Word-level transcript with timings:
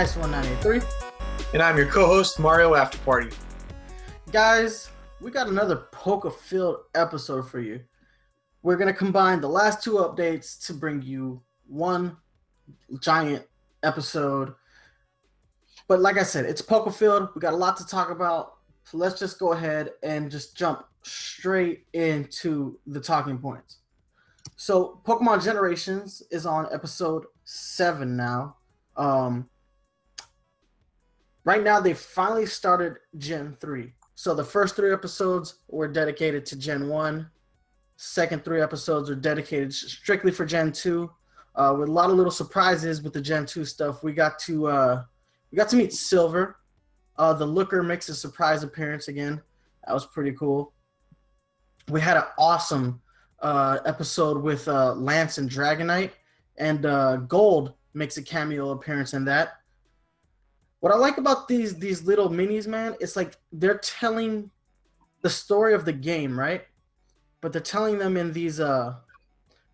Nice 0.00 0.16
1983. 0.16 0.80
And 1.52 1.62
I'm 1.62 1.76
your 1.76 1.84
co 1.84 2.06
host, 2.06 2.38
Mario 2.38 2.72
Afterparty. 2.72 3.34
Guys, 4.32 4.88
we 5.20 5.30
got 5.30 5.46
another 5.46 5.88
poker 5.92 6.30
filled 6.30 6.78
episode 6.94 7.50
for 7.50 7.60
you. 7.60 7.82
We're 8.62 8.78
going 8.78 8.90
to 8.90 8.98
combine 8.98 9.42
the 9.42 9.50
last 9.50 9.84
two 9.84 9.96
updates 9.96 10.66
to 10.68 10.72
bring 10.72 11.02
you 11.02 11.42
one 11.66 12.16
giant 13.02 13.44
episode. 13.82 14.54
But 15.86 16.00
like 16.00 16.16
I 16.16 16.22
said, 16.22 16.46
it's 16.46 16.62
poker 16.62 16.90
filled. 16.90 17.28
We 17.34 17.42
got 17.42 17.52
a 17.52 17.58
lot 17.58 17.76
to 17.76 17.86
talk 17.86 18.08
about. 18.08 18.54
So 18.84 18.96
let's 18.96 19.18
just 19.18 19.38
go 19.38 19.52
ahead 19.52 19.90
and 20.02 20.30
just 20.30 20.56
jump 20.56 20.82
straight 21.02 21.84
into 21.92 22.78
the 22.86 23.00
talking 23.00 23.36
points. 23.36 23.80
So 24.56 25.02
Pokemon 25.06 25.44
Generations 25.44 26.22
is 26.30 26.46
on 26.46 26.68
episode 26.72 27.26
seven 27.44 28.16
now. 28.16 28.56
Um, 28.96 29.49
right 31.44 31.62
now 31.62 31.80
they 31.80 31.94
finally 31.94 32.46
started 32.46 32.96
Gen 33.18 33.56
three. 33.60 33.92
So 34.14 34.34
the 34.34 34.44
first 34.44 34.76
three 34.76 34.92
episodes 34.92 35.54
were 35.68 35.88
dedicated 35.88 36.44
to 36.46 36.56
Gen 36.56 36.88
one. 36.88 37.30
Second 37.96 38.44
three 38.44 38.60
episodes 38.60 39.10
are 39.10 39.14
dedicated 39.14 39.72
strictly 39.72 40.32
for 40.32 40.44
Gen 40.44 40.72
two. 40.72 41.10
Uh, 41.56 41.74
with 41.78 41.88
a 41.88 41.92
lot 41.92 42.10
of 42.10 42.16
little 42.16 42.30
surprises 42.30 43.02
with 43.02 43.12
the 43.12 43.20
Gen 43.20 43.44
two 43.44 43.64
stuff. 43.64 44.04
We 44.04 44.12
got 44.12 44.38
to 44.40 44.66
uh, 44.68 45.04
we 45.50 45.56
got 45.56 45.68
to 45.70 45.76
meet 45.76 45.92
Silver. 45.92 46.56
Uh, 47.16 47.32
the 47.34 47.44
Looker 47.44 47.82
makes 47.82 48.08
a 48.08 48.14
surprise 48.14 48.62
appearance 48.62 49.08
again. 49.08 49.42
That 49.86 49.92
was 49.92 50.06
pretty 50.06 50.32
cool. 50.32 50.72
We 51.88 52.00
had 52.00 52.16
an 52.16 52.24
awesome 52.38 53.00
uh, 53.40 53.78
episode 53.84 54.42
with 54.42 54.68
uh, 54.68 54.94
Lance 54.94 55.38
and 55.38 55.50
Dragonite, 55.50 56.12
and 56.56 56.86
uh, 56.86 57.16
Gold 57.16 57.74
makes 57.94 58.16
a 58.16 58.22
cameo 58.22 58.70
appearance 58.70 59.12
in 59.12 59.24
that. 59.24 59.59
What 60.80 60.92
I 60.92 60.96
like 60.96 61.18
about 61.18 61.46
these 61.46 61.78
these 61.78 62.02
little 62.02 62.28
minis, 62.28 62.66
man, 62.66 62.96
it's 63.00 63.16
like 63.16 63.36
they're 63.52 63.78
telling 63.78 64.50
the 65.22 65.30
story 65.30 65.74
of 65.74 65.84
the 65.84 65.92
game, 65.92 66.38
right? 66.38 66.64
But 67.40 67.52
they're 67.52 67.60
telling 67.60 67.98
them 67.98 68.16
in 68.16 68.32
these 68.32 68.60
uh 68.60 68.96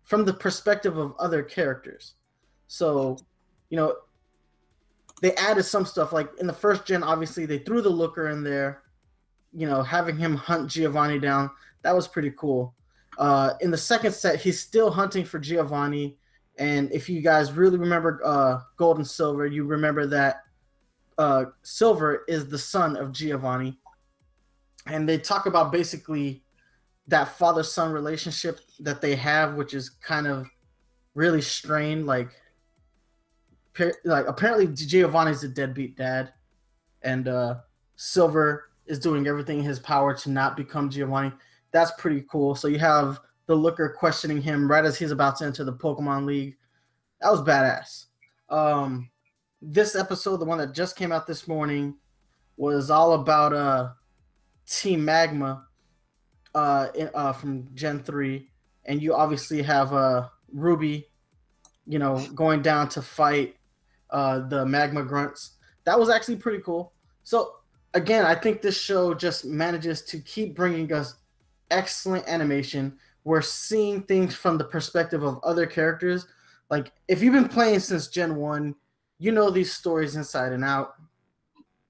from 0.03 0.25
the 0.25 0.33
perspective 0.33 0.97
of 0.97 1.15
other 1.17 1.43
characters. 1.43 2.13
So, 2.67 3.17
you 3.69 3.77
know, 3.77 3.95
they 5.21 5.33
added 5.35 5.63
some 5.63 5.85
stuff 5.85 6.13
like 6.13 6.29
in 6.39 6.47
the 6.47 6.53
first 6.53 6.85
gen 6.85 7.03
obviously 7.03 7.45
they 7.45 7.59
threw 7.59 7.81
the 7.81 7.89
looker 7.89 8.29
in 8.29 8.43
there, 8.43 8.83
you 9.53 9.67
know, 9.67 9.81
having 9.83 10.17
him 10.17 10.35
hunt 10.35 10.69
Giovanni 10.69 11.19
down. 11.19 11.49
That 11.83 11.95
was 11.95 12.07
pretty 12.07 12.31
cool. 12.37 12.75
Uh, 13.17 13.53
in 13.61 13.71
the 13.71 13.77
second 13.77 14.11
set, 14.13 14.39
he's 14.39 14.59
still 14.59 14.91
hunting 14.91 15.25
for 15.25 15.39
Giovanni. 15.39 16.17
And 16.59 16.91
if 16.91 17.09
you 17.09 17.21
guys 17.21 17.51
really 17.51 17.77
remember 17.77 18.21
uh, 18.23 18.59
Gold 18.77 18.97
and 18.97 19.07
Silver, 19.07 19.45
you 19.45 19.63
remember 19.63 20.05
that 20.07 20.43
uh, 21.17 21.45
Silver 21.63 22.23
is 22.27 22.47
the 22.47 22.57
son 22.57 22.95
of 22.95 23.11
Giovanni. 23.11 23.77
And 24.85 25.07
they 25.07 25.17
talk 25.17 25.45
about 25.45 25.71
basically 25.71 26.43
that 27.07 27.37
father 27.37 27.63
son 27.63 27.91
relationship 27.91 28.59
that 28.79 29.01
they 29.01 29.15
have, 29.15 29.55
which 29.55 29.73
is 29.73 29.89
kind 29.89 30.27
of 30.27 30.47
really 31.13 31.41
strained. 31.41 32.05
Like, 32.05 32.29
like 34.05 34.27
apparently 34.27 34.67
Giovanni's 34.73 35.43
a 35.43 35.49
deadbeat 35.49 35.97
dad, 35.97 36.33
and 37.01 37.27
uh, 37.27 37.55
Silver 37.95 38.69
is 38.85 38.99
doing 38.99 39.27
everything 39.27 39.59
in 39.59 39.65
his 39.65 39.79
power 39.79 40.13
to 40.15 40.29
not 40.29 40.55
become 40.55 40.89
Giovanni 40.89 41.31
that's 41.71 41.91
pretty 41.97 42.25
cool. 42.29 42.55
So 42.55 42.67
you 42.67 42.79
have 42.79 43.19
the 43.45 43.55
looker 43.55 43.89
questioning 43.97 44.41
him 44.41 44.69
right 44.69 44.85
as 44.85 44.97
he's 44.97 45.11
about 45.11 45.37
to 45.37 45.45
enter 45.45 45.63
the 45.63 45.73
Pokemon 45.73 46.25
League. 46.25 46.57
That 47.21 47.31
was 47.31 47.41
badass. 47.41 48.05
Um, 48.49 49.09
this 49.61 49.95
episode, 49.95 50.37
the 50.37 50.45
one 50.45 50.57
that 50.59 50.73
just 50.73 50.95
came 50.95 51.11
out 51.11 51.27
this 51.27 51.47
morning, 51.47 51.95
was 52.57 52.89
all 52.89 53.13
about 53.13 53.53
uh, 53.53 53.89
Team 54.67 55.03
Magma 55.03 55.65
uh, 56.55 56.87
in, 56.95 57.09
uh, 57.13 57.33
from 57.33 57.67
Gen 57.75 57.99
3. 58.03 58.49
And 58.85 59.01
you 59.01 59.13
obviously 59.13 59.61
have 59.61 59.93
uh, 59.93 60.27
Ruby, 60.51 61.07
you 61.85 61.99
know, 61.99 62.25
going 62.33 62.61
down 62.61 62.89
to 62.89 63.01
fight 63.01 63.55
uh, 64.09 64.39
the 64.47 64.65
Magma 64.65 65.03
Grunts. 65.03 65.51
That 65.85 65.99
was 65.99 66.09
actually 66.09 66.37
pretty 66.37 66.63
cool. 66.63 66.93
So, 67.23 67.55
again, 67.93 68.25
I 68.25 68.35
think 68.35 68.61
this 68.61 68.79
show 68.79 69.13
just 69.13 69.45
manages 69.45 70.01
to 70.03 70.19
keep 70.19 70.55
bringing 70.55 70.91
us 70.93 71.15
excellent 71.71 72.27
animation. 72.27 72.97
We're 73.23 73.41
seeing 73.41 74.03
things 74.03 74.33
from 74.33 74.57
the 74.57 74.63
perspective 74.63 75.23
of 75.23 75.39
other 75.43 75.65
characters. 75.65 76.27
Like 76.69 76.91
if 77.07 77.21
you've 77.21 77.33
been 77.33 77.47
playing 77.47 77.79
since 77.79 78.07
Gen 78.07 78.35
1, 78.35 78.75
you 79.19 79.31
know 79.31 79.49
these 79.49 79.73
stories 79.73 80.15
inside 80.15 80.51
and 80.51 80.63
out. 80.63 80.95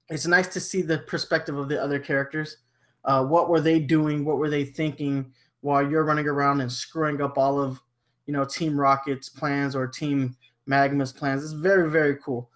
It's 0.08 0.26
nice 0.26 0.48
to 0.48 0.60
see 0.60 0.82
the 0.82 0.98
perspective 0.98 1.56
of 1.58 1.68
the 1.68 1.80
other 1.80 1.98
characters. 1.98 2.58
Uh, 3.04 3.24
what 3.24 3.48
were 3.48 3.60
they 3.60 3.78
doing? 3.78 4.24
What 4.24 4.38
were 4.38 4.50
they 4.50 4.64
thinking 4.64 5.32
while 5.60 5.88
you're 5.88 6.04
running 6.04 6.26
around 6.26 6.60
and 6.60 6.72
screwing 6.72 7.20
up 7.20 7.36
all 7.36 7.60
of, 7.60 7.80
you 8.26 8.32
know, 8.32 8.44
Team 8.44 8.78
Rocket's 8.78 9.28
plans 9.28 9.76
or 9.76 9.86
Team 9.86 10.36
Magma's 10.68 11.12
plans? 11.12 11.44
It's 11.44 11.52
very, 11.52 11.90
very 11.90 12.16
cool. 12.16 12.50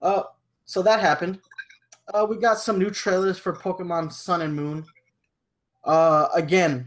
Uh, 0.00 0.22
so 0.64 0.82
that 0.82 1.00
happened. 1.00 1.38
Uh, 2.12 2.26
we 2.28 2.36
got 2.36 2.58
some 2.58 2.78
new 2.78 2.90
trailers 2.90 3.38
for 3.38 3.52
Pokemon 3.52 4.12
Sun 4.12 4.42
and 4.42 4.54
Moon. 4.54 4.84
Uh, 5.84 6.28
again, 6.34 6.86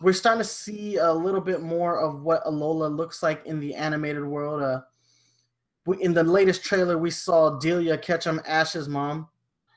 we're 0.00 0.12
starting 0.12 0.42
to 0.42 0.48
see 0.48 0.96
a 0.96 1.12
little 1.12 1.40
bit 1.40 1.62
more 1.62 1.98
of 1.98 2.22
what 2.22 2.44
Alola 2.44 2.94
looks 2.94 3.22
like 3.22 3.44
in 3.46 3.58
the 3.58 3.74
animated 3.74 4.24
world. 4.24 4.62
Uh, 4.62 4.80
in 5.94 6.12
the 6.12 6.22
latest 6.22 6.64
trailer, 6.64 6.98
we 6.98 7.10
saw 7.10 7.58
Delia 7.58 7.96
Ketchum, 7.98 8.40
Ash's 8.46 8.88
mom. 8.88 9.28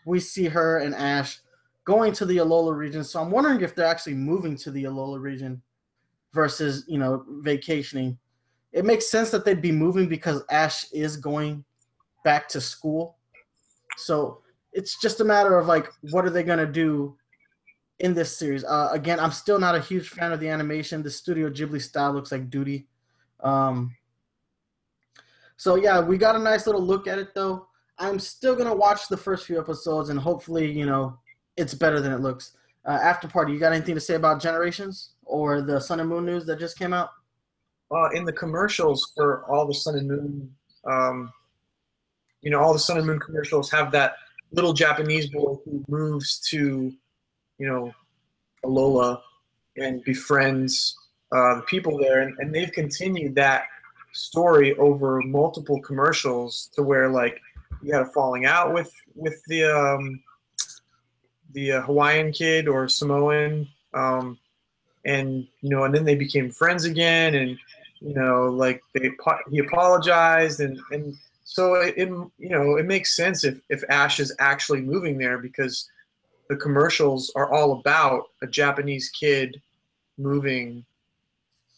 We 0.06 0.20
see 0.20 0.46
her 0.46 0.80
and 0.80 0.96
Ash 0.96 1.40
going 1.86 2.14
to 2.14 2.26
the 2.26 2.38
Alola 2.38 2.76
region. 2.76 3.04
So 3.04 3.22
I'm 3.22 3.32
wondering 3.32 3.62
if 3.62 3.76
they're 3.76 3.86
actually 3.86 4.16
moving 4.16 4.56
to 4.58 4.72
the 4.72 4.86
Alola 4.86 5.20
region 5.20 5.62
versus, 6.34 6.86
you 6.88 6.98
know, 6.98 7.26
vacationing. 7.42 8.18
It 8.72 8.86
makes 8.86 9.10
sense 9.10 9.30
that 9.32 9.46
they'd 9.46 9.62
be 9.62 9.72
moving 9.72 10.08
because 10.08 10.44
Ash 10.50 10.92
is 10.92 11.18
going 11.18 11.64
back 12.24 12.48
to 12.50 12.62
school. 12.62 13.18
So 13.98 14.42
it's 14.74 15.00
just 15.02 15.20
a 15.20 15.26
matter 15.26 15.58
of 15.58 15.68
like, 15.68 15.92
what 16.12 16.26
are 16.26 16.30
they 16.30 16.44
going 16.44 16.60
to 16.60 16.72
do 16.72 17.18
in 18.02 18.14
this 18.14 18.36
series. 18.36 18.64
Uh, 18.64 18.90
again, 18.92 19.20
I'm 19.20 19.32
still 19.32 19.60
not 19.60 19.76
a 19.76 19.80
huge 19.80 20.10
fan 20.10 20.32
of 20.32 20.40
the 20.40 20.50
animation. 20.50 21.04
The 21.04 21.12
Studio 21.12 21.50
Ghibli 21.50 21.82
style 21.82 22.14
looks 22.14 22.32
like 22.32 22.50
duty. 22.50 22.88
Um, 23.42 23.96
so 25.62 25.76
yeah, 25.76 26.00
we 26.00 26.18
got 26.18 26.36
a 26.36 26.40
nice 26.40 26.66
little 26.66 26.82
look 26.82 27.06
at 27.06 27.20
it 27.20 27.36
though. 27.36 27.68
I'm 28.00 28.18
still 28.18 28.56
gonna 28.56 28.74
watch 28.74 29.08
the 29.08 29.16
first 29.16 29.46
few 29.46 29.60
episodes 29.60 30.10
and 30.10 30.20
hopefully, 30.20 30.72
you 30.72 30.88
know, 30.88 31.20
it's 31.56 31.76
better 31.76 32.02
than 32.02 32.12
it 32.12 32.20
looks. 32.20 32.58
Uh, 32.84 32.98
after 33.00 33.28
party, 33.28 33.54
you 33.54 33.60
got 33.60 33.72
anything 33.72 33.94
to 33.94 34.02
say 34.02 34.16
about 34.16 34.42
Generations 34.42 35.12
or 35.24 35.62
the 35.62 35.80
Sun 35.80 36.00
and 36.00 36.10
Moon 36.10 36.26
news 36.26 36.48
that 36.48 36.58
just 36.58 36.80
came 36.80 36.94
out? 36.94 37.12
Uh, 37.92 38.10
in 38.16 38.26
the 38.26 38.34
commercials 38.34 39.12
for 39.16 39.46
all 39.52 39.68
the 39.68 39.74
Sun 39.76 40.00
and 40.00 40.08
Moon, 40.08 40.52
um, 40.86 41.32
you 42.42 42.50
know, 42.50 42.60
all 42.60 42.74
the 42.74 42.80
Sun 42.80 42.98
and 42.98 43.06
Moon 43.06 43.20
commercials 43.20 43.70
have 43.70 43.92
that 43.92 44.16
little 44.52 44.74
Japanese 44.74 45.30
boy 45.30 45.60
who 45.64 45.86
moves 45.88 46.40
to 46.50 46.92
you 47.60 47.68
know, 47.68 47.94
Alola 48.66 49.22
and 49.78 50.04
befriends 50.04 50.98
uh, 51.32 51.58
the 51.58 51.62
people 51.68 52.00
there, 52.00 52.22
and, 52.22 52.36
and 52.40 52.52
they've 52.52 52.72
continued 52.72 53.36
that 53.36 53.66
story 54.14 54.76
over 54.78 55.22
multiple 55.22 55.82
commercials 55.82 56.70
to 56.76 56.84
where 56.84 57.10
like 57.10 57.40
you 57.82 57.94
had 57.94 58.04
a 58.04 58.08
falling 58.08 58.46
out 58.46 58.74
with 58.74 58.92
with 59.16 59.42
the 59.48 59.64
um, 59.64 60.22
the 61.54 61.74
uh, 61.74 61.82
Hawaiian 61.82 62.32
kid 62.32 62.68
or 62.68 62.88
Samoan, 62.88 63.68
um, 63.94 64.38
and 65.06 65.48
you 65.62 65.70
know, 65.70 65.84
and 65.84 65.94
then 65.94 66.06
they 66.06 66.16
became 66.16 66.52
friends 66.52 66.86
again, 66.86 67.36
and 67.36 67.58
you 68.00 68.14
know, 68.14 68.46
like 68.46 68.82
they 68.94 69.10
he 69.50 69.60
apologized, 69.60 70.60
and 70.60 70.80
and 70.92 71.16
so 71.44 71.76
it, 71.76 71.96
it 71.98 72.08
you 72.08 72.50
know 72.50 72.78
it 72.78 72.86
makes 72.86 73.16
sense 73.16 73.44
if 73.44 73.60
if 73.70 73.84
Ash 73.90 74.20
is 74.20 74.36
actually 74.40 74.82
moving 74.82 75.18
there 75.18 75.38
because 75.38 75.90
the 76.50 76.56
commercials 76.56 77.32
are 77.36 77.52
all 77.52 77.74
about 77.80 78.26
a 78.42 78.48
Japanese 78.48 79.10
kid 79.10 79.62
moving 80.18 80.86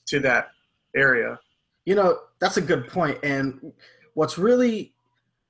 to 0.07 0.19
that 0.19 0.51
area. 0.95 1.39
You 1.85 1.95
know, 1.95 2.19
that's 2.39 2.57
a 2.57 2.61
good 2.61 2.87
point. 2.87 3.19
And 3.23 3.73
what's 4.13 4.37
really 4.37 4.93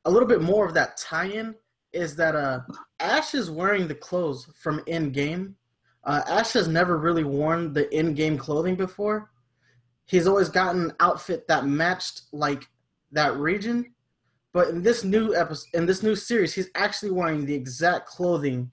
a 0.06 0.12
little 0.12 0.28
bit 0.28 0.42
more 0.42 0.66
of 0.66 0.74
that 0.74 0.98
tie-in 0.98 1.56
is 1.92 2.16
that 2.16 2.36
uh, 2.36 2.62
Ash 3.00 3.36
is 3.36 3.52
wearing 3.52 3.88
the 3.88 3.96
clothes 3.96 4.50
from 4.60 4.82
in-game. 4.88 5.56
Uh, 6.04 6.22
Ash 6.28 6.54
has 6.54 6.68
never 6.68 6.98
really 6.98 7.24
worn 7.24 7.72
the 7.72 7.94
in-game 7.98 8.38
clothing 8.38 8.76
before. 8.76 9.30
He's 10.06 10.28
always 10.28 10.50
gotten 10.50 10.86
an 10.86 10.94
outfit 11.00 11.48
that 11.48 11.66
matched 11.66 12.24
like 12.34 12.68
that 13.12 13.38
region, 13.38 13.94
but 14.54 14.70
in 14.70 14.84
this 14.84 15.04
new 15.04 15.36
episode, 15.36 15.70
in 15.74 15.86
this 15.86 16.04
new 16.04 16.16
series, 16.16 16.54
he's 16.54 16.70
actually 16.76 17.12
wearing 17.12 17.46
the 17.46 17.54
exact 17.54 18.08
clothing 18.08 18.72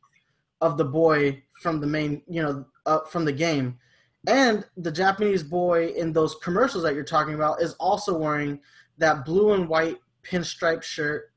of 0.60 0.76
the 0.76 0.84
boy 0.84 1.42
from 1.62 1.80
the 1.80 1.86
main, 1.86 2.22
you 2.26 2.42
know, 2.42 2.64
uh, 2.86 3.00
from 3.04 3.24
the 3.24 3.32
game, 3.32 3.78
And 4.26 4.64
the 4.76 4.92
Japanese 4.92 5.42
boy 5.42 5.88
in 5.88 6.12
those 6.12 6.34
commercials 6.36 6.82
that 6.84 6.94
you're 6.94 7.04
talking 7.04 7.34
about 7.34 7.62
is 7.62 7.74
also 7.74 8.16
wearing 8.18 8.60
that 8.98 9.24
blue 9.24 9.54
and 9.54 9.68
white 9.68 9.96
pinstripe 10.22 10.82
shirt 10.82 11.32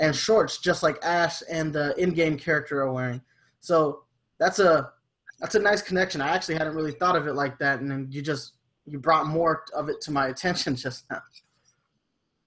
and 0.00 0.16
shorts, 0.16 0.58
just 0.58 0.82
like 0.82 0.96
Ash 1.04 1.42
and 1.50 1.72
the 1.72 1.94
in-game 2.00 2.38
character 2.38 2.80
are 2.80 2.92
wearing. 2.92 3.20
So 3.60 4.04
that's 4.38 4.58
a 4.58 4.92
that's 5.40 5.54
a 5.56 5.58
nice 5.58 5.82
connection. 5.82 6.20
I 6.20 6.34
actually 6.34 6.54
hadn't 6.54 6.74
really 6.74 6.92
thought 6.92 7.16
of 7.16 7.26
it 7.26 7.34
like 7.34 7.58
that, 7.58 7.80
and 7.80 7.90
then 7.90 8.06
you 8.10 8.22
just 8.22 8.52
you 8.86 8.98
brought 8.98 9.26
more 9.26 9.64
of 9.74 9.88
it 9.88 10.00
to 10.02 10.10
my 10.10 10.28
attention 10.28 10.74
just 10.76 11.04
now. 11.10 11.20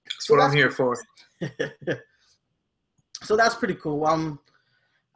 That's 0.04 0.30
what 0.30 0.40
I'm 0.40 0.52
here 0.52 0.70
for. 0.70 0.96
so 3.22 3.36
that's 3.36 3.54
pretty 3.54 3.74
cool. 3.74 4.06
Um, 4.06 4.38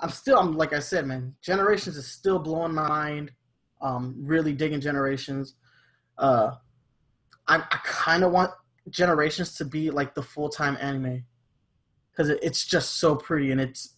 I'm 0.00 0.10
still, 0.10 0.38
I'm 0.38 0.56
like 0.56 0.72
I 0.72 0.80
said, 0.80 1.06
man. 1.06 1.34
Generations 1.42 1.96
is 1.96 2.06
still 2.06 2.38
blowing 2.38 2.74
my 2.74 2.88
mind. 2.88 3.32
Um, 3.80 4.14
really 4.18 4.52
digging 4.52 4.80
Generations. 4.80 5.54
Uh, 6.18 6.52
I, 7.48 7.56
I 7.56 7.78
kind 7.82 8.24
of 8.24 8.32
want 8.32 8.50
Generations 8.88 9.56
to 9.56 9.64
be 9.64 9.90
like 9.90 10.14
the 10.14 10.22
full 10.22 10.48
time 10.48 10.76
anime 10.80 11.24
because 12.10 12.28
it, 12.28 12.38
it's 12.42 12.64
just 12.66 12.98
so 12.98 13.14
pretty 13.14 13.52
and 13.52 13.60
it's 13.60 13.96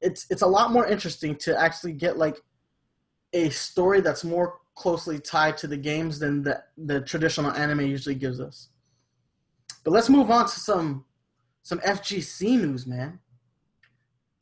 it's 0.00 0.26
it's 0.30 0.42
a 0.42 0.46
lot 0.46 0.70
more 0.70 0.86
interesting 0.86 1.34
to 1.36 1.58
actually 1.58 1.92
get 1.92 2.16
like 2.16 2.40
a 3.32 3.50
story 3.50 4.00
that's 4.00 4.24
more 4.24 4.60
closely 4.74 5.18
tied 5.18 5.56
to 5.58 5.66
the 5.66 5.76
games 5.76 6.18
than 6.18 6.42
the 6.42 6.62
the 6.76 7.00
traditional 7.00 7.50
anime 7.52 7.80
usually 7.80 8.14
gives 8.14 8.40
us. 8.40 8.68
But 9.84 9.92
let's 9.92 10.08
move 10.08 10.30
on 10.30 10.44
to 10.44 10.60
some 10.60 11.04
some 11.62 11.80
FGC 11.80 12.60
news, 12.60 12.86
man. 12.86 13.18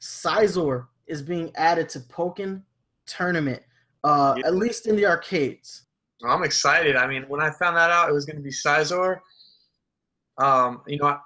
Scizor 0.00 0.86
is 1.06 1.22
being 1.22 1.50
added 1.56 1.88
to 1.90 2.00
Pokken 2.00 2.62
Tournament, 3.06 3.62
uh, 4.04 4.34
yeah. 4.36 4.46
at 4.46 4.54
least 4.54 4.86
in 4.86 4.96
the 4.96 5.06
arcades. 5.06 5.84
I'm 6.24 6.42
excited. 6.42 6.96
I 6.96 7.06
mean, 7.06 7.24
when 7.28 7.40
I 7.40 7.50
found 7.50 7.76
that 7.76 7.90
out, 7.90 8.08
it 8.08 8.12
was 8.12 8.24
going 8.24 8.36
to 8.36 8.42
be 8.42 8.50
Scizor. 8.50 9.20
Um, 10.38 10.82
you 10.86 10.98
know, 10.98 11.18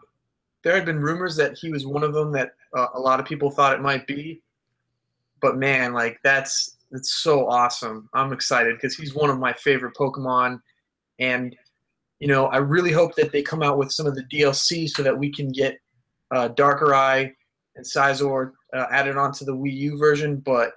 there 0.62 0.74
had 0.74 0.84
been 0.84 1.00
rumors 1.00 1.36
that 1.36 1.56
he 1.56 1.70
was 1.70 1.86
one 1.86 2.02
of 2.02 2.12
them 2.12 2.32
that 2.32 2.52
uh, 2.76 2.88
a 2.94 3.00
lot 3.00 3.20
of 3.20 3.26
people 3.26 3.50
thought 3.50 3.74
it 3.74 3.80
might 3.80 4.06
be. 4.06 4.42
But 5.40 5.56
man, 5.56 5.92
like 5.92 6.18
that's 6.22 6.76
it's 6.92 7.14
so 7.22 7.48
awesome. 7.48 8.08
I'm 8.12 8.32
excited 8.32 8.76
because 8.76 8.96
he's 8.96 9.14
one 9.14 9.30
of 9.30 9.38
my 9.38 9.52
favorite 9.54 9.94
Pokemon, 9.94 10.60
and 11.18 11.56
you 12.18 12.28
know, 12.28 12.46
I 12.46 12.58
really 12.58 12.92
hope 12.92 13.14
that 13.16 13.32
they 13.32 13.42
come 13.42 13.62
out 13.62 13.78
with 13.78 13.90
some 13.90 14.06
of 14.06 14.14
the 14.14 14.24
DLC 14.24 14.88
so 14.88 15.02
that 15.02 15.16
we 15.16 15.32
can 15.32 15.50
get 15.50 15.78
uh, 16.30 16.50
Darkrai 16.50 17.32
and 17.76 17.84
Scizor 17.84 18.52
uh, 18.74 18.86
added 18.90 19.16
onto 19.16 19.44
the 19.44 19.54
Wii 19.54 19.72
U 19.72 19.98
version. 19.98 20.36
But 20.36 20.72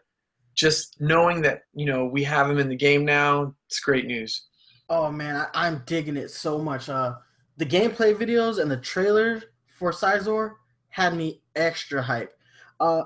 just 0.53 1.00
knowing 1.01 1.41
that 1.41 1.63
you 1.73 1.85
know 1.85 2.05
we 2.05 2.23
have 2.23 2.50
him 2.50 2.59
in 2.59 2.69
the 2.69 2.75
game 2.75 3.05
now, 3.05 3.53
it's 3.67 3.79
great 3.79 4.05
news. 4.05 4.47
Oh 4.89 5.11
man, 5.11 5.47
I, 5.53 5.67
am 5.67 5.83
digging 5.85 6.17
it 6.17 6.29
so 6.29 6.59
much. 6.59 6.89
Uh, 6.89 7.15
the 7.57 7.65
gameplay 7.65 8.15
videos 8.15 8.61
and 8.61 8.69
the 8.69 8.77
trailer 8.77 9.41
for 9.67 9.91
Scizor 9.91 10.53
had 10.89 11.15
me 11.15 11.41
extra 11.55 12.01
hype. 12.01 12.38
Uh, 12.79 13.03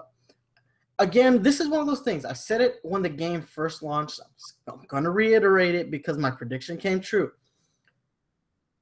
again, 0.99 1.41
this 1.41 1.59
is 1.59 1.67
one 1.67 1.79
of 1.79 1.87
those 1.87 2.01
things. 2.01 2.25
I 2.25 2.33
said 2.33 2.61
it 2.61 2.75
when 2.83 3.01
the 3.01 3.09
game 3.09 3.41
first 3.41 3.83
launched. 3.83 4.19
I'm 4.67 4.81
going 4.87 5.03
to 5.03 5.11
reiterate 5.11 5.75
it 5.75 5.91
because 5.91 6.17
my 6.17 6.31
prediction 6.31 6.77
came 6.77 6.99
true. 6.99 7.31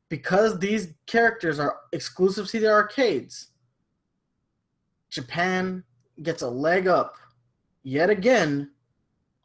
Because 0.10 0.58
these 0.60 0.94
characters 1.08 1.60
are 1.60 1.78
exclusive 1.92 2.48
to 2.48 2.60
the 2.60 2.72
arcades, 2.72 3.50
Japan 5.10 5.84
gets 6.22 6.42
a 6.42 6.50
leg 6.50 6.88
up 6.88 7.16
yet 7.86 8.10
again 8.10 8.72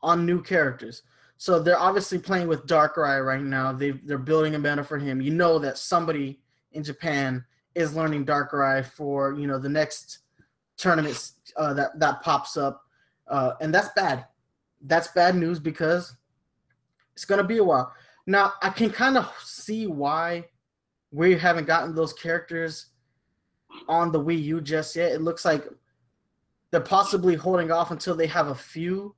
on 0.02 0.26
new 0.26 0.42
characters. 0.42 1.02
So 1.36 1.60
they're 1.60 1.78
obviously 1.78 2.18
playing 2.18 2.48
with 2.48 2.66
Darkrai 2.66 3.24
right 3.24 3.42
now. 3.42 3.72
They 3.72 3.92
they're 3.92 4.18
building 4.18 4.54
a 4.54 4.58
meta 4.58 4.82
for 4.82 4.98
him. 4.98 5.20
You 5.20 5.32
know 5.32 5.58
that 5.60 5.78
somebody 5.78 6.40
in 6.72 6.82
Japan 6.82 7.44
is 7.74 7.94
learning 7.94 8.26
Darkrai 8.26 8.84
for 8.84 9.34
you 9.34 9.46
know 9.46 9.58
the 9.58 9.68
next 9.68 10.18
tournament 10.76 11.32
uh, 11.56 11.74
that 11.74 11.98
that 12.00 12.22
pops 12.22 12.56
up, 12.56 12.82
uh, 13.28 13.52
and 13.60 13.72
that's 13.72 13.90
bad. 13.94 14.26
That's 14.82 15.08
bad 15.08 15.36
news 15.36 15.58
because 15.58 16.14
it's 17.14 17.24
gonna 17.24 17.44
be 17.44 17.58
a 17.58 17.64
while. 17.64 17.92
Now 18.26 18.54
I 18.62 18.70
can 18.70 18.90
kind 18.90 19.16
of 19.16 19.32
see 19.42 19.86
why 19.86 20.46
we 21.10 21.36
haven't 21.36 21.66
gotten 21.66 21.94
those 21.94 22.12
characters 22.12 22.86
on 23.88 24.12
the 24.12 24.20
Wii 24.20 24.42
U 24.44 24.60
just 24.60 24.96
yet. 24.96 25.12
It 25.12 25.22
looks 25.22 25.44
like 25.44 25.66
they're 26.70 26.80
possibly 26.80 27.34
holding 27.34 27.70
off 27.70 27.90
until 27.90 28.14
they 28.14 28.26
have 28.26 28.48
a 28.48 28.54
few 28.54 29.14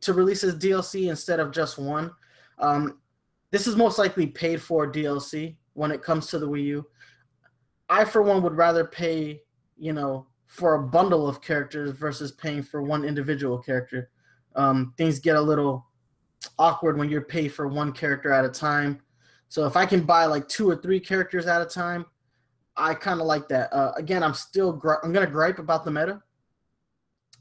to 0.00 0.12
release 0.12 0.44
as 0.44 0.56
DLC 0.56 1.08
instead 1.08 1.40
of 1.40 1.52
just 1.52 1.78
one. 1.78 2.10
Um, 2.58 2.98
this 3.50 3.66
is 3.66 3.76
most 3.76 3.98
likely 3.98 4.26
paid 4.26 4.60
for 4.60 4.90
DLC 4.90 5.56
when 5.74 5.90
it 5.90 6.02
comes 6.02 6.26
to 6.28 6.38
the 6.38 6.48
Wii 6.48 6.64
U. 6.64 6.86
I, 7.88 8.04
for 8.04 8.22
one, 8.22 8.42
would 8.42 8.56
rather 8.56 8.84
pay, 8.84 9.42
you 9.76 9.92
know, 9.92 10.26
for 10.46 10.74
a 10.74 10.82
bundle 10.82 11.28
of 11.28 11.40
characters 11.40 11.92
versus 11.92 12.32
paying 12.32 12.62
for 12.62 12.82
one 12.82 13.04
individual 13.04 13.58
character. 13.58 14.10
Um, 14.56 14.94
things 14.96 15.18
get 15.18 15.36
a 15.36 15.40
little 15.40 15.86
awkward 16.58 16.98
when 16.98 17.08
you're 17.08 17.22
paid 17.22 17.48
for 17.48 17.68
one 17.68 17.92
character 17.92 18.32
at 18.32 18.44
a 18.44 18.48
time. 18.48 19.00
So 19.48 19.66
if 19.66 19.76
I 19.76 19.86
can 19.86 20.02
buy 20.02 20.24
like 20.26 20.48
two 20.48 20.68
or 20.68 20.76
three 20.76 20.98
characters 20.98 21.46
at 21.46 21.62
a 21.62 21.66
time, 21.66 22.06
I 22.76 22.94
kind 22.94 23.20
of 23.20 23.26
like 23.26 23.48
that. 23.48 23.72
Uh, 23.72 23.92
again, 23.96 24.22
I'm 24.22 24.34
still 24.34 24.72
gri- 24.72 24.96
I'm 25.02 25.12
gonna 25.12 25.26
gripe 25.26 25.58
about 25.58 25.84
the 25.84 25.90
meta 25.90 26.22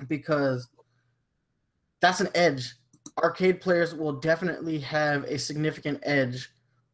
because 0.07 0.67
that's 2.01 2.21
an 2.21 2.29
edge. 2.35 2.73
Arcade 3.23 3.61
players 3.61 3.93
will 3.93 4.13
definitely 4.13 4.79
have 4.79 5.23
a 5.25 5.37
significant 5.37 5.99
edge 6.03 6.49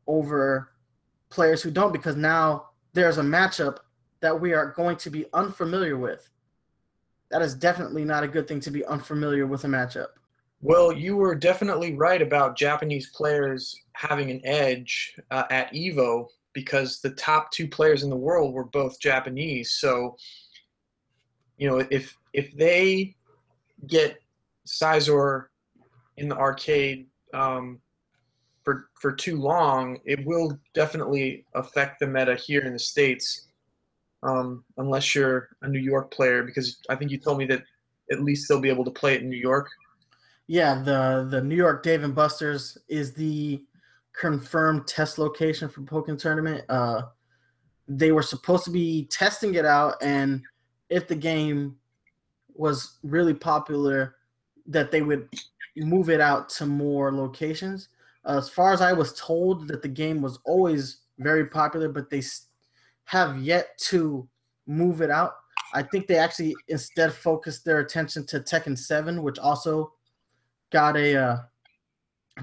over 0.07 0.71
players 1.29 1.61
who 1.61 1.71
don't 1.71 1.93
because 1.93 2.15
now 2.15 2.67
there's 2.93 3.17
a 3.17 3.23
matchup 3.23 3.77
that 4.19 4.39
we 4.39 4.53
are 4.53 4.71
going 4.71 4.97
to 4.97 5.09
be 5.09 5.25
unfamiliar 5.33 5.97
with. 5.97 6.29
That 7.31 7.41
is 7.41 7.55
definitely 7.55 8.03
not 8.03 8.23
a 8.23 8.27
good 8.27 8.47
thing 8.47 8.59
to 8.61 8.71
be 8.71 8.85
unfamiliar 8.85 9.47
with 9.47 9.63
a 9.63 9.67
matchup. 9.67 10.07
Well, 10.61 10.91
you 10.91 11.15
were 11.15 11.33
definitely 11.33 11.95
right 11.95 12.21
about 12.21 12.55
Japanese 12.55 13.09
players 13.09 13.75
having 13.93 14.29
an 14.29 14.41
edge 14.43 15.15
uh, 15.31 15.45
at 15.49 15.73
Evo 15.73 16.27
because 16.53 17.01
the 17.01 17.11
top 17.11 17.51
two 17.51 17.67
players 17.67 18.03
in 18.03 18.09
the 18.09 18.15
world 18.15 18.53
were 18.53 18.65
both 18.65 18.99
Japanese. 18.99 19.71
So, 19.71 20.17
you 21.57 21.67
know, 21.67 21.85
if 21.89 22.15
if 22.33 22.55
they 22.55 23.15
get 23.87 24.17
Scizor 24.67 25.45
in 26.17 26.29
the 26.29 26.37
arcade 26.37 27.07
um, 27.33 27.79
for 28.63 28.89
for 28.99 29.11
too 29.11 29.37
long, 29.37 29.99
it 30.05 30.25
will 30.25 30.57
definitely 30.73 31.45
affect 31.55 31.99
the 31.99 32.07
meta 32.07 32.35
here 32.35 32.61
in 32.61 32.73
the 32.73 32.79
states. 32.79 33.47
Um, 34.23 34.63
unless 34.77 35.15
you're 35.15 35.49
a 35.63 35.67
New 35.67 35.79
York 35.79 36.11
player, 36.11 36.43
because 36.43 36.77
I 36.89 36.95
think 36.95 37.09
you 37.09 37.17
told 37.17 37.39
me 37.39 37.45
that 37.47 37.63
at 38.11 38.21
least 38.21 38.47
they'll 38.47 38.61
be 38.61 38.69
able 38.69 38.85
to 38.85 38.91
play 38.91 39.15
it 39.15 39.23
in 39.23 39.29
New 39.29 39.39
York. 39.39 39.67
Yeah, 40.45 40.83
the 40.83 41.27
the 41.29 41.41
New 41.41 41.55
York 41.55 41.81
Dave 41.81 42.03
and 42.03 42.13
Buster's 42.13 42.77
is 42.87 43.13
the 43.13 43.63
confirmed 44.13 44.85
test 44.85 45.17
location 45.17 45.69
for 45.69 45.81
Pokken 45.81 46.19
Tournament. 46.19 46.63
Uh, 46.69 47.03
they 47.87 48.11
were 48.11 48.21
supposed 48.21 48.65
to 48.65 48.71
be 48.71 49.05
testing 49.05 49.55
it 49.55 49.65
out, 49.65 49.95
and 50.01 50.43
if 50.89 51.07
the 51.07 51.15
game 51.15 51.77
was 52.55 52.97
really 53.03 53.33
popular, 53.33 54.15
that 54.67 54.91
they 54.91 55.01
would 55.01 55.27
move 55.77 56.09
it 56.09 56.21
out 56.21 56.49
to 56.49 56.65
more 56.65 57.13
locations. 57.13 57.89
As 58.25 58.49
far 58.49 58.73
as 58.73 58.81
I 58.81 58.93
was 58.93 59.13
told, 59.13 59.67
that 59.67 59.81
the 59.81 59.87
game 59.87 60.21
was 60.21 60.39
always 60.45 60.97
very 61.17 61.45
popular, 61.45 61.89
but 61.89 62.09
they 62.09 62.21
have 63.05 63.41
yet 63.41 63.77
to 63.79 64.27
move 64.67 65.01
it 65.01 65.09
out. 65.09 65.33
I 65.73 65.83
think 65.83 66.07
they 66.07 66.17
actually 66.17 66.55
instead 66.67 67.13
focused 67.13 67.65
their 67.65 67.79
attention 67.79 68.25
to 68.27 68.39
Tekken 68.39 68.77
7, 68.77 69.23
which 69.23 69.39
also 69.39 69.93
got 70.71 70.97
a 70.97 71.15
uh, 71.15 71.37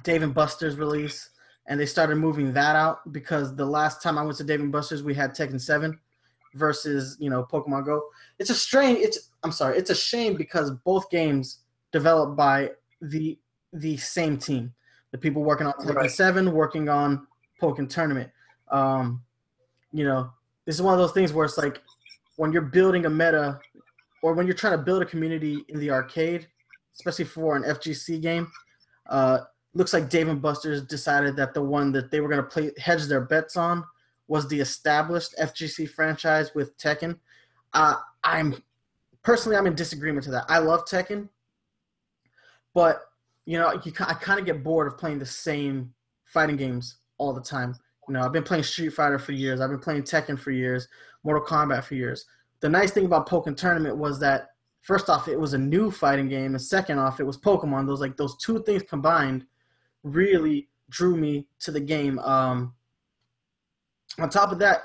Dave 0.03 0.23
and 0.23 0.35
Buster's 0.35 0.77
release, 0.77 1.31
and 1.67 1.79
they 1.79 1.87
started 1.87 2.17
moving 2.17 2.53
that 2.55 2.77
out 2.77 3.13
because 3.13 3.55
the 3.55 3.65
last 3.65 4.03
time 4.03 4.19
I 4.19 4.23
went 4.23 4.39
to 4.39 4.45
Dave 4.45 4.61
and 4.61 4.73
Buster's, 4.73 5.03
we 5.03 5.15
had 5.15 5.35
Tekken 5.35 5.61
7 5.61 5.99
versus 6.55 7.17
you 7.21 7.31
know 7.31 7.45
Pokemon 7.45 7.85
Go. 7.85 8.03
It's 8.39 8.51
a 8.51 8.55
strain. 8.55 8.97
It's 8.97 9.31
I'm 9.43 9.53
sorry. 9.53 9.79
It's 9.79 9.91
a 9.91 9.95
shame 9.95 10.37
because 10.37 10.71
both 10.85 11.11
games 11.11 11.61
developed 11.93 12.37
by 12.37 12.71
the 13.01 13.39
the 13.73 13.97
same 13.97 14.39
team. 14.39 14.73
The 15.13 15.19
people 15.19 15.43
working 15.43 15.67
on 15.67 15.73
Tekken 15.75 15.95
right. 15.95 16.11
Seven, 16.11 16.53
working 16.53 16.89
on 16.89 17.27
Pokken 17.61 17.89
Tournament. 17.89 18.31
Um, 18.71 19.23
you 19.93 20.05
know, 20.05 20.31
this 20.67 20.75
is 20.75 20.83
one 20.83 20.93
of 20.93 20.99
those 20.99 21.13
things 21.13 21.33
where 21.33 21.45
it's 21.45 21.57
like 21.57 21.81
when 22.37 22.53
you're 22.53 22.63
building 22.63 23.07
a 23.07 23.11
meta, 23.11 23.59
or 24.23 24.35
when 24.35 24.47
you're 24.47 24.55
trying 24.55 24.77
to 24.77 24.83
build 24.83 25.03
a 25.03 25.07
community 25.07 25.65
in 25.69 25.79
the 25.79 25.91
arcade, 25.91 26.47
especially 26.95 27.25
for 27.25 27.57
an 27.57 27.63
FGC 27.63 28.21
game. 28.21 28.51
Uh, 29.09 29.39
looks 29.75 29.93
like 29.93 30.11
Dave 30.11 30.29
and 30.29 30.43
Buster's 30.43 30.83
decided 30.83 31.37
that 31.37 31.55
the 31.55 31.63
one 31.63 31.93
that 31.93 32.11
they 32.11 32.21
were 32.21 32.29
going 32.29 32.43
to 32.43 32.49
play 32.49 32.73
hedge 32.79 33.05
their 33.05 33.21
bets 33.23 33.57
on 33.57 33.85
was 34.29 34.47
the 34.49 34.61
established 34.61 35.35
FGC 35.41 35.89
franchise 35.89 36.55
with 36.55 36.77
Tekken. 36.79 37.19
Uh, 37.73 37.97
I'm 38.23 38.63
personally 39.23 39.57
I'm 39.57 39.67
in 39.67 39.75
disagreement 39.75 40.25
to 40.25 40.31
that. 40.33 40.45
I 40.49 40.59
love 40.59 40.85
Tekken, 40.85 41.29
but 42.75 43.01
you 43.47 43.59
know, 43.59 43.81
you, 43.83 43.93
I 44.01 44.13
kind 44.15 44.39
of 44.39 44.47
get 44.47 44.63
bored 44.63 44.87
of 44.87 44.99
playing 44.99 45.19
the 45.19 45.27
same 45.27 45.93
fighting 46.27 46.57
games 46.57 46.99
all 47.17 47.33
the 47.33 47.41
time. 47.41 47.75
You 48.07 48.15
know, 48.15 48.21
I've 48.21 48.33
been 48.33 48.43
playing 48.43 48.65
Street 48.65 48.91
Fighter 48.91 49.19
for 49.19 49.33
years. 49.33 49.61
I've 49.61 49.71
been 49.71 49.79
playing 49.79 50.03
Tekken 50.03 50.39
for 50.39 50.51
years, 50.51 50.87
Mortal 51.25 51.45
Kombat 51.45 51.85
for 51.85 51.95
years. 51.95 52.27
The 52.61 52.69
nice 52.69 52.91
thing 52.91 53.07
about 53.07 53.29
Pokken 53.29 53.57
Tournament 53.57 53.97
was 53.97 54.21
that 54.21 54.49
first 54.83 55.09
off, 55.09 55.29
it 55.29 55.39
was 55.39 55.55
a 55.55 55.59
new 55.59 55.91
fighting 55.91 56.29
game, 56.29 56.55
and 56.55 56.61
second 56.61 56.99
off, 56.99 57.21
it 57.21 57.25
was 57.25 57.39
Pokemon. 57.39 57.87
Those 57.87 58.01
like 58.01 58.17
those 58.17 58.37
two 58.37 58.63
things 58.65 58.83
combined 58.83 59.47
really 60.03 60.69
drew 60.91 61.17
me 61.17 61.47
to 61.61 61.71
the 61.71 61.81
game. 61.81 62.19
Um, 62.21 62.75
on 64.19 64.31
top 64.31 64.53
of 64.53 64.59
that, 64.59 64.85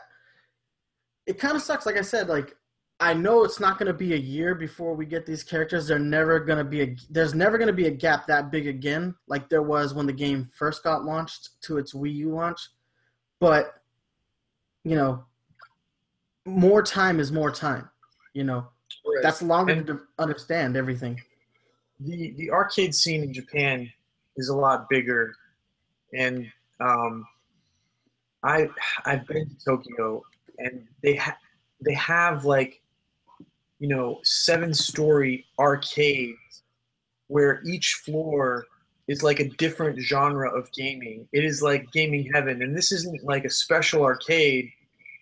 it 1.25 1.39
kind 1.39 1.55
of 1.55 1.61
sucks. 1.61 1.85
Like 1.85 1.97
I 1.97 2.01
said, 2.01 2.27
like 2.27 2.55
I 2.99 3.13
know 3.13 3.43
it's 3.43 3.59
not 3.59 3.77
going 3.77 3.87
to 3.87 3.93
be 3.93 4.13
a 4.13 4.17
year 4.17 4.55
before 4.55 4.93
we 4.93 5.05
get 5.05 5.25
these 5.25 5.43
characters. 5.43 5.87
They're 5.87 5.99
never 5.99 6.39
going 6.39 6.59
to 6.59 6.63
be 6.63 6.81
a. 6.81 6.95
There's 7.09 7.33
never 7.33 7.57
going 7.57 7.67
to 7.67 7.73
be 7.73 7.87
a 7.87 7.91
gap 7.91 8.27
that 8.27 8.51
big 8.51 8.67
again, 8.67 9.15
like 9.27 9.49
there 9.49 9.63
was 9.63 9.93
when 9.93 10.05
the 10.05 10.13
game 10.13 10.49
first 10.55 10.83
got 10.83 11.03
launched 11.03 11.61
to 11.63 11.77
its 11.77 11.93
Wii 11.93 12.13
U 12.15 12.29
launch. 12.29 12.69
But 13.39 13.81
you 14.83 14.95
know, 14.95 15.25
more 16.45 16.81
time 16.81 17.19
is 17.19 17.31
more 17.31 17.51
time. 17.51 17.89
You 18.33 18.43
know, 18.43 18.67
right. 19.05 19.21
that's 19.21 19.41
longer 19.41 19.73
and 19.73 19.87
to 19.87 20.01
understand 20.19 20.77
everything. 20.77 21.19
The 21.99 22.31
the 22.37 22.51
arcade 22.51 22.95
scene 22.95 23.23
in 23.23 23.33
Japan 23.33 23.91
is 24.37 24.49
a 24.49 24.55
lot 24.55 24.87
bigger, 24.89 25.35
and 26.13 26.49
um, 26.79 27.25
I 28.43 28.69
I've 29.05 29.25
been 29.27 29.49
to 29.49 29.65
Tokyo, 29.65 30.23
and 30.57 30.85
they 31.01 31.15
ha- 31.15 31.37
they 31.83 31.93
have 31.93 32.45
like 32.45 32.81
you 33.79 33.87
know 33.87 34.19
seven 34.23 34.73
story 34.73 35.45
arcades 35.59 36.63
where 37.27 37.61
each 37.65 38.01
floor 38.05 38.65
is 39.07 39.23
like 39.23 39.39
a 39.39 39.49
different 39.49 39.99
genre 39.99 40.49
of 40.49 40.71
gaming. 40.73 41.27
It 41.33 41.43
is 41.43 41.61
like 41.61 41.91
gaming 41.91 42.29
heaven, 42.33 42.61
and 42.61 42.75
this 42.75 42.91
isn't 42.91 43.23
like 43.23 43.45
a 43.45 43.49
special 43.49 44.03
arcade. 44.03 44.69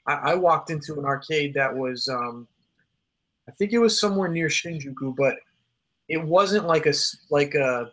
I, 0.08 0.14
I 0.14 0.36
walked 0.36 0.70
into 0.70 1.00
an 1.00 1.06
arcade 1.06 1.54
that 1.54 1.76
was, 1.76 2.08
um, 2.08 2.48
I 3.48 3.52
think 3.54 3.72
it 3.72 3.80
was 3.80 4.00
somewhere 4.00 4.30
near 4.30 4.48
Shinjuku, 4.48 5.16
but 5.16 5.36
it 6.10 6.24
wasn't 6.24 6.68
like 6.68 6.86
a 6.86 6.94
like 7.30 7.56
a 7.56 7.92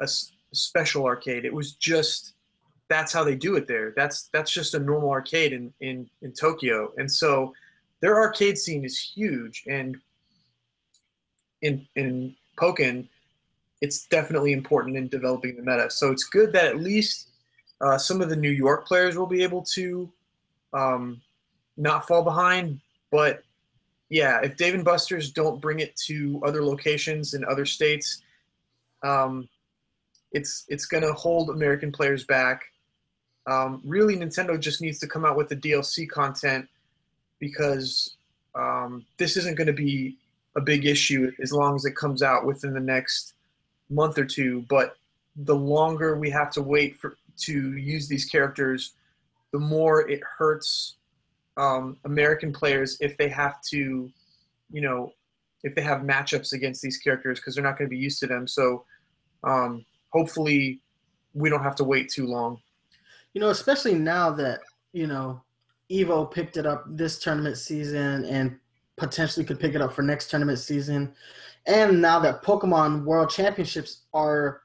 a 0.00 0.08
special 0.52 1.06
arcade. 1.06 1.44
It 1.44 1.54
was 1.54 1.74
just 1.74 2.34
that's 2.92 3.12
how 3.12 3.24
they 3.24 3.34
do 3.34 3.56
it 3.56 3.66
there. 3.66 3.92
That's 3.96 4.28
that's 4.34 4.50
just 4.50 4.74
a 4.74 4.78
normal 4.78 5.10
arcade 5.10 5.52
in 5.52 5.72
in 5.80 6.08
in 6.20 6.32
Tokyo, 6.32 6.92
and 6.98 7.10
so 7.10 7.54
their 8.00 8.16
arcade 8.16 8.58
scene 8.58 8.84
is 8.84 8.98
huge. 8.98 9.64
And 9.66 9.96
in 11.62 11.86
in 11.96 12.36
Pokken, 12.58 13.08
it's 13.80 14.06
definitely 14.08 14.52
important 14.52 14.96
in 14.96 15.08
developing 15.08 15.56
the 15.56 15.62
meta. 15.62 15.90
So 15.90 16.12
it's 16.12 16.24
good 16.24 16.52
that 16.52 16.66
at 16.66 16.80
least 16.80 17.30
uh, 17.80 17.96
some 17.96 18.20
of 18.20 18.28
the 18.28 18.36
New 18.36 18.50
York 18.50 18.86
players 18.86 19.16
will 19.16 19.26
be 19.26 19.42
able 19.42 19.62
to 19.74 20.12
um, 20.74 21.20
not 21.76 22.06
fall 22.06 22.22
behind. 22.22 22.78
But 23.10 23.42
yeah, 24.10 24.40
if 24.42 24.56
Dave 24.56 24.74
and 24.74 24.84
Buster's 24.84 25.32
don't 25.32 25.60
bring 25.60 25.80
it 25.80 25.96
to 26.06 26.42
other 26.44 26.62
locations 26.62 27.32
in 27.34 27.44
other 27.44 27.64
states, 27.64 28.22
um, 29.02 29.48
it's 30.32 30.64
it's 30.68 30.86
going 30.86 31.02
to 31.02 31.12
hold 31.14 31.50
American 31.50 31.90
players 31.90 32.24
back. 32.24 32.62
Um, 33.46 33.80
really, 33.84 34.16
Nintendo 34.16 34.58
just 34.58 34.80
needs 34.80 34.98
to 35.00 35.06
come 35.06 35.24
out 35.24 35.36
with 35.36 35.48
the 35.48 35.56
DLC 35.56 36.08
content 36.08 36.68
because 37.40 38.16
um, 38.54 39.04
this 39.18 39.36
isn't 39.36 39.56
going 39.56 39.66
to 39.66 39.72
be 39.72 40.16
a 40.56 40.60
big 40.60 40.86
issue 40.86 41.32
as 41.40 41.52
long 41.52 41.74
as 41.74 41.84
it 41.84 41.96
comes 41.96 42.22
out 42.22 42.44
within 42.44 42.74
the 42.74 42.80
next 42.80 43.34
month 43.90 44.18
or 44.18 44.24
two. 44.24 44.64
But 44.68 44.96
the 45.34 45.56
longer 45.56 46.18
we 46.18 46.30
have 46.30 46.50
to 46.52 46.62
wait 46.62 46.98
for 46.98 47.16
to 47.38 47.76
use 47.76 48.08
these 48.08 48.26
characters, 48.26 48.92
the 49.52 49.58
more 49.58 50.08
it 50.08 50.20
hurts 50.38 50.96
um, 51.56 51.96
American 52.04 52.52
players 52.52 52.96
if 53.00 53.16
they 53.16 53.28
have 53.28 53.60
to, 53.70 54.10
you 54.70 54.80
know, 54.80 55.12
if 55.64 55.74
they 55.74 55.82
have 55.82 56.00
matchups 56.00 56.52
against 56.52 56.82
these 56.82 56.98
characters 56.98 57.38
because 57.38 57.54
they're 57.54 57.64
not 57.64 57.78
going 57.78 57.88
to 57.88 57.94
be 57.94 58.00
used 58.00 58.20
to 58.20 58.26
them. 58.26 58.46
So 58.46 58.84
um, 59.44 59.84
hopefully 60.10 60.80
we 61.34 61.48
don't 61.48 61.62
have 61.62 61.76
to 61.76 61.84
wait 61.84 62.10
too 62.10 62.26
long. 62.26 62.60
You 63.34 63.40
know, 63.40 63.50
especially 63.50 63.94
now 63.94 64.30
that, 64.32 64.60
you 64.92 65.06
know, 65.06 65.42
Evo 65.90 66.30
picked 66.30 66.56
it 66.56 66.66
up 66.66 66.84
this 66.88 67.18
tournament 67.18 67.58
season 67.58 68.24
and 68.24 68.58
potentially 68.96 69.44
could 69.44 69.60
pick 69.60 69.74
it 69.74 69.80
up 69.80 69.92
for 69.92 70.02
next 70.02 70.30
tournament 70.30 70.58
season. 70.58 71.14
And 71.66 72.00
now 72.00 72.18
that 72.20 72.42
Pokemon 72.42 73.04
World 73.04 73.30
Championships 73.30 74.02
are 74.12 74.62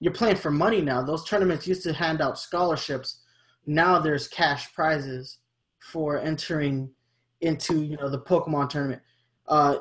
you're 0.00 0.12
playing 0.12 0.36
for 0.36 0.50
money 0.50 0.82
now. 0.82 1.02
Those 1.02 1.24
tournaments 1.24 1.66
used 1.66 1.82
to 1.84 1.92
hand 1.92 2.20
out 2.20 2.38
scholarships. 2.38 3.22
Now 3.66 3.98
there's 3.98 4.28
cash 4.28 4.74
prizes 4.74 5.38
for 5.80 6.18
entering 6.18 6.90
into, 7.40 7.82
you 7.82 7.96
know, 7.96 8.10
the 8.10 8.20
Pokemon 8.20 8.68
tournament. 8.68 9.00
Uh, 9.48 9.76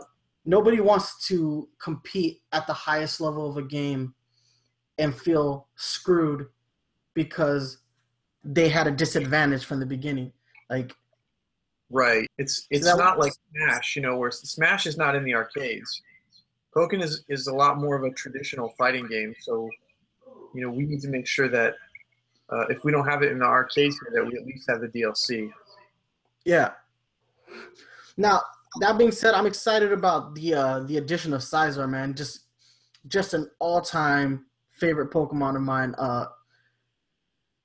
nobody 0.45 0.79
wants 0.79 1.27
to 1.27 1.67
compete 1.81 2.41
at 2.53 2.67
the 2.67 2.73
highest 2.73 3.19
level 3.19 3.49
of 3.49 3.57
a 3.57 3.67
game 3.67 4.13
and 4.97 5.13
feel 5.13 5.67
screwed 5.75 6.47
because 7.13 7.79
they 8.43 8.69
had 8.69 8.87
a 8.87 8.91
disadvantage 8.91 9.65
from 9.65 9.79
the 9.79 9.85
beginning. 9.85 10.31
Like, 10.69 10.93
right? 11.89 12.27
It's 12.37 12.67
it's 12.69 12.87
so 12.87 12.95
not 12.97 13.19
like 13.19 13.33
Smash, 13.51 13.95
you 13.95 14.01
know, 14.01 14.17
where 14.17 14.31
Smash 14.31 14.85
is 14.85 14.97
not 14.97 15.15
in 15.15 15.23
the 15.23 15.33
arcades. 15.33 16.01
Pokken 16.75 17.01
is 17.01 17.23
is 17.29 17.47
a 17.47 17.53
lot 17.53 17.77
more 17.77 17.95
of 17.95 18.03
a 18.03 18.13
traditional 18.13 18.73
fighting 18.77 19.07
game. 19.07 19.33
So, 19.41 19.69
you 20.53 20.61
know, 20.61 20.69
we 20.69 20.85
need 20.85 21.01
to 21.01 21.09
make 21.09 21.27
sure 21.27 21.47
that 21.49 21.75
uh, 22.49 22.65
if 22.69 22.83
we 22.83 22.91
don't 22.91 23.07
have 23.07 23.23
it 23.23 23.31
in 23.31 23.39
the 23.39 23.45
arcades 23.45 23.97
here, 24.01 24.21
that 24.21 24.29
we 24.29 24.37
at 24.37 24.45
least 24.45 24.69
have 24.69 24.81
the 24.81 24.87
DLC. 24.87 25.51
Yeah. 26.45 26.71
Now 28.17 28.41
that 28.79 28.97
being 28.97 29.11
said, 29.11 29.33
I'm 29.33 29.45
excited 29.45 29.91
about 29.91 30.35
the 30.35 30.53
uh, 30.53 30.79
the 30.81 30.97
addition 30.97 31.33
of 31.33 31.41
Scizor, 31.41 31.89
man. 31.89 32.13
Just 32.13 32.41
just 33.07 33.33
an 33.33 33.49
all 33.59 33.81
time 33.81 34.45
favorite 34.71 35.11
Pokemon 35.11 35.55
of 35.55 35.61
mine. 35.61 35.95
Uh, 35.97 36.25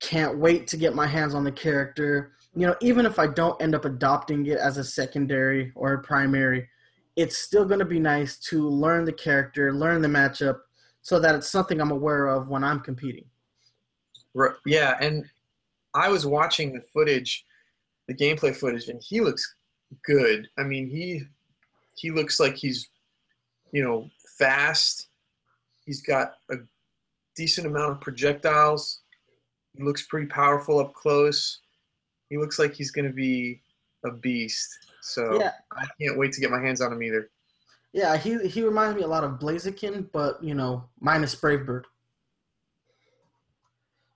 can't 0.01 0.39
wait 0.39 0.67
to 0.69 0.77
get 0.77 0.95
my 0.95 1.07
hands 1.07 1.35
on 1.35 1.45
the 1.45 1.53
character. 1.53 2.33
You 2.55 2.67
know, 2.67 2.77
even 2.81 3.07
if 3.07 3.19
I 3.19 3.27
don't 3.27 3.61
end 3.61 3.75
up 3.75 3.85
adopting 3.85 4.47
it 4.47 4.59
as 4.59 4.77
a 4.77 4.85
secondary 4.85 5.73
or 5.75 5.95
a 5.95 6.03
primary, 6.03 6.69
it's 7.17 7.39
still 7.39 7.65
going 7.65 7.81
to 7.81 7.85
be 7.85 7.99
nice 7.99 8.39
to 8.39 8.69
learn 8.69 9.05
the 9.05 9.13
character, 9.13 9.73
learn 9.73 10.03
the 10.03 10.09
matchup, 10.09 10.61
so 11.03 11.19
that 11.19 11.35
it's 11.35 11.49
something 11.49 11.81
I'm 11.81 11.91
aware 11.91 12.27
of 12.27 12.49
when 12.49 12.63
I'm 12.63 12.81
competing. 12.81 13.25
Yeah, 14.67 14.97
and 15.01 15.25
I 15.95 16.09
was 16.09 16.27
watching 16.27 16.73
the 16.73 16.81
footage, 16.81 17.45
the 18.07 18.15
gameplay 18.15 18.55
footage, 18.55 18.89
and 18.89 19.03
he 19.03 19.21
looks 19.21 19.57
good. 20.05 20.49
I 20.59 20.63
mean, 20.63 20.89
he 20.89 21.23
he 21.97 22.11
looks 22.13 22.39
like 22.39 22.55
he's, 22.55 22.89
you 23.73 23.83
know, 23.83 24.09
fast. 24.39 25.09
He's 25.85 26.03
got 26.03 26.35
a 26.51 26.57
decent 27.35 27.67
amount 27.67 27.93
of 27.93 28.01
projectiles. 28.01 29.01
He 29.79 29.85
looks 29.85 30.03
pretty 30.03 30.27
powerful 30.27 30.81
up 30.81 30.93
close. 30.93 31.61
He 32.29 32.37
looks 32.37 32.59
like 32.59 32.75
he's 32.75 32.91
going 32.91 33.07
to 33.07 33.15
be 33.15 33.63
a 34.05 34.11
beast. 34.11 34.71
So 35.01 35.39
yeah. 35.39 35.53
I 35.73 35.87
can't 36.01 36.19
wait 36.19 36.33
to 36.33 36.41
get 36.41 36.51
my 36.51 36.61
hands 36.61 36.81
on 36.81 36.93
him 36.93 37.03
either. 37.03 37.31
Yeah, 37.93 38.17
he 38.17 38.47
he 38.49 38.63
reminds 38.63 38.97
me 38.97 39.03
a 39.03 39.07
lot 39.07 39.25
of 39.25 39.39
Blaziken, 39.39 40.09
but 40.13 40.43
you 40.43 40.55
know, 40.55 40.85
minus 41.01 41.35
Brave 41.35 41.65
Bird. 41.65 41.87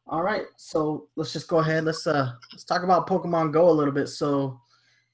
All 0.07 0.23
right, 0.23 0.45
so 0.57 1.09
let's 1.17 1.33
just 1.33 1.49
go 1.49 1.59
ahead. 1.59 1.85
Let's 1.85 2.07
uh 2.07 2.33
let's 2.53 2.65
talk 2.65 2.83
about 2.83 3.07
Pokemon 3.07 3.53
Go 3.53 3.71
a 3.71 3.73
little 3.73 3.95
bit. 3.95 4.09
So 4.09 4.61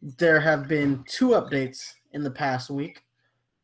there 0.02 0.40
have 0.40 0.67
been 0.67 1.05
two 1.09 1.28
updates 1.28 1.93
in 2.12 2.25
the 2.25 2.31
past 2.31 2.69
week. 2.69 3.05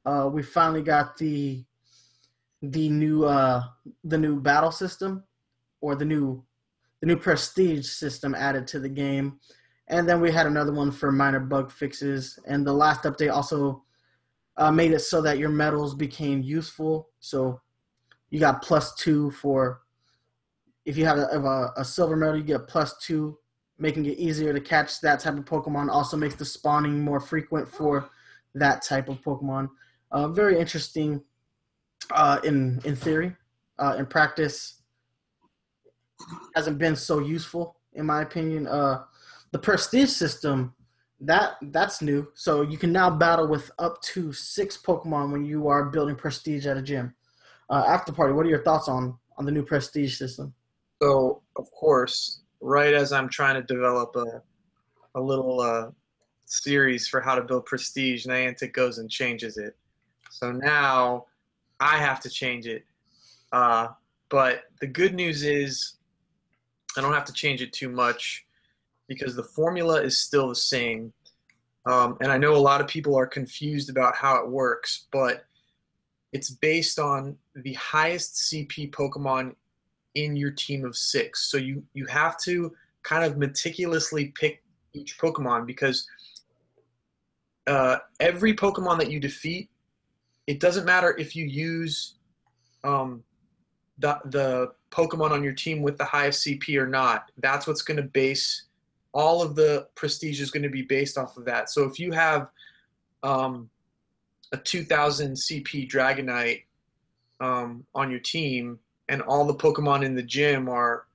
Uh, 0.07 0.29
we 0.33 0.43
finally 0.43 0.83
got 0.83 1.17
the 1.17 1.65
the 2.63 2.89
new 2.89 3.25
uh, 3.25 3.63
the 4.05 4.19
new 4.19 4.41
battle 4.41 4.71
system 4.71 5.25
or 5.81 5.97
the 5.97 6.05
new 6.05 6.45
the 7.05 7.09
new 7.09 7.21
prestige 7.21 7.87
system 7.87 8.35
added 8.35 8.67
to 8.67 8.81
the 8.81 8.89
game. 8.89 9.39
And 9.89 10.09
then 10.09 10.23
we 10.23 10.33
had 10.33 10.47
another 10.47 10.73
one 10.73 10.91
for 10.91 11.13
minor 11.13 11.39
bug 11.39 11.71
fixes. 11.71 12.39
And 12.47 12.67
the 12.67 12.73
last 12.73 13.03
update 13.03 13.31
also 13.31 13.85
uh, 14.57 14.71
made 14.71 14.91
it 14.91 15.01
so 15.01 15.21
that 15.21 15.37
your 15.37 15.51
medals 15.51 15.95
became 15.95 16.41
useful. 16.41 17.11
So 17.21 17.61
you 18.31 18.41
got 18.41 18.63
plus 18.63 18.95
two 18.95 19.31
for 19.33 19.83
if 20.87 20.97
you 20.97 21.05
have 21.05 21.19
a, 21.19 21.73
a, 21.77 21.85
silver 21.85 22.17
medal 22.17 22.39
you 22.39 22.43
get 22.43 22.69
plus 22.69 22.97
two 22.97 23.37
making 23.79 24.07
it 24.07 24.17
easier 24.17 24.55
to 24.55 24.61
catch 24.61 25.03
that 25.03 25.21
type 25.21 25.37
of 25.37 25.45
pokemon. 25.45 25.91
Also 25.91 26.17
makes 26.17 26.37
the 26.37 26.45
spawning 26.47 27.03
more 27.03 27.21
frequent 27.21 27.69
for 27.69 28.09
that 28.55 28.81
type 28.83 29.11
of 29.11 29.21
pokemon. 29.21 29.69
Uh, 30.11 30.29
very 30.29 30.59
interesting 30.59 31.23
uh, 32.13 32.39
in 32.45 32.81
in 32.87 32.97
theory. 32.97 33.37
Uh, 33.79 33.97
in 33.99 34.07
practice, 34.07 34.84
hasn't 36.55 36.79
been 36.79 36.97
so 36.97 37.19
useful 37.19 37.77
in 37.95 38.07
my 38.07 38.23
opinion. 38.23 38.67
Uh, 38.67 39.05
the 39.53 39.59
prestige 39.59 40.11
system 40.11 40.75
that 41.21 41.53
that's 41.63 42.03
new. 42.03 42.29
So 42.35 42.63
you 42.63 42.77
can 42.77 42.93
now 42.93 43.09
battle 43.11 43.47
with 43.49 43.71
up 43.79 44.01
to 44.03 44.33
six 44.33 44.77
Pokemon 44.77 45.33
when 45.33 45.45
you 45.45 45.69
are 45.69 45.85
building 45.85 46.17
prestige 46.17 46.67
at 46.67 46.77
a 46.77 46.83
gym. 46.83 47.15
uh, 47.71 47.85
after 47.87 48.13
party. 48.13 48.33
What 48.33 48.47
are 48.47 48.51
your 48.51 48.63
thoughts 48.63 48.89
on 48.89 49.17
on 49.37 49.45
the 49.45 49.53
new 49.53 49.65
prestige 49.65 50.17
system? 50.17 50.55
So 51.03 51.43
of 51.57 51.71
course, 51.73 52.43
right 52.61 52.95
as 52.95 53.13
I'm 53.13 53.29
trying 53.29 53.55
to 53.55 53.63
develop 53.63 54.17
a 54.17 54.43
a 55.17 55.21
little 55.21 55.61
uh, 55.61 55.91
series 56.45 57.07
for 57.07 57.21
how 57.21 57.35
to 57.37 57.43
build 57.43 57.67
prestige, 57.67 58.27
Niantic 58.27 58.73
goes 58.73 58.99
and 58.99 59.09
changes 59.09 59.57
it. 59.57 59.77
So 60.31 60.51
now 60.51 61.27
I 61.81 61.99
have 61.99 62.21
to 62.21 62.31
change 62.31 62.67
it. 62.67 62.85
Uh, 63.53 63.89
but 64.29 64.65
the 64.81 64.87
good 64.89 65.15
news 65.15 65.45
is 65.45 65.99
I 66.97 67.01
don't 67.01 67.13
have 67.13 67.25
to 67.27 67.33
change 67.33 67.63
it 67.63 67.73
too 67.73 67.89
much 67.89 68.47
because 69.09 69.37
the 69.37 69.43
formula 69.43 70.03
is 70.03 70.19
still 70.19 70.49
the 70.49 70.55
same. 70.55 71.13
Um, 71.87 72.17
and 72.21 72.33
I 72.33 72.39
know 72.39 72.55
a 72.55 72.57
lot 72.57 72.81
of 72.81 72.87
people 72.87 73.17
are 73.17 73.27
confused 73.27 73.91
about 73.91 74.17
how 74.17 74.37
it 74.37 74.49
works, 74.49 75.07
but 75.13 75.45
it's 76.33 76.51
based 76.51 76.99
on 76.99 77.37
the 77.55 77.75
highest 77.75 78.51
CP 78.51 78.91
Pokemon 78.91 79.55
in 80.15 80.37
your 80.37 80.51
team 80.51 80.85
of 80.85 80.97
six. 80.97 81.51
So 81.51 81.59
you, 81.59 81.83
you 81.93 82.07
have 82.07 82.39
to 82.41 82.73
kind 83.03 83.25
of 83.25 83.37
meticulously 83.37 84.33
pick 84.39 84.63
each 84.95 85.19
Pokemon 85.19 85.67
because 85.67 86.07
uh, 87.67 87.99
every 88.21 88.55
Pokemon 88.55 88.99
that 88.99 89.11
you 89.11 89.21
defeat, 89.21 89.69
it 90.47 90.61
doesn't 90.61 90.85
matter 90.85 91.17
if 91.19 91.35
you 91.37 91.45
use 91.45 92.15
um, 92.83 93.23
the, 93.99 94.19
the 94.27 94.73
Pokemon 94.91 95.31
on 95.31 95.45
your 95.45 95.53
team 95.53 95.83
with 95.83 95.99
the 95.99 96.05
highest 96.05 96.47
CP 96.47 96.77
or 96.79 96.87
not. 96.87 97.31
That's 97.39 97.67
what's 97.67 97.83
going 97.83 97.97
to 97.97 98.03
base 98.03 98.65
all 99.15 99.43
of 99.43 99.55
the 99.55 99.87
prestige 99.95 100.41
is 100.41 100.51
going 100.51 100.65
to 100.65 100.69
be 100.69 100.83
based 100.83 101.17
off 101.17 101.37
of 101.37 101.45
that. 101.45 101.71
So 101.71 101.85
if 101.85 101.99
you 101.99 102.11
have 102.13 102.49
um, 103.23 103.71
a 104.53 104.57
2000 104.57 105.35
CP 105.35 105.89
Dragonite 105.89 106.65
um, 107.41 107.87
on 107.95 108.11
your 108.11 108.21
team 108.21 108.79
and 109.09 109.23
all 109.23 109.47
the 109.47 109.55
Pokemon 109.55 110.05
in 110.05 110.15
the 110.15 110.23
gym 110.23 110.69
are 110.69 111.07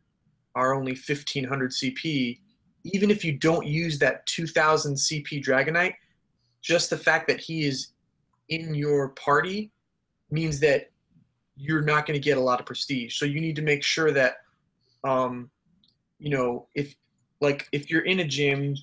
are 0.56 0.74
only 0.74 0.94
1500 0.94 1.72
CP, 1.72 2.40
even 2.84 3.12
if 3.12 3.24
you 3.24 3.34
don't 3.34 3.68
use 3.68 4.00
that 4.00 4.26
2000 4.26 4.96
CP 4.96 5.44
Dragonite, 5.44 5.94
just 6.62 6.90
the 6.90 6.98
fact 6.98 7.28
that 7.28 7.40
he 7.40 7.66
is 7.66 7.90
in 8.50 8.74
your 8.74 9.10
party 9.10 9.72
means 10.32 10.60
that 10.60 10.89
you're 11.60 11.82
not 11.82 12.06
going 12.06 12.20
to 12.20 12.24
get 12.24 12.38
a 12.38 12.42
lot 12.42 12.60
of 12.60 12.66
prestige. 12.66 13.18
So 13.18 13.26
you 13.26 13.42
need 13.42 13.58
to 13.58 13.62
make 13.62 13.84
sure 13.84 14.12
that, 14.12 14.38
um, 15.04 15.52
you 16.18 16.30
know, 16.30 16.68
if 16.74 16.96
like 17.42 17.68
if 17.74 17.90
you're 17.90 18.06
in 18.06 18.22
a 18.22 18.26
gym 18.26 18.76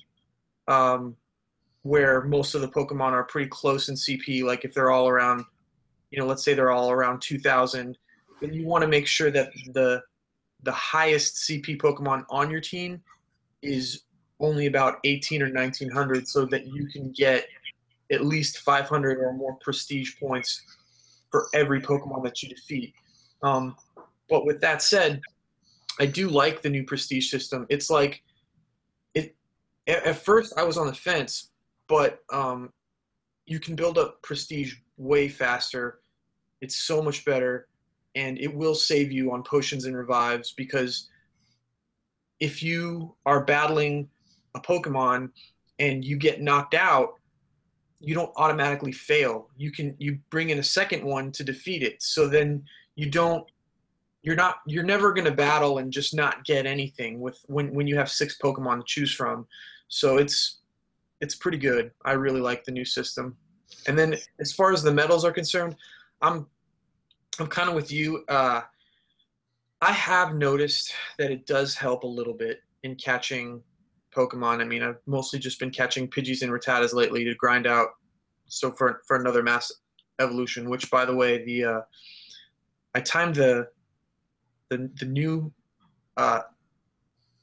um, 0.67 1.15
where 1.81 2.23
most 2.23 2.53
of 2.53 2.61
the 2.61 2.67
Pokemon 2.67 3.11
are 3.13 3.23
pretty 3.23 3.49
close 3.49 3.89
in 3.89 3.95
CP, 3.95 4.43
like 4.43 4.63
if 4.63 4.73
they're 4.73 4.91
all 4.91 5.07
around, 5.07 5.43
you 6.11 6.19
know, 6.19 6.25
let's 6.27 6.43
say 6.43 6.53
they're 6.53 6.71
all 6.71 6.91
around 6.91 7.21
2,000, 7.21 7.97
then 8.41 8.53
you 8.53 8.65
want 8.65 8.83
to 8.83 8.87
make 8.87 9.07
sure 9.07 9.31
that 9.31 9.49
the 9.73 10.01
the 10.63 10.71
highest 10.71 11.47
CP 11.47 11.79
Pokemon 11.79 12.25
on 12.29 12.49
your 12.49 12.61
team 12.61 13.01
is 13.61 14.03
only 14.39 14.67
about 14.67 14.97
18 15.03 15.41
or 15.41 15.51
1900 15.51 16.27
so 16.27 16.45
that 16.45 16.67
you 16.67 16.87
can 16.87 17.11
get 17.11 17.47
at 18.11 18.25
least 18.25 18.59
500 18.59 19.19
or 19.19 19.33
more 19.33 19.55
prestige 19.55 20.19
points 20.19 20.61
for 21.31 21.47
every 21.53 21.81
Pokemon 21.81 22.23
that 22.23 22.41
you 22.41 22.49
defeat. 22.49 22.93
Um, 23.43 23.75
but 24.29 24.45
with 24.45 24.61
that 24.61 24.81
said, 24.81 25.21
I 25.99 26.05
do 26.05 26.29
like 26.29 26.61
the 26.61 26.69
new 26.69 26.83
prestige 26.83 27.29
system. 27.29 27.65
It's 27.69 27.89
like 27.89 28.21
it. 29.13 29.35
At 29.87 30.17
first, 30.17 30.53
I 30.57 30.63
was 30.63 30.77
on 30.77 30.87
the 30.87 30.93
fence, 30.93 31.51
but 31.87 32.19
um, 32.31 32.71
you 33.45 33.59
can 33.59 33.75
build 33.75 33.97
up 33.97 34.21
prestige 34.21 34.75
way 34.97 35.27
faster. 35.27 36.01
It's 36.61 36.75
so 36.75 37.01
much 37.01 37.25
better, 37.25 37.67
and 38.15 38.37
it 38.39 38.53
will 38.53 38.75
save 38.75 39.11
you 39.11 39.31
on 39.31 39.43
potions 39.43 39.85
and 39.85 39.95
revives 39.95 40.53
because 40.53 41.09
if 42.39 42.61
you 42.61 43.15
are 43.25 43.43
battling 43.43 44.09
a 44.55 44.59
Pokemon 44.59 45.29
and 45.79 46.03
you 46.03 46.17
get 46.17 46.41
knocked 46.41 46.73
out, 46.73 47.16
you 47.99 48.13
don't 48.13 48.31
automatically 48.35 48.91
fail. 48.91 49.49
You 49.57 49.71
can 49.71 49.95
you 49.97 50.19
bring 50.29 50.49
in 50.49 50.59
a 50.59 50.63
second 50.63 51.03
one 51.03 51.31
to 51.33 51.43
defeat 51.43 51.83
it. 51.83 52.01
So 52.01 52.27
then 52.27 52.63
you 52.95 53.09
don't 53.09 53.45
you're 54.21 54.35
not 54.35 54.57
you're 54.65 54.83
never 54.83 55.13
going 55.13 55.25
to 55.25 55.31
battle 55.31 55.79
and 55.79 55.91
just 55.91 56.13
not 56.13 56.43
get 56.45 56.65
anything 56.65 57.19
with 57.19 57.43
when 57.47 57.73
when 57.73 57.87
you 57.87 57.95
have 57.97 58.09
six 58.09 58.37
Pokemon 58.37 58.79
to 58.79 58.83
choose 58.85 59.13
from. 59.13 59.47
So 59.87 60.17
it's 60.17 60.59
it's 61.21 61.35
pretty 61.35 61.57
good. 61.57 61.91
I 62.05 62.11
really 62.13 62.41
like 62.41 62.63
the 62.63 62.71
new 62.71 62.85
system. 62.85 63.35
And 63.87 63.97
then 63.97 64.15
as 64.39 64.53
far 64.53 64.71
as 64.71 64.83
the 64.83 64.93
medals 64.93 65.25
are 65.25 65.31
concerned, 65.31 65.75
I'm 66.21 66.47
I'm 67.39 67.47
kind 67.47 67.69
of 67.69 67.75
with 67.75 67.91
you. 67.91 68.23
Uh, 68.27 68.61
I 69.81 69.91
have 69.91 70.35
noticed 70.35 70.93
that 71.19 71.31
it 71.31 71.45
does 71.45 71.75
help 71.75 72.03
a 72.03 72.07
little 72.07 72.33
bit 72.33 72.61
in 72.83 72.95
catching 72.95 73.61
Pokemon. 74.17 74.61
I 74.61 74.63
mean, 74.63 74.81
I've 74.81 74.99
mostly 75.05 75.39
just 75.39 75.59
been 75.59 75.69
catching 75.69 76.07
Pidgeys 76.07 76.41
and 76.41 76.51
Rattatas 76.51 76.93
lately 76.93 77.23
to 77.23 77.35
grind 77.35 77.67
out. 77.67 77.89
So 78.47 78.71
for 78.71 79.01
for 79.07 79.17
another 79.17 79.43
mass 79.43 79.71
evolution, 80.19 80.69
which 80.69 80.89
by 80.89 81.05
the 81.05 81.15
way, 81.15 81.43
the 81.45 81.63
uh, 81.63 81.81
I 82.95 83.01
timed 83.01 83.35
the 83.35 83.67
the 84.69 84.89
the 84.99 85.05
new 85.05 85.51
uh, 86.15 86.41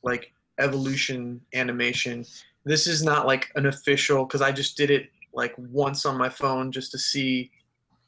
like 0.03 0.33
evolution 0.59 1.41
animation. 1.55 2.25
This 2.65 2.87
is 2.87 3.03
not 3.03 3.27
like 3.27 3.51
an 3.55 3.67
official 3.67 4.25
because 4.25 4.43
I 4.43 4.51
just 4.51 4.77
did 4.77 4.91
it 4.91 5.11
like 5.33 5.55
once 5.59 6.07
on 6.07 6.17
my 6.17 6.29
phone 6.29 6.73
just 6.73 6.91
to 6.93 6.99
see 6.99 7.51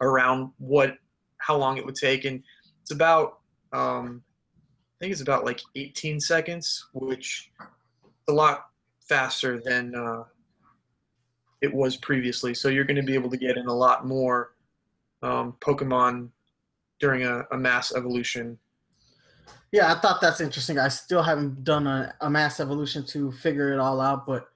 around 0.00 0.50
what 0.58 0.96
how 1.38 1.56
long 1.56 1.76
it 1.76 1.84
would 1.84 1.94
take, 1.94 2.24
and 2.24 2.42
it's 2.82 2.90
about 2.90 3.40
um, 3.72 4.22
I 4.96 5.04
think 5.04 5.12
it's 5.12 5.20
about 5.20 5.44
like 5.44 5.60
18 5.74 6.20
seconds, 6.20 6.88
which 6.94 7.50
a 8.28 8.32
lot 8.32 8.66
faster 9.00 9.60
than 9.64 9.94
uh, 9.94 10.24
it 11.60 11.72
was 11.72 11.96
previously. 11.96 12.54
So 12.54 12.68
you're 12.68 12.84
going 12.84 12.96
to 12.96 13.02
be 13.02 13.14
able 13.14 13.30
to 13.30 13.36
get 13.36 13.56
in 13.56 13.66
a 13.66 13.74
lot 13.74 14.06
more 14.06 14.52
um, 15.22 15.54
Pokemon 15.60 16.30
during 17.00 17.24
a, 17.24 17.44
a, 17.52 17.56
mass 17.56 17.94
evolution. 17.94 18.58
Yeah, 19.72 19.92
I 19.92 19.98
thought 19.98 20.20
that's 20.20 20.40
interesting. 20.40 20.78
I 20.78 20.88
still 20.88 21.22
haven't 21.22 21.64
done 21.64 21.86
a, 21.86 22.14
a, 22.20 22.30
mass 22.30 22.60
evolution 22.60 23.04
to 23.06 23.32
figure 23.32 23.72
it 23.72 23.78
all 23.78 24.00
out, 24.00 24.26
but 24.26 24.48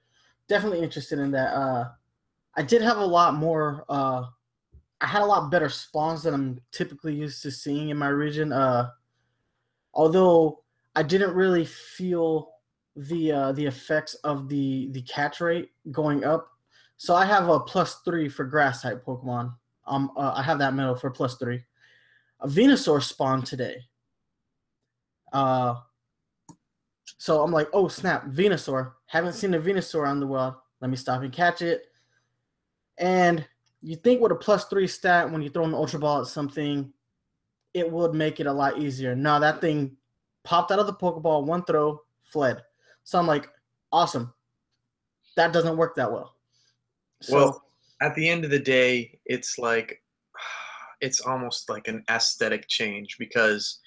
definitely 0.47 0.81
interested 0.81 1.19
in 1.19 1.31
that. 1.31 1.53
Uh, 1.53 1.89
I 2.55 2.63
did 2.63 2.81
have 2.81 2.97
a 2.97 3.05
lot 3.05 3.35
more. 3.35 3.85
Uh, 3.89 4.23
I 4.99 5.07
had 5.07 5.21
a 5.21 5.25
lot 5.25 5.51
better 5.51 5.69
spawns 5.69 6.23
than 6.23 6.33
I'm 6.33 6.61
typically 6.71 7.15
used 7.15 7.41
to 7.43 7.51
seeing 7.51 7.89
in 7.89 7.97
my 7.97 8.09
region. 8.09 8.51
Uh, 8.51 8.89
although 9.93 10.63
I 10.95 11.03
didn't 11.03 11.33
really 11.33 11.65
feel 11.65 12.51
the 12.95 13.31
uh, 13.31 13.51
the 13.53 13.65
effects 13.65 14.15
of 14.23 14.49
the 14.49 14.89
the 14.91 15.01
catch 15.03 15.41
rate 15.41 15.71
going 15.91 16.23
up. 16.23 16.49
So 16.97 17.15
I 17.15 17.25
have 17.25 17.49
a 17.49 17.59
plus 17.59 18.01
three 18.05 18.29
for 18.29 18.45
grass 18.45 18.81
type 18.81 19.03
Pokemon. 19.05 19.53
Um, 19.87 20.11
uh, 20.15 20.33
I 20.35 20.43
have 20.43 20.59
that 20.59 20.73
medal 20.73 20.95
for 20.95 21.09
plus 21.09 21.35
three. 21.37 21.63
A 22.41 22.47
Venusaur 22.47 23.01
spawned 23.01 23.45
today. 23.45 23.77
Uh, 25.33 25.75
so 27.17 27.41
I'm 27.41 27.51
like, 27.51 27.69
oh 27.73 27.87
snap, 27.87 28.25
Venusaur. 28.27 28.93
Haven't 29.07 29.33
seen 29.33 29.53
a 29.53 29.59
Venusaur 29.59 30.07
on 30.07 30.19
the 30.19 30.27
world. 30.27 30.55
Let 30.79 30.89
me 30.89 30.97
stop 30.97 31.21
and 31.21 31.31
catch 31.31 31.61
it. 31.61 31.85
And 32.97 33.45
you 33.81 33.95
think 33.95 34.21
with 34.21 34.31
a 34.31 34.35
plus 34.35 34.65
three 34.65 34.87
stat, 34.87 35.31
when 35.31 35.41
you 35.41 35.49
throw 35.49 35.63
an 35.63 35.73
Ultra 35.73 35.99
Ball 35.99 36.21
at 36.21 36.27
something, 36.27 36.91
it 37.73 37.89
would 37.89 38.13
make 38.13 38.39
it 38.39 38.47
a 38.47 38.53
lot 38.53 38.79
easier. 38.79 39.15
Now 39.15 39.39
that 39.39 39.61
thing 39.61 39.97
popped 40.43 40.71
out 40.71 40.79
of 40.79 40.87
the 40.87 40.93
Pokeball, 40.93 41.45
one 41.45 41.63
throw, 41.63 42.01
fled. 42.23 42.61
So 43.03 43.19
I'm 43.19 43.27
like, 43.27 43.49
awesome. 43.91 44.33
That 45.35 45.53
doesn't 45.53 45.77
work 45.77 45.95
that 45.95 46.11
well. 46.11 46.35
So, 47.21 47.35
well, 47.35 47.63
at 48.01 48.15
the 48.15 48.27
end 48.27 48.43
of 48.43 48.51
the 48.51 48.59
day, 48.59 49.19
it's 49.25 49.57
like 49.57 50.01
it's 51.01 51.21
almost 51.21 51.69
like 51.69 51.87
an 51.87 52.03
aesthetic 52.09 52.67
change 52.67 53.17
because 53.17 53.79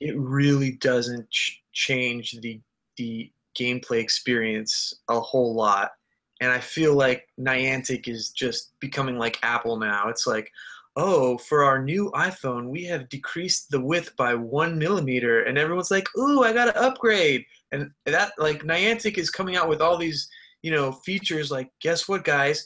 it 0.00 0.16
really 0.18 0.72
doesn't 0.72 1.30
ch- 1.30 1.62
change 1.72 2.38
the 2.42 2.60
the 2.96 3.30
gameplay 3.58 4.00
experience 4.00 4.94
a 5.08 5.20
whole 5.20 5.54
lot. 5.54 5.92
And 6.40 6.50
I 6.50 6.58
feel 6.58 6.94
like 6.94 7.28
Niantic 7.38 8.08
is 8.08 8.30
just 8.30 8.78
becoming 8.80 9.16
like 9.16 9.38
Apple 9.42 9.78
now. 9.78 10.08
It's 10.08 10.26
like, 10.26 10.50
oh, 10.96 11.38
for 11.38 11.64
our 11.64 11.82
new 11.82 12.10
iPhone, 12.14 12.68
we 12.68 12.84
have 12.84 13.08
decreased 13.08 13.70
the 13.70 13.80
width 13.80 14.16
by 14.16 14.34
one 14.34 14.78
millimeter. 14.78 15.44
And 15.44 15.56
everyone's 15.56 15.90
like, 15.90 16.08
ooh, 16.18 16.42
I 16.42 16.52
got 16.52 16.66
to 16.66 16.82
upgrade. 16.82 17.44
And 17.72 17.90
that, 18.06 18.32
like, 18.38 18.62
Niantic 18.62 19.18
is 19.18 19.30
coming 19.30 19.56
out 19.56 19.68
with 19.68 19.80
all 19.80 19.96
these, 19.98 20.28
you 20.62 20.70
know, 20.70 20.92
features 20.92 21.50
like, 21.50 21.68
guess 21.80 22.06
what, 22.06 22.22
guys? 22.22 22.64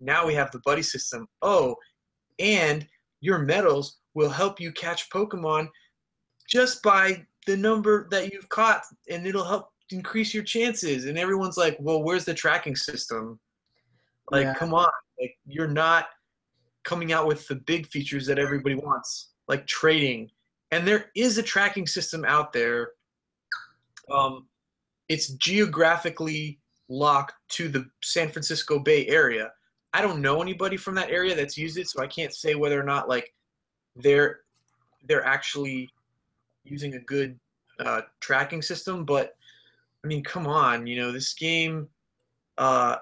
Now 0.00 0.26
we 0.26 0.34
have 0.34 0.50
the 0.50 0.60
buddy 0.66 0.82
system. 0.82 1.26
Oh, 1.40 1.76
and 2.38 2.86
your 3.20 3.38
medals 3.38 3.98
will 4.14 4.28
help 4.28 4.60
you 4.60 4.72
catch 4.72 5.08
Pokemon 5.08 5.68
just 6.50 6.82
by 6.82 7.24
the 7.46 7.56
number 7.56 8.08
that 8.10 8.32
you've 8.32 8.48
caught, 8.48 8.82
and 9.08 9.26
it'll 9.26 9.44
help 9.44 9.70
increase 9.90 10.34
your 10.34 10.42
chances. 10.42 11.06
And 11.06 11.16
everyone's 11.16 11.56
like, 11.56 11.76
well, 11.80 12.02
where's 12.02 12.24
the 12.24 12.34
tracking 12.34 12.76
system? 12.76 13.38
Like, 14.30 14.44
yeah. 14.44 14.54
come 14.54 14.74
on. 14.74 14.90
Like, 15.20 15.36
you're 15.46 15.68
not 15.68 16.06
coming 16.84 17.12
out 17.12 17.26
with 17.26 17.46
the 17.48 17.54
big 17.54 17.86
features 17.86 18.26
that 18.26 18.38
everybody 18.38 18.74
wants. 18.74 19.30
like 19.48 19.66
trading, 19.66 20.30
and 20.70 20.86
there 20.86 21.10
is 21.14 21.38
a 21.38 21.42
tracking 21.42 21.86
system 21.86 22.24
out 22.24 22.52
there. 22.52 22.90
Um, 24.10 24.46
it's 25.08 25.28
geographically 25.28 26.58
locked 26.88 27.34
to 27.50 27.68
the 27.68 27.86
San 28.02 28.30
Francisco 28.30 28.78
Bay 28.78 29.06
Area. 29.08 29.52
I 29.92 30.02
don't 30.02 30.20
know 30.20 30.42
anybody 30.42 30.76
from 30.76 30.94
that 30.96 31.10
area 31.10 31.34
that's 31.34 31.56
used 31.56 31.78
it, 31.78 31.88
so 31.88 32.02
I 32.02 32.06
can't 32.06 32.34
say 32.34 32.54
whether 32.54 32.80
or 32.80 32.84
not 32.84 33.08
like 33.08 33.32
they're 33.96 34.40
they're 35.06 35.24
actually 35.24 35.88
using 36.64 36.94
a 36.94 37.00
good 37.00 37.38
uh, 37.78 38.02
tracking 38.20 38.62
system. 38.62 39.04
But 39.04 39.36
I 40.02 40.08
mean, 40.08 40.22
come 40.24 40.46
on, 40.46 40.86
you 40.86 40.96
know, 40.96 41.12
this 41.12 41.32
game, 41.34 41.88
uh, 42.58 42.96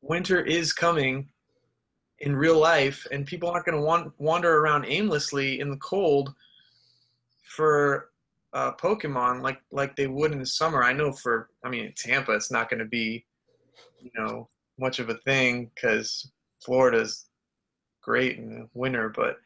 winter 0.00 0.40
is 0.40 0.72
coming 0.72 1.28
in 2.20 2.34
real 2.34 2.58
life, 2.58 3.06
and 3.10 3.26
people 3.26 3.50
aren't 3.50 3.66
going 3.66 3.76
to 3.76 3.84
want 3.84 4.12
wander 4.18 4.58
around 4.58 4.84
aimlessly 4.86 5.60
in 5.60 5.70
the 5.70 5.76
cold 5.78 6.34
for 7.42 8.10
uh, 8.56 8.72
Pokemon 8.72 9.42
like 9.42 9.60
like 9.70 9.94
they 9.96 10.06
would 10.06 10.32
in 10.32 10.38
the 10.38 10.46
summer. 10.46 10.82
I 10.82 10.94
know 10.94 11.12
for 11.12 11.50
I 11.62 11.68
mean 11.68 11.84
in 11.84 11.92
Tampa, 11.92 12.32
it's 12.32 12.50
not 12.50 12.70
going 12.70 12.80
to 12.80 12.86
be, 12.86 13.26
you 14.00 14.10
know, 14.16 14.48
much 14.78 14.98
of 14.98 15.10
a 15.10 15.18
thing 15.18 15.70
because 15.74 16.32
Florida's 16.64 17.26
great 18.02 18.38
in 18.38 18.60
the 18.60 18.68
winter, 18.72 19.10
but 19.14 19.36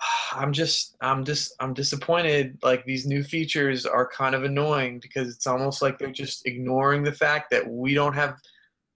I'm 0.32 0.54
just 0.54 0.96
I'm 1.02 1.26
just 1.26 1.54
I'm 1.60 1.74
disappointed. 1.74 2.58
Like 2.62 2.86
these 2.86 3.04
new 3.04 3.22
features 3.22 3.84
are 3.84 4.08
kind 4.08 4.34
of 4.34 4.44
annoying 4.44 4.98
because 5.00 5.28
it's 5.28 5.46
almost 5.46 5.82
like 5.82 5.98
they're 5.98 6.10
just 6.10 6.46
ignoring 6.46 7.02
the 7.02 7.12
fact 7.12 7.50
that 7.50 7.68
we 7.68 7.92
don't 7.92 8.14
have 8.14 8.38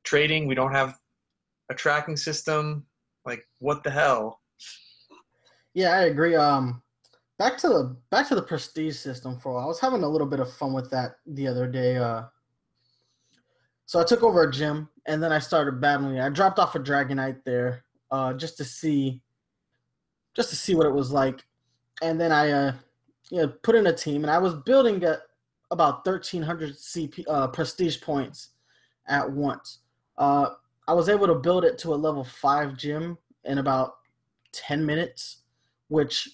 trading, 0.04 0.48
we 0.48 0.54
don't 0.54 0.72
have 0.72 0.96
a 1.68 1.74
tracking 1.74 2.16
system. 2.16 2.86
Like 3.26 3.46
what 3.58 3.84
the 3.84 3.90
hell? 3.90 4.40
Yeah, 5.74 5.90
I 5.90 6.04
agree. 6.04 6.36
Um, 6.36 6.80
back 7.38 7.58
to 7.58 7.68
the 7.68 7.96
back 8.10 8.28
to 8.28 8.34
the 8.34 8.42
prestige 8.42 8.96
system 8.96 9.38
for 9.38 9.50
a 9.50 9.54
while. 9.54 9.64
I 9.64 9.66
was 9.66 9.80
having 9.80 10.02
a 10.02 10.08
little 10.08 10.26
bit 10.26 10.40
of 10.40 10.52
fun 10.52 10.72
with 10.72 10.90
that 10.90 11.16
the 11.26 11.48
other 11.48 11.66
day. 11.66 11.96
Uh, 11.96 12.24
so 13.86 14.00
I 14.00 14.04
took 14.04 14.22
over 14.22 14.42
a 14.42 14.52
gym 14.52 14.88
and 15.06 15.22
then 15.22 15.32
I 15.32 15.38
started 15.38 15.80
battling. 15.80 16.20
I 16.20 16.28
dropped 16.30 16.58
off 16.58 16.74
a 16.74 16.80
Dragonite 16.80 17.44
there, 17.44 17.84
uh, 18.10 18.32
just 18.34 18.56
to 18.58 18.64
see 18.64 19.20
just 20.34 20.50
to 20.50 20.56
see 20.56 20.74
what 20.74 20.86
it 20.86 20.92
was 20.92 21.12
like. 21.12 21.44
And 22.02 22.20
then 22.20 22.32
I, 22.32 22.50
uh, 22.50 22.72
you 23.30 23.38
know, 23.38 23.48
put 23.62 23.76
in 23.76 23.86
a 23.86 23.92
team, 23.92 24.24
and 24.24 24.30
I 24.30 24.38
was 24.38 24.54
building 24.54 25.02
at 25.04 25.20
about 25.70 26.04
1,300 26.04 26.74
CP 26.74 27.24
uh, 27.28 27.48
prestige 27.48 28.00
points 28.00 28.50
at 29.06 29.30
once. 29.30 29.78
Uh, 30.18 30.50
I 30.86 30.92
was 30.92 31.08
able 31.08 31.26
to 31.28 31.34
build 31.36 31.64
it 31.64 31.78
to 31.78 31.94
a 31.94 31.96
level 31.96 32.24
five 32.24 32.76
gym 32.76 33.16
in 33.44 33.58
about 33.58 33.94
10 34.52 34.84
minutes, 34.84 35.42
which 35.88 36.28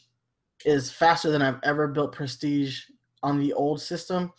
is 0.64 0.90
faster 0.90 1.30
than 1.30 1.42
I've 1.42 1.60
ever 1.62 1.88
built 1.88 2.12
prestige 2.12 2.82
on 3.22 3.38
the 3.38 3.52
old 3.52 3.80
system. 3.80 4.32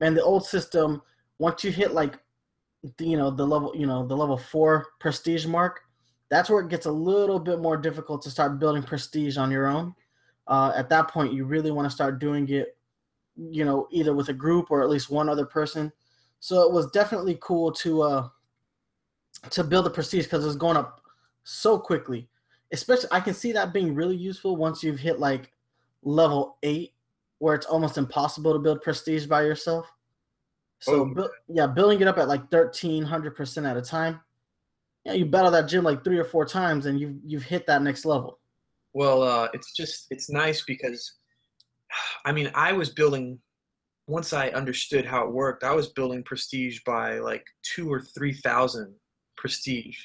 And 0.00 0.16
the 0.16 0.22
old 0.22 0.46
system, 0.46 1.02
once 1.38 1.64
you 1.64 1.70
hit 1.70 1.92
like, 1.92 2.18
you 2.98 3.16
know, 3.16 3.30
the 3.30 3.46
level, 3.46 3.72
you 3.74 3.86
know, 3.86 4.06
the 4.06 4.16
level 4.16 4.36
four 4.36 4.86
prestige 5.00 5.46
mark, 5.46 5.80
that's 6.30 6.50
where 6.50 6.60
it 6.60 6.68
gets 6.68 6.86
a 6.86 6.92
little 6.92 7.38
bit 7.38 7.60
more 7.60 7.76
difficult 7.76 8.22
to 8.22 8.30
start 8.30 8.58
building 8.58 8.82
prestige 8.82 9.36
on 9.36 9.50
your 9.50 9.66
own. 9.66 9.94
Uh, 10.46 10.72
at 10.74 10.90
that 10.90 11.08
point, 11.08 11.32
you 11.32 11.44
really 11.44 11.70
want 11.70 11.86
to 11.86 11.94
start 11.94 12.18
doing 12.18 12.48
it, 12.48 12.76
you 13.36 13.64
know, 13.64 13.88
either 13.90 14.14
with 14.14 14.28
a 14.28 14.34
group 14.34 14.70
or 14.70 14.82
at 14.82 14.90
least 14.90 15.10
one 15.10 15.28
other 15.28 15.46
person. 15.46 15.92
So 16.40 16.62
it 16.62 16.72
was 16.72 16.90
definitely 16.90 17.38
cool 17.40 17.72
to 17.72 18.02
uh, 18.02 18.28
to 19.50 19.64
build 19.64 19.86
the 19.86 19.90
prestige 19.90 20.24
because 20.24 20.44
it's 20.44 20.56
going 20.56 20.76
up 20.76 21.00
so 21.44 21.78
quickly. 21.78 22.28
Especially, 22.72 23.08
I 23.12 23.20
can 23.20 23.34
see 23.34 23.52
that 23.52 23.72
being 23.72 23.94
really 23.94 24.16
useful 24.16 24.56
once 24.56 24.82
you've 24.82 24.98
hit 24.98 25.18
like 25.18 25.53
level 26.04 26.58
eight, 26.62 26.92
where 27.38 27.54
it's 27.54 27.66
almost 27.66 27.98
impossible 27.98 28.52
to 28.52 28.58
build 28.58 28.82
prestige 28.82 29.26
by 29.26 29.42
yourself. 29.42 29.90
So, 30.80 31.00
oh. 31.00 31.04
bu- 31.06 31.28
yeah, 31.48 31.66
building 31.66 32.00
it 32.00 32.08
up 32.08 32.18
at 32.18 32.28
like 32.28 32.50
thirteen 32.50 33.02
hundred 33.02 33.36
percent 33.36 33.66
at 33.66 33.76
a 33.76 33.82
time 33.82 34.20
yeah, 35.04 35.12
you 35.12 35.26
battle 35.26 35.50
that 35.50 35.68
gym 35.68 35.84
like 35.84 36.02
three 36.02 36.18
or 36.18 36.24
four 36.24 36.44
times 36.46 36.86
and 36.86 36.98
you've 36.98 37.16
you've 37.24 37.42
hit 37.42 37.66
that 37.66 37.82
next 37.82 38.04
level. 38.04 38.38
Well, 38.94 39.22
uh, 39.22 39.48
it's 39.52 39.72
just 39.72 40.06
it's 40.10 40.30
nice 40.30 40.62
because, 40.64 41.14
I 42.24 42.32
mean, 42.32 42.50
I 42.54 42.72
was 42.72 42.90
building. 42.90 43.38
Once 44.06 44.34
I 44.34 44.48
understood 44.50 45.06
how 45.06 45.24
it 45.26 45.32
worked, 45.32 45.64
I 45.64 45.72
was 45.72 45.88
building 45.88 46.22
prestige 46.24 46.80
by 46.84 47.18
like 47.20 47.44
two 47.62 47.90
or 47.90 48.00
three 48.00 48.34
thousand 48.34 48.94
prestige, 49.36 49.98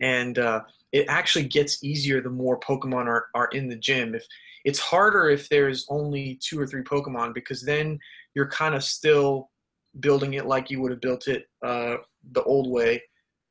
and 0.00 0.38
uh, 0.38 0.62
it 0.92 1.06
actually 1.08 1.46
gets 1.46 1.82
easier 1.84 2.20
the 2.20 2.30
more 2.30 2.58
Pokemon 2.58 3.06
are 3.06 3.26
are 3.34 3.48
in 3.52 3.68
the 3.68 3.76
gym. 3.76 4.14
If 4.14 4.24
it's 4.64 4.78
harder 4.78 5.30
if 5.30 5.48
there's 5.48 5.86
only 5.88 6.38
two 6.42 6.60
or 6.60 6.66
three 6.66 6.82
Pokemon 6.82 7.34
because 7.34 7.62
then 7.62 7.98
you're 8.34 8.48
kind 8.48 8.74
of 8.74 8.84
still 8.84 9.50
building 9.98 10.34
it 10.34 10.46
like 10.46 10.70
you 10.70 10.80
would 10.80 10.92
have 10.92 11.00
built 11.00 11.26
it 11.26 11.46
uh, 11.64 11.96
the 12.32 12.42
old 12.44 12.70
way. 12.70 13.02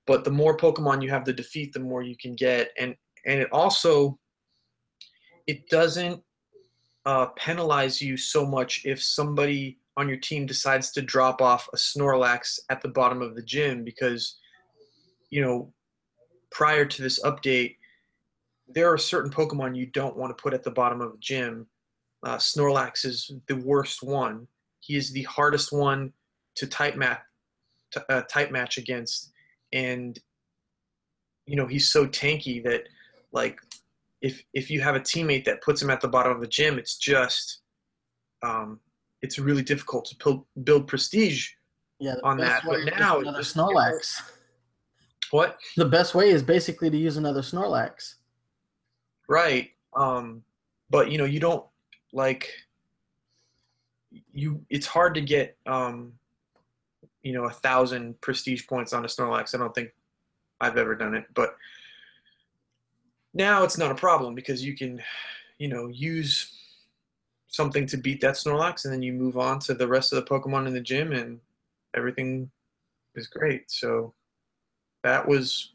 But 0.07 0.23
the 0.23 0.31
more 0.31 0.57
pokemon 0.57 1.03
you 1.03 1.09
have 1.09 1.23
to 1.25 1.33
defeat 1.33 1.73
the 1.73 1.79
more 1.79 2.01
you 2.01 2.15
can 2.17 2.35
get. 2.35 2.71
And 2.79 2.95
and 3.25 3.39
it 3.39 3.49
also 3.51 4.17
it 5.47 5.67
doesn't 5.69 6.21
uh, 7.05 7.27
penalize 7.37 8.01
you 8.01 8.17
so 8.17 8.45
much 8.45 8.81
if 8.85 9.03
somebody 9.03 9.79
on 9.97 10.07
your 10.07 10.17
team 10.17 10.45
decides 10.45 10.91
to 10.91 11.01
drop 11.01 11.41
off 11.41 11.67
a 11.73 11.77
snorlax 11.77 12.59
at 12.69 12.81
the 12.81 12.87
bottom 12.87 13.21
of 13.21 13.35
the 13.35 13.41
gym 13.41 13.83
because 13.83 14.37
you 15.29 15.41
know 15.41 15.73
prior 16.51 16.85
to 16.85 17.01
this 17.01 17.21
update 17.23 17.75
there 18.69 18.91
are 18.91 18.97
certain 18.97 19.31
pokemon 19.31 19.75
you 19.75 19.85
don't 19.87 20.17
want 20.17 20.35
to 20.35 20.41
put 20.41 20.53
at 20.53 20.63
the 20.63 20.71
bottom 20.71 21.01
of 21.01 21.11
the 21.11 21.17
gym 21.19 21.67
uh, 22.23 22.37
snorlax 22.37 23.05
is 23.05 23.31
the 23.47 23.55
worst 23.55 24.03
one 24.03 24.47
he 24.79 24.95
is 24.95 25.11
the 25.11 25.23
hardest 25.23 25.71
one 25.71 26.11
to 26.55 26.67
type 26.67 26.95
map 26.95 27.23
uh, 28.09 28.21
type 28.23 28.51
match 28.51 28.77
against 28.77 29.31
and 29.73 30.19
you 31.45 31.55
know 31.55 31.65
he's 31.65 31.91
so 31.91 32.05
tanky 32.05 32.63
that 32.63 32.83
like 33.31 33.59
if 34.21 34.43
if 34.53 34.69
you 34.69 34.81
have 34.81 34.95
a 34.95 34.99
teammate 34.99 35.45
that 35.45 35.61
puts 35.61 35.81
him 35.81 35.89
at 35.89 36.01
the 36.01 36.07
bottom 36.07 36.31
of 36.31 36.41
the 36.41 36.47
gym, 36.47 36.77
it's 36.77 36.97
just 36.97 37.61
um, 38.43 38.79
it's 39.21 39.39
really 39.39 39.63
difficult 39.63 40.05
to 40.05 40.15
build, 40.23 40.45
build 40.63 40.87
prestige 40.87 41.49
yeah, 41.99 42.15
on 42.23 42.37
that. 42.37 42.63
But 42.65 42.85
now 42.97 43.19
another 43.19 43.39
Snorlax. 43.39 44.21
What? 45.31 45.57
The 45.77 45.85
best 45.85 46.15
way 46.15 46.29
is 46.29 46.41
basically 46.41 46.89
to 46.89 46.97
use 46.97 47.17
another 47.17 47.41
Snorlax. 47.41 48.15
Right. 49.29 49.71
Um, 49.95 50.43
but 50.89 51.11
you 51.11 51.17
know 51.17 51.25
you 51.25 51.39
don't 51.39 51.65
like 52.11 52.51
you. 54.33 54.65
It's 54.69 54.87
hard 54.87 55.13
to 55.15 55.21
get 55.21 55.55
um, 55.65 56.13
you 57.23 57.31
know 57.33 57.45
a 57.45 57.51
thousand 57.51 58.19
prestige 58.21 58.67
points 58.67 58.91
on 58.91 59.05
a 59.05 59.07
Snorlax. 59.07 59.55
I 59.55 59.59
don't 59.59 59.73
think 59.73 59.91
I've 60.59 60.77
ever 60.77 60.95
done 60.95 61.15
it, 61.15 61.25
but 61.33 61.55
now 63.33 63.63
it's 63.63 63.77
not 63.77 63.91
a 63.91 63.95
problem 63.95 64.33
because 64.35 64.65
you 64.65 64.75
can, 64.75 65.01
you 65.59 65.67
know, 65.67 65.87
use 65.87 66.55
something 67.47 67.85
to 67.87 67.97
beat 67.97 68.21
that 68.21 68.35
Snorlax, 68.35 68.85
and 68.85 68.93
then 68.93 69.01
you 69.01 69.13
move 69.13 69.37
on 69.37 69.59
to 69.59 69.73
the 69.73 69.87
rest 69.87 70.11
of 70.11 70.23
the 70.23 70.29
Pokemon 70.29 70.67
in 70.67 70.73
the 70.73 70.81
gym, 70.81 71.11
and 71.11 71.39
everything 71.95 72.49
is 73.15 73.27
great. 73.27 73.69
So 73.69 74.13
that 75.03 75.27
was, 75.27 75.73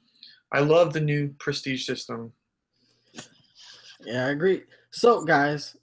I 0.53 0.61
love 0.61 0.93
the 0.93 1.01
new 1.01 1.29
prestige 1.39 1.87
system. 1.87 2.33
Yeah, 4.05 4.27
I 4.27 4.31
agree. 4.31 4.63
So, 4.91 5.25
guys, 5.25 5.77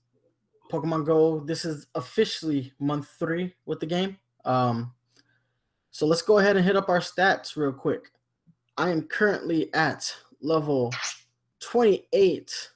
Pokemon 0.71 1.05
Go, 1.05 1.39
this 1.41 1.65
is 1.65 1.87
officially 1.95 2.71
month 2.79 3.09
three 3.19 3.53
with 3.65 3.79
the 3.79 3.85
game. 3.85 4.17
Um, 4.45 4.93
so 5.91 6.05
let's 6.05 6.21
go 6.21 6.39
ahead 6.39 6.55
and 6.55 6.65
hit 6.65 6.77
up 6.77 6.89
our 6.89 6.99
stats 6.99 7.57
real 7.57 7.73
quick. 7.73 8.05
I 8.77 8.89
am 8.89 9.03
currently 9.03 9.73
at 9.73 10.13
level 10.41 10.93
28. 11.59 12.69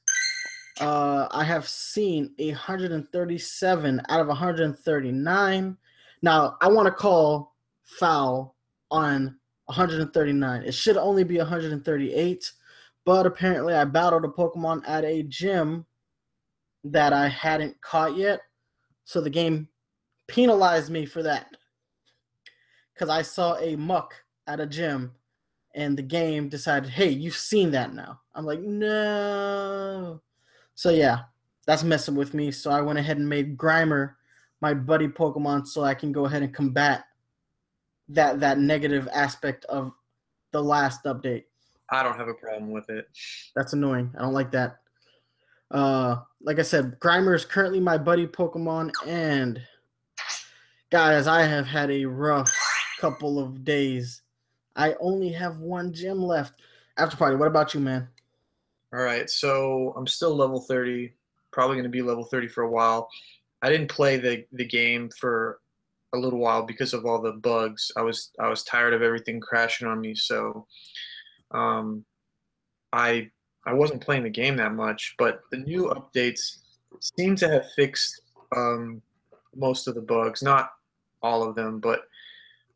Uh, 0.81 1.27
I 1.31 1.43
have 1.45 1.67
seen 1.67 2.33
137 2.37 4.01
out 4.09 4.19
of 4.19 4.27
139. 4.27 5.77
Now, 6.21 6.57
I 6.59 6.67
want 6.67 6.87
to 6.87 6.91
call 6.91 7.55
foul 7.83 8.55
on 8.91 9.37
139. 9.65 10.63
It 10.63 10.73
should 10.73 10.97
only 10.97 11.23
be 11.23 11.37
138, 11.37 12.51
but 13.05 13.25
apparently 13.25 13.73
I 13.73 13.85
battled 13.85 14.25
a 14.25 14.29
Pokemon 14.29 14.81
at 14.87 15.05
a 15.05 15.23
gym 15.23 15.85
that 16.83 17.13
I 17.13 17.27
hadn't 17.27 17.79
caught 17.81 18.17
yet. 18.17 18.41
So 19.05 19.21
the 19.21 19.29
game 19.29 19.67
penalized 20.27 20.89
me 20.89 21.05
for 21.05 21.23
that 21.23 21.47
because 22.93 23.09
I 23.09 23.21
saw 23.21 23.57
a 23.57 23.75
Muk 23.75 24.13
at 24.47 24.59
a 24.59 24.65
gym 24.65 25.11
and 25.75 25.97
the 25.97 26.03
game 26.03 26.49
decided, 26.49 26.89
hey, 26.89 27.09
you've 27.09 27.35
seen 27.35 27.71
that 27.71 27.93
now. 27.93 28.21
I'm 28.33 28.45
like, 28.45 28.61
no. 28.61 30.21
So 30.73 30.89
yeah, 30.89 31.19
that's 31.67 31.83
messing 31.83 32.15
with 32.15 32.33
me. 32.33 32.51
So 32.51 32.71
I 32.71 32.81
went 32.81 32.99
ahead 32.99 33.17
and 33.17 33.29
made 33.29 33.57
Grimer 33.57 34.15
my 34.61 34.73
buddy 34.73 35.07
Pokemon 35.07 35.67
so 35.67 35.83
I 35.83 35.93
can 35.93 36.11
go 36.11 36.25
ahead 36.25 36.41
and 36.41 36.53
combat 36.53 37.03
that 38.09 38.39
that 38.39 38.57
negative 38.59 39.07
aspect 39.13 39.65
of 39.65 39.91
the 40.51 40.61
last 40.61 41.03
update. 41.03 41.43
I 41.89 42.03
don't 42.03 42.17
have 42.17 42.27
a 42.27 42.33
problem 42.33 42.71
with 42.71 42.89
it. 42.89 43.07
That's 43.55 43.73
annoying. 43.73 44.11
I 44.17 44.21
don't 44.21 44.33
like 44.33 44.51
that. 44.51 44.77
Uh, 45.71 46.17
like 46.41 46.59
I 46.59 46.63
said, 46.63 46.99
Grimer 46.99 47.35
is 47.35 47.45
currently 47.45 47.79
my 47.79 47.97
buddy 47.97 48.27
Pokemon, 48.27 48.91
and 49.07 49.61
guys, 50.91 51.27
I 51.27 51.43
have 51.43 51.65
had 51.65 51.89
a 51.91 52.05
rough 52.05 52.51
couple 52.99 53.39
of 53.39 53.63
days. 53.63 54.21
I 54.75 54.95
only 54.99 55.31
have 55.31 55.59
one 55.59 55.93
gym 55.93 56.21
left. 56.23 56.53
After 56.97 57.17
party, 57.17 57.35
what 57.35 57.47
about 57.47 57.73
you, 57.73 57.79
man? 57.79 58.07
All 58.93 59.01
right, 59.01 59.29
so 59.29 59.93
I'm 59.97 60.07
still 60.07 60.35
level 60.35 60.61
30, 60.61 61.13
probably 61.51 61.75
going 61.75 61.83
to 61.83 61.89
be 61.89 62.01
level 62.01 62.23
30 62.23 62.47
for 62.47 62.63
a 62.63 62.69
while. 62.69 63.09
I 63.61 63.69
didn't 63.69 63.89
play 63.89 64.17
the, 64.17 64.45
the 64.53 64.65
game 64.65 65.09
for 65.19 65.59
a 66.13 66.17
little 66.17 66.39
while 66.39 66.63
because 66.63 66.93
of 66.93 67.05
all 67.05 67.21
the 67.21 67.33
bugs. 67.33 67.91
I 67.97 68.01
was 68.01 68.31
I 68.39 68.47
was 68.47 68.63
tired 68.63 68.93
of 68.93 69.01
everything 69.01 69.39
crashing 69.39 69.87
on 69.87 69.99
me, 69.99 70.15
so 70.15 70.65
um, 71.55 72.05
I 72.91 73.29
I 73.65 73.73
wasn't 73.73 74.01
playing 74.01 74.23
the 74.23 74.29
game 74.29 74.57
that 74.57 74.73
much. 74.73 75.15
But 75.17 75.41
the 75.51 75.57
new 75.57 75.93
updates 75.95 76.57
seem 76.99 77.35
to 77.37 77.49
have 77.49 77.71
fixed 77.75 78.21
um, 78.55 79.01
most 79.55 79.87
of 79.87 79.95
the 79.95 80.01
bugs, 80.01 80.43
not 80.43 80.71
all 81.21 81.43
of 81.43 81.55
them, 81.55 81.79
but 81.79 82.01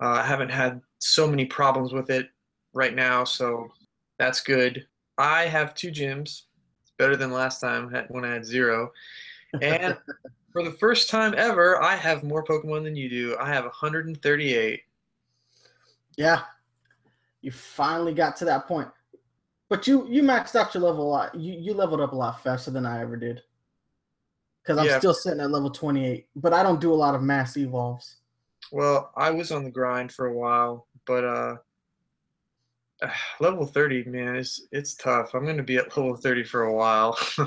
uh, 0.02 0.20
I 0.22 0.24
haven't 0.24 0.50
had 0.50 0.82
so 1.00 1.28
many 1.28 1.46
problems 1.46 1.94
with 1.94 2.10
it 2.10 2.30
right 2.74 2.96
now, 2.96 3.24
so 3.24 3.70
that's 4.18 4.42
good. 4.42 4.88
I 5.18 5.44
have 5.44 5.76
two 5.76 5.92
gyms. 5.92 6.44
It's 6.82 6.94
better 6.98 7.16
than 7.16 7.32
last 7.32 7.60
time 7.60 7.94
when 8.10 8.26
I 8.26 8.34
had 8.34 8.46
zero. 8.46 8.92
And 9.62 9.98
for 10.54 10.64
the 10.64 10.72
first 10.72 11.10
time 11.10 11.34
ever, 11.38 11.82
I 11.82 11.96
have 11.96 12.24
more 12.24 12.44
Pokemon 12.44 12.84
than 12.84 12.96
you 12.96 13.10
do. 13.10 13.38
I 13.40 13.50
have 13.50 13.66
138. 13.66 14.82
Yeah, 16.18 16.42
you 17.42 17.52
finally 17.52 18.14
got 18.14 18.36
to 18.38 18.46
that 18.46 18.68
point. 18.68 18.88
But 19.70 19.88
you 19.88 20.08
you 20.10 20.24
maxed 20.24 20.56
out 20.56 20.74
your 20.74 20.84
level 20.84 21.08
a 21.08 21.10
lot. 21.10 21.36
You 21.36 21.54
you 21.54 21.74
leveled 21.74 22.02
up 22.02 22.14
a 22.14 22.16
lot 22.16 22.44
faster 22.44 22.72
than 22.72 22.86
I 22.86 23.02
ever 23.02 23.16
did. 23.16 23.42
Because 24.62 24.78
I'm 24.78 24.88
yeah. 24.88 25.00
still 25.00 25.14
sitting 25.14 25.40
at 25.40 25.52
level 25.52 25.70
28, 25.70 26.28
but 26.36 26.54
I 26.54 26.64
don't 26.64 26.82
do 26.82 26.94
a 26.94 26.96
lot 26.96 27.16
of 27.16 27.24
mass 27.24 27.56
evolves. 27.58 28.18
Well, 28.72 29.12
I 29.16 29.32
was 29.32 29.52
on 29.52 29.64
the 29.64 29.72
grind 29.72 30.12
for 30.12 30.28
a 30.28 30.34
while, 30.34 30.88
but 31.08 31.24
uh, 31.24 31.56
level 33.40 33.66
30, 33.66 34.06
man, 34.06 34.36
it's 34.36 34.68
it's 34.72 34.96
tough. 34.96 35.34
I'm 35.34 35.46
gonna 35.46 35.64
be 35.64 35.78
at 35.78 35.96
level 35.96 36.16
30 36.16 36.44
for 36.44 36.64
a 36.64 36.74
while. 36.74 37.18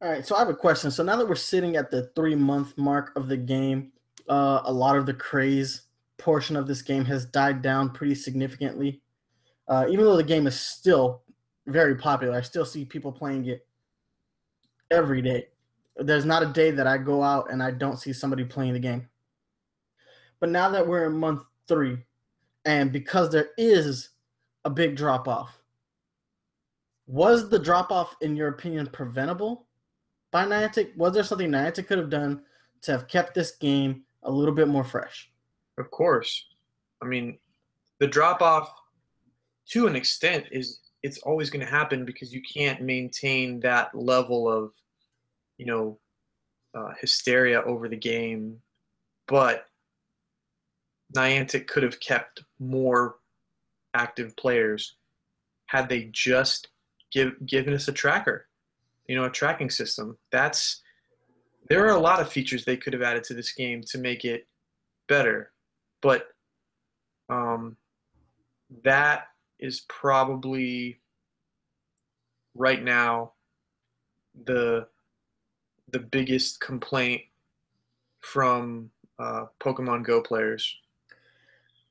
All 0.00 0.08
right, 0.08 0.24
so 0.24 0.36
I 0.36 0.38
have 0.38 0.48
a 0.48 0.54
question. 0.54 0.90
So 0.90 1.02
now 1.02 1.16
that 1.16 1.28
we're 1.28 1.34
sitting 1.34 1.76
at 1.76 1.90
the 1.90 2.10
three 2.14 2.36
month 2.36 2.78
mark 2.78 3.10
of 3.16 3.26
the 3.26 3.36
game, 3.36 3.90
uh, 4.28 4.60
a 4.64 4.72
lot 4.72 4.96
of 4.96 5.06
the 5.06 5.14
craze 5.14 5.82
portion 6.18 6.56
of 6.56 6.66
this 6.66 6.82
game 6.82 7.04
has 7.04 7.24
died 7.26 7.62
down 7.62 7.90
pretty 7.90 8.14
significantly. 8.14 9.00
Uh, 9.68 9.86
even 9.88 10.04
though 10.04 10.16
the 10.16 10.22
game 10.22 10.46
is 10.46 10.58
still 10.58 11.22
very 11.66 11.96
popular, 11.96 12.36
I 12.36 12.42
still 12.42 12.64
see 12.64 12.84
people 12.84 13.12
playing 13.12 13.46
it 13.46 13.66
every 14.90 15.22
day. 15.22 15.48
There's 15.96 16.24
not 16.24 16.42
a 16.42 16.46
day 16.46 16.70
that 16.70 16.86
I 16.86 16.98
go 16.98 17.22
out 17.22 17.50
and 17.50 17.62
I 17.62 17.70
don't 17.70 17.98
see 17.98 18.12
somebody 18.12 18.44
playing 18.44 18.72
the 18.72 18.80
game. 18.80 19.08
But 20.40 20.50
now 20.50 20.68
that 20.70 20.86
we're 20.86 21.06
in 21.06 21.16
month 21.16 21.42
three, 21.66 21.98
and 22.64 22.92
because 22.92 23.30
there 23.30 23.50
is 23.58 24.10
a 24.64 24.70
big 24.70 24.96
drop 24.96 25.26
off, 25.26 25.58
was 27.06 27.48
the 27.48 27.58
drop 27.58 27.90
off, 27.90 28.16
in 28.20 28.36
your 28.36 28.48
opinion, 28.48 28.86
preventable? 28.86 29.68
by 30.30 30.44
Niantic? 30.44 30.96
Was 30.96 31.14
there 31.14 31.24
something 31.24 31.50
Niantic 31.50 31.86
could 31.86 31.98
have 31.98 32.10
done 32.10 32.42
to 32.82 32.92
have 32.92 33.08
kept 33.08 33.34
this 33.34 33.52
game 33.52 34.04
a 34.22 34.30
little 34.30 34.54
bit 34.54 34.68
more 34.68 34.84
fresh? 34.84 35.30
Of 35.78 35.90
course. 35.90 36.46
I 37.02 37.06
mean, 37.06 37.38
the 38.00 38.06
drop 38.06 38.42
off 38.42 38.70
to 39.70 39.86
an 39.86 39.96
extent 39.96 40.46
is 40.50 40.80
it's 41.02 41.18
always 41.18 41.50
going 41.50 41.64
to 41.64 41.70
happen 41.70 42.04
because 42.04 42.32
you 42.32 42.42
can't 42.42 42.82
maintain 42.82 43.60
that 43.60 43.94
level 43.94 44.50
of, 44.50 44.72
you 45.56 45.66
know, 45.66 45.98
uh, 46.74 46.92
hysteria 47.00 47.62
over 47.62 47.88
the 47.88 47.96
game. 47.96 48.60
But 49.26 49.66
Niantic 51.16 51.66
could 51.66 51.82
have 51.82 52.00
kept 52.00 52.42
more 52.58 53.16
active 53.94 54.36
players 54.36 54.96
had 55.66 55.88
they 55.88 56.08
just 56.12 56.68
give 57.12 57.34
given 57.46 57.74
us 57.74 57.88
a 57.88 57.92
tracker 57.92 58.48
you 59.08 59.16
know, 59.16 59.24
a 59.24 59.30
tracking 59.30 59.70
system. 59.70 60.16
That's 60.30 60.82
there 61.68 61.84
are 61.86 61.96
a 61.96 62.00
lot 62.00 62.20
of 62.20 62.30
features 62.30 62.64
they 62.64 62.76
could 62.76 62.92
have 62.92 63.02
added 63.02 63.24
to 63.24 63.34
this 63.34 63.52
game 63.52 63.82
to 63.88 63.98
make 63.98 64.24
it 64.24 64.46
better, 65.08 65.50
but 66.00 66.28
um, 67.28 67.76
that 68.84 69.28
is 69.58 69.80
probably 69.88 71.00
right 72.54 72.82
now 72.82 73.32
the 74.44 74.86
the 75.90 75.98
biggest 75.98 76.60
complaint 76.60 77.22
from 78.20 78.90
uh, 79.18 79.46
Pokemon 79.60 80.04
Go 80.04 80.20
players. 80.20 80.76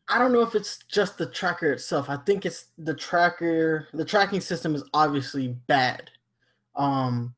I 0.09 0.19
don't 0.19 0.31
know 0.31 0.41
if 0.41 0.55
it's 0.55 0.79
just 0.87 1.17
the 1.17 1.25
tracker 1.25 1.71
itself. 1.73 2.09
I 2.09 2.17
think 2.17 2.45
it's 2.45 2.67
the 2.77 2.93
tracker. 2.93 3.87
The 3.93 4.05
tracking 4.05 4.39
system 4.39 4.75
is 4.75 4.83
obviously 4.93 5.49
bad. 5.67 6.09
Um, 6.75 7.35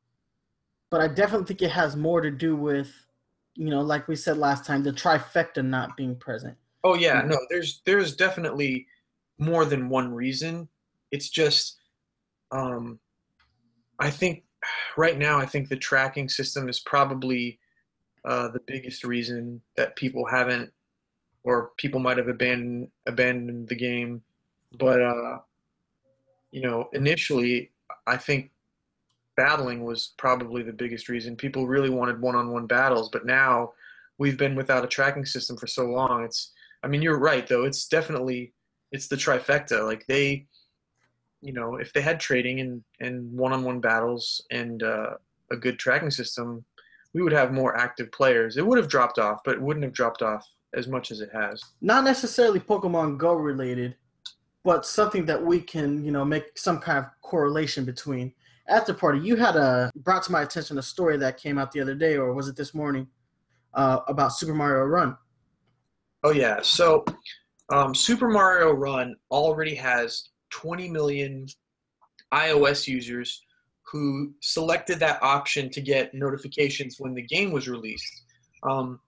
but 0.90 1.00
I 1.00 1.08
definitely 1.08 1.46
think 1.46 1.62
it 1.62 1.70
has 1.70 1.96
more 1.96 2.20
to 2.20 2.30
do 2.30 2.54
with, 2.54 2.92
you 3.54 3.70
know, 3.70 3.80
like 3.80 4.08
we 4.08 4.16
said 4.16 4.38
last 4.38 4.64
time, 4.64 4.82
the 4.82 4.92
trifecta 4.92 5.64
not 5.64 5.96
being 5.96 6.16
present. 6.16 6.56
Oh 6.84 6.94
yeah, 6.94 7.22
no, 7.22 7.36
there's 7.50 7.82
there's 7.84 8.16
definitely 8.16 8.86
more 9.38 9.64
than 9.64 9.88
one 9.88 10.12
reason. 10.12 10.68
It's 11.10 11.28
just, 11.28 11.76
um, 12.52 12.98
I 13.98 14.10
think 14.10 14.44
right 14.96 15.18
now 15.18 15.38
I 15.38 15.46
think 15.46 15.68
the 15.68 15.76
tracking 15.76 16.28
system 16.28 16.68
is 16.68 16.80
probably 16.80 17.58
uh, 18.24 18.48
the 18.48 18.60
biggest 18.66 19.04
reason 19.04 19.60
that 19.76 19.96
people 19.96 20.26
haven't, 20.26 20.70
or 21.44 21.70
people 21.76 22.00
might 22.00 22.18
have 22.18 22.28
abandoned 22.28 22.88
abandoned 23.06 23.68
the 23.68 23.76
game. 23.76 24.22
But 24.78 25.02
uh, 25.02 25.38
you 26.52 26.62
know, 26.62 26.88
initially, 26.92 27.72
I 28.06 28.16
think 28.16 28.50
battling 29.40 29.84
was 29.84 30.12
probably 30.18 30.62
the 30.62 30.80
biggest 30.82 31.08
reason. 31.08 31.34
People 31.34 31.66
really 31.66 31.88
wanted 31.88 32.20
one-on-one 32.20 32.66
battles, 32.66 33.08
but 33.08 33.24
now 33.24 33.72
we've 34.18 34.36
been 34.36 34.54
without 34.54 34.84
a 34.84 34.94
tracking 34.96 35.24
system 35.24 35.56
for 35.56 35.66
so 35.66 35.84
long. 35.86 36.24
It's 36.24 36.52
I 36.82 36.88
mean, 36.88 37.02
you're 37.02 37.18
right 37.18 37.46
though. 37.46 37.64
It's 37.64 37.86
definitely 37.86 38.52
it's 38.92 39.08
the 39.08 39.16
trifecta. 39.16 39.86
Like 39.86 40.04
they 40.06 40.46
you 41.40 41.54
know, 41.54 41.76
if 41.76 41.90
they 41.94 42.02
had 42.02 42.20
trading 42.20 42.60
and 42.60 42.84
and 43.00 43.32
one-on-one 43.32 43.80
battles 43.80 44.24
and 44.50 44.82
uh, 44.82 45.12
a 45.50 45.56
good 45.56 45.78
tracking 45.78 46.10
system, 46.10 46.62
we 47.14 47.22
would 47.22 47.32
have 47.32 47.50
more 47.60 47.72
active 47.86 48.12
players. 48.12 48.58
It 48.58 48.66
would 48.66 48.78
have 48.78 48.88
dropped 48.88 49.18
off, 49.18 49.38
but 49.44 49.54
it 49.56 49.62
wouldn't 49.62 49.84
have 49.84 49.94
dropped 50.00 50.20
off 50.20 50.46
as 50.74 50.86
much 50.86 51.10
as 51.10 51.20
it 51.22 51.30
has. 51.32 51.62
Not 51.80 52.04
necessarily 52.04 52.60
Pokemon 52.60 53.16
Go 53.16 53.32
related, 53.34 53.96
but 54.64 54.84
something 54.84 55.24
that 55.30 55.42
we 55.42 55.60
can, 55.60 56.04
you 56.04 56.12
know, 56.12 56.26
make 56.26 56.58
some 56.58 56.78
kind 56.78 56.98
of 56.98 57.06
correlation 57.22 57.86
between 57.86 58.34
after 58.70 58.94
party, 58.94 59.18
you 59.20 59.36
had 59.36 59.56
a 59.56 59.90
brought 59.96 60.22
to 60.24 60.32
my 60.32 60.42
attention 60.42 60.78
a 60.78 60.82
story 60.82 61.16
that 61.18 61.36
came 61.36 61.58
out 61.58 61.72
the 61.72 61.80
other 61.80 61.94
day, 61.94 62.16
or 62.16 62.32
was 62.32 62.48
it 62.48 62.56
this 62.56 62.72
morning, 62.72 63.06
uh, 63.74 63.98
about 64.08 64.32
Super 64.32 64.54
Mario 64.54 64.84
Run? 64.84 65.16
Oh 66.22 66.32
yeah, 66.32 66.60
so 66.62 67.04
um, 67.70 67.94
Super 67.94 68.28
Mario 68.28 68.72
Run 68.72 69.16
already 69.30 69.74
has 69.74 70.30
20 70.50 70.88
million 70.88 71.46
iOS 72.32 72.86
users 72.86 73.42
who 73.82 74.32
selected 74.40 75.00
that 75.00 75.20
option 75.22 75.68
to 75.70 75.80
get 75.80 76.14
notifications 76.14 76.96
when 76.98 77.12
the 77.12 77.22
game 77.22 77.50
was 77.50 77.68
released. 77.68 78.22
Um, 78.62 79.00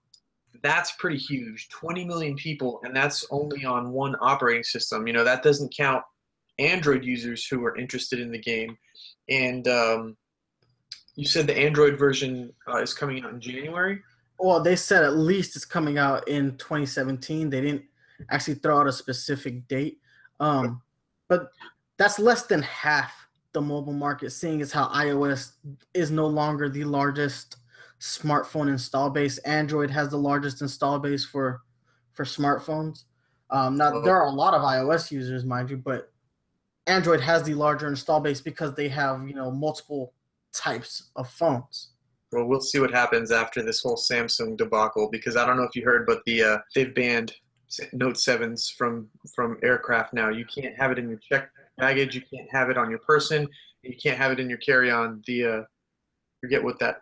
that's 0.61 0.93
pretty 0.93 1.17
huge 1.17 1.67
20 1.69 2.05
million 2.05 2.35
people 2.35 2.79
and 2.83 2.95
that's 2.95 3.25
only 3.31 3.65
on 3.65 3.91
one 3.91 4.15
operating 4.21 4.63
system 4.63 5.07
you 5.07 5.13
know 5.13 5.23
that 5.23 5.43
doesn't 5.43 5.75
count 5.75 6.03
android 6.59 7.03
users 7.03 7.45
who 7.47 7.63
are 7.65 7.77
interested 7.77 8.19
in 8.19 8.31
the 8.31 8.39
game 8.39 8.77
and 9.29 9.67
um, 9.67 10.17
you 11.15 11.25
said 11.25 11.47
the 11.47 11.57
Android 11.57 11.97
version 11.97 12.51
uh, 12.67 12.77
is 12.77 12.93
coming 12.93 13.23
out 13.23 13.31
in 13.31 13.41
January. 13.41 14.01
Well, 14.39 14.61
they 14.61 14.75
said 14.75 15.03
at 15.03 15.15
least 15.15 15.55
it's 15.55 15.65
coming 15.65 15.97
out 15.97 16.27
in 16.27 16.57
2017. 16.57 17.49
They 17.49 17.61
didn't 17.61 17.83
actually 18.31 18.55
throw 18.55 18.79
out 18.79 18.87
a 18.87 18.91
specific 18.91 19.67
date, 19.67 19.99
um, 20.39 20.81
but 21.29 21.51
that's 21.97 22.17
less 22.17 22.43
than 22.43 22.63
half 22.63 23.13
the 23.53 23.61
mobile 23.61 23.93
market. 23.93 24.31
Seeing 24.31 24.61
as 24.61 24.71
how 24.71 24.87
iOS 24.87 25.51
is 25.93 26.09
no 26.09 26.25
longer 26.25 26.67
the 26.67 26.83
largest 26.83 27.57
smartphone 27.99 28.67
install 28.67 29.09
base, 29.09 29.37
Android 29.39 29.91
has 29.91 30.09
the 30.09 30.17
largest 30.17 30.61
install 30.61 30.99
base 30.99 31.23
for 31.23 31.61
for 32.13 32.25
smartphones. 32.25 33.03
Um, 33.51 33.77
now 33.77 34.01
there 34.01 34.15
are 34.15 34.27
a 34.27 34.31
lot 34.31 34.55
of 34.55 34.61
iOS 34.63 35.11
users, 35.11 35.45
mind 35.45 35.69
you, 35.69 35.77
but 35.77 36.11
Android 36.87 37.21
has 37.21 37.43
the 37.43 37.53
larger 37.53 37.87
install 37.87 38.19
base 38.19 38.41
because 38.41 38.73
they 38.73 38.89
have 38.89 39.27
you 39.27 39.33
know 39.33 39.51
multiple 39.51 40.13
types 40.53 41.11
of 41.15 41.29
phones. 41.29 41.89
Well, 42.31 42.45
we'll 42.45 42.61
see 42.61 42.79
what 42.79 42.91
happens 42.91 43.31
after 43.31 43.61
this 43.61 43.81
whole 43.81 43.95
Samsung 43.95 44.57
debacle 44.57 45.09
because 45.11 45.35
I 45.35 45.45
don't 45.45 45.55
know 45.57 45.63
if 45.63 45.75
you 45.75 45.83
heard, 45.83 46.05
but 46.05 46.21
the 46.25 46.43
uh, 46.43 46.57
they've 46.75 46.93
banned 46.93 47.33
Note 47.91 48.19
sevens 48.19 48.69
from 48.69 49.09
from 49.35 49.57
aircraft 49.63 50.13
now. 50.13 50.29
You 50.29 50.45
can't 50.45 50.75
have 50.75 50.91
it 50.91 50.99
in 50.99 51.09
your 51.09 51.17
check 51.17 51.49
baggage. 51.77 52.13
You 52.13 52.21
can't 52.21 52.47
have 52.51 52.69
it 52.69 52.77
on 52.77 52.89
your 52.89 52.99
person. 52.99 53.47
You 53.81 53.95
can't 54.01 54.17
have 54.17 54.31
it 54.31 54.39
in 54.39 54.47
your 54.47 54.59
carry-on. 54.59 55.23
The 55.25 55.45
uh, 55.45 55.61
forget 56.39 56.63
what 56.63 56.77
that 56.79 57.01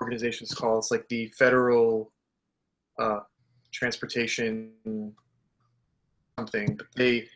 organization 0.00 0.44
is 0.44 0.54
called. 0.54 0.84
It's 0.84 0.90
like 0.92 1.08
the 1.08 1.32
Federal 1.36 2.12
uh, 2.98 3.20
Transportation 3.72 4.72
something. 6.38 6.76
But 6.76 6.86
they 6.96 7.26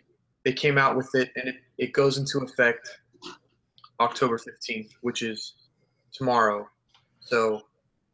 they 0.44 0.52
came 0.52 0.78
out 0.78 0.96
with 0.96 1.11
it, 1.14 1.30
and 1.37 1.48
it, 1.48 1.57
it 1.78 1.92
goes 1.92 2.18
into 2.18 2.38
effect 2.38 2.88
October 4.00 4.38
fifteenth, 4.38 4.92
which 5.02 5.22
is 5.22 5.54
tomorrow. 6.12 6.68
So 7.20 7.62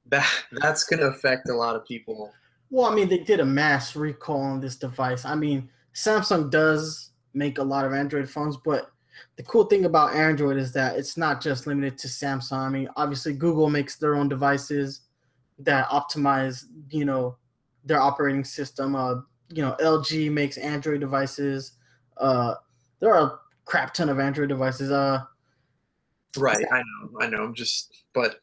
that 0.06 0.28
that's 0.52 0.84
going 0.84 1.00
to 1.00 1.06
affect 1.06 1.48
a 1.48 1.54
lot 1.54 1.76
of 1.76 1.84
people. 1.84 2.32
Well, 2.70 2.90
I 2.90 2.94
mean, 2.94 3.08
they 3.08 3.18
did 3.18 3.40
a 3.40 3.44
mass 3.44 3.96
recall 3.96 4.40
on 4.40 4.60
this 4.60 4.76
device. 4.76 5.24
I 5.24 5.34
mean, 5.34 5.68
Samsung 5.94 6.50
does 6.50 7.10
make 7.34 7.58
a 7.58 7.62
lot 7.62 7.84
of 7.84 7.92
Android 7.92 8.28
phones, 8.28 8.56
but 8.56 8.90
the 9.36 9.42
cool 9.42 9.64
thing 9.64 9.84
about 9.84 10.14
Android 10.14 10.56
is 10.56 10.72
that 10.72 10.96
it's 10.96 11.16
not 11.16 11.40
just 11.40 11.66
limited 11.66 11.98
to 11.98 12.08
Samsung. 12.08 12.58
I 12.58 12.68
mean, 12.68 12.88
obviously 12.96 13.32
Google 13.32 13.68
makes 13.68 13.96
their 13.96 14.14
own 14.14 14.28
devices 14.28 15.02
that 15.58 15.88
optimize, 15.88 16.64
you 16.90 17.04
know, 17.04 17.36
their 17.84 18.00
operating 18.00 18.44
system. 18.44 18.94
Uh, 18.94 19.16
you 19.48 19.62
know, 19.62 19.76
LG 19.80 20.30
makes 20.32 20.56
Android 20.56 21.00
devices. 21.00 21.72
Uh, 22.16 22.54
there 23.00 23.14
are 23.14 23.26
a 23.26 23.38
crap 23.64 23.94
ton 23.94 24.08
of 24.08 24.18
Android 24.18 24.48
devices. 24.48 24.90
Uh, 24.90 25.22
right, 26.36 26.64
I 26.72 26.78
know, 26.78 27.20
I 27.20 27.26
know. 27.28 27.44
I'm 27.44 27.54
just, 27.54 28.04
but 28.12 28.40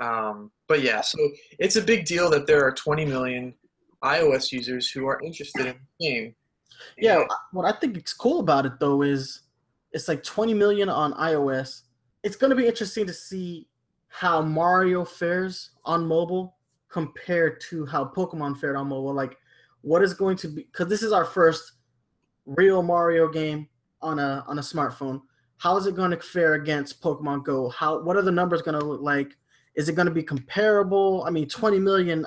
um, 0.00 0.50
but 0.68 0.82
yeah, 0.82 1.00
so 1.00 1.18
it's 1.58 1.76
a 1.76 1.82
big 1.82 2.04
deal 2.04 2.28
that 2.30 2.46
there 2.46 2.64
are 2.64 2.72
20 2.72 3.04
million 3.04 3.54
iOS 4.02 4.52
users 4.52 4.90
who 4.90 5.06
are 5.06 5.20
interested 5.22 5.66
in 5.66 5.76
the 5.98 6.06
game. 6.06 6.34
Yeah, 6.98 7.24
what 7.52 7.64
I 7.64 7.78
think 7.78 7.96
is 7.96 8.12
cool 8.12 8.40
about 8.40 8.66
it 8.66 8.78
though 8.78 9.02
is 9.02 9.42
it's 9.92 10.08
like 10.08 10.22
20 10.22 10.52
million 10.54 10.88
on 10.88 11.12
iOS. 11.14 11.82
It's 12.22 12.36
going 12.36 12.50
to 12.50 12.56
be 12.56 12.66
interesting 12.66 13.06
to 13.06 13.14
see 13.14 13.66
how 14.08 14.42
Mario 14.42 15.04
fares 15.04 15.70
on 15.84 16.06
mobile 16.06 16.56
compared 16.88 17.60
to 17.60 17.86
how 17.86 18.04
Pokemon 18.04 18.58
fared 18.58 18.76
on 18.76 18.88
mobile. 18.88 19.14
Like, 19.14 19.36
what 19.82 20.02
is 20.02 20.14
going 20.14 20.36
to 20.38 20.48
be? 20.48 20.62
Because 20.62 20.88
this 20.88 21.02
is 21.02 21.12
our 21.12 21.24
first 21.24 21.72
real 22.46 22.82
Mario 22.82 23.28
game 23.28 23.68
on 24.00 24.18
a 24.18 24.44
on 24.46 24.58
a 24.58 24.62
smartphone. 24.62 25.20
How 25.58 25.76
is 25.76 25.86
it 25.86 25.96
going 25.96 26.10
to 26.10 26.18
fare 26.18 26.54
against 26.54 27.02
Pokemon 27.02 27.44
Go? 27.44 27.68
How 27.70 28.00
what 28.00 28.16
are 28.16 28.22
the 28.22 28.30
numbers 28.30 28.62
going 28.62 28.78
to 28.78 28.84
look 28.84 29.00
like? 29.00 29.36
Is 29.74 29.88
it 29.88 29.94
going 29.94 30.06
to 30.06 30.14
be 30.14 30.22
comparable? 30.22 31.24
I 31.26 31.30
mean, 31.30 31.48
20 31.48 31.78
million 31.78 32.26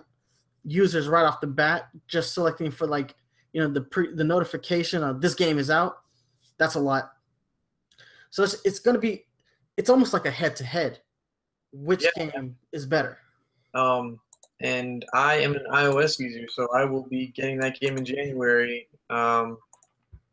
users 0.63 1.08
right 1.08 1.25
off 1.25 1.41
the 1.41 1.47
bat, 1.47 1.89
just 2.08 2.34
selecting 2.34 2.69
for 2.69 2.86
like 2.86 3.15
you 3.53 3.62
know 3.62 3.69
the 3.69 3.82
pre 3.82 4.13
the 4.13 4.23
notification 4.23 5.03
of 5.03 5.21
this 5.21 5.36
game 5.36 5.58
is 5.58 5.69
out. 5.69 5.97
That's 6.58 6.75
a 6.75 6.79
lot. 6.79 7.12
So 8.29 8.43
it's 8.43 8.58
it's 8.65 8.79
going 8.79 8.95
to 8.95 9.01
be 9.01 9.25
it's 9.77 9.89
almost 9.89 10.13
like 10.13 10.25
a 10.25 10.32
head 10.32 10.55
to 10.58 10.63
head. 10.63 10.99
Which 11.71 12.03
yeah. 12.03 12.27
game 12.27 12.55
is 12.71 12.86
better? 12.86 13.19
Um, 13.75 14.19
and 14.62 15.05
I 15.13 15.36
am 15.36 15.53
an 15.53 15.65
iOS 15.71 16.19
user, 16.19 16.47
so 16.51 16.67
I 16.73 16.84
will 16.84 17.08
be 17.08 17.27
getting 17.27 17.60
that 17.60 17.79
game 17.79 17.95
in 17.95 18.03
January. 18.03 18.88
Um, 19.10 19.58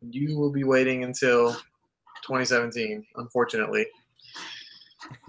you 0.01 0.37
will 0.37 0.51
be 0.51 0.63
waiting 0.63 1.03
until 1.03 1.53
2017, 2.23 3.05
unfortunately. 3.15 3.85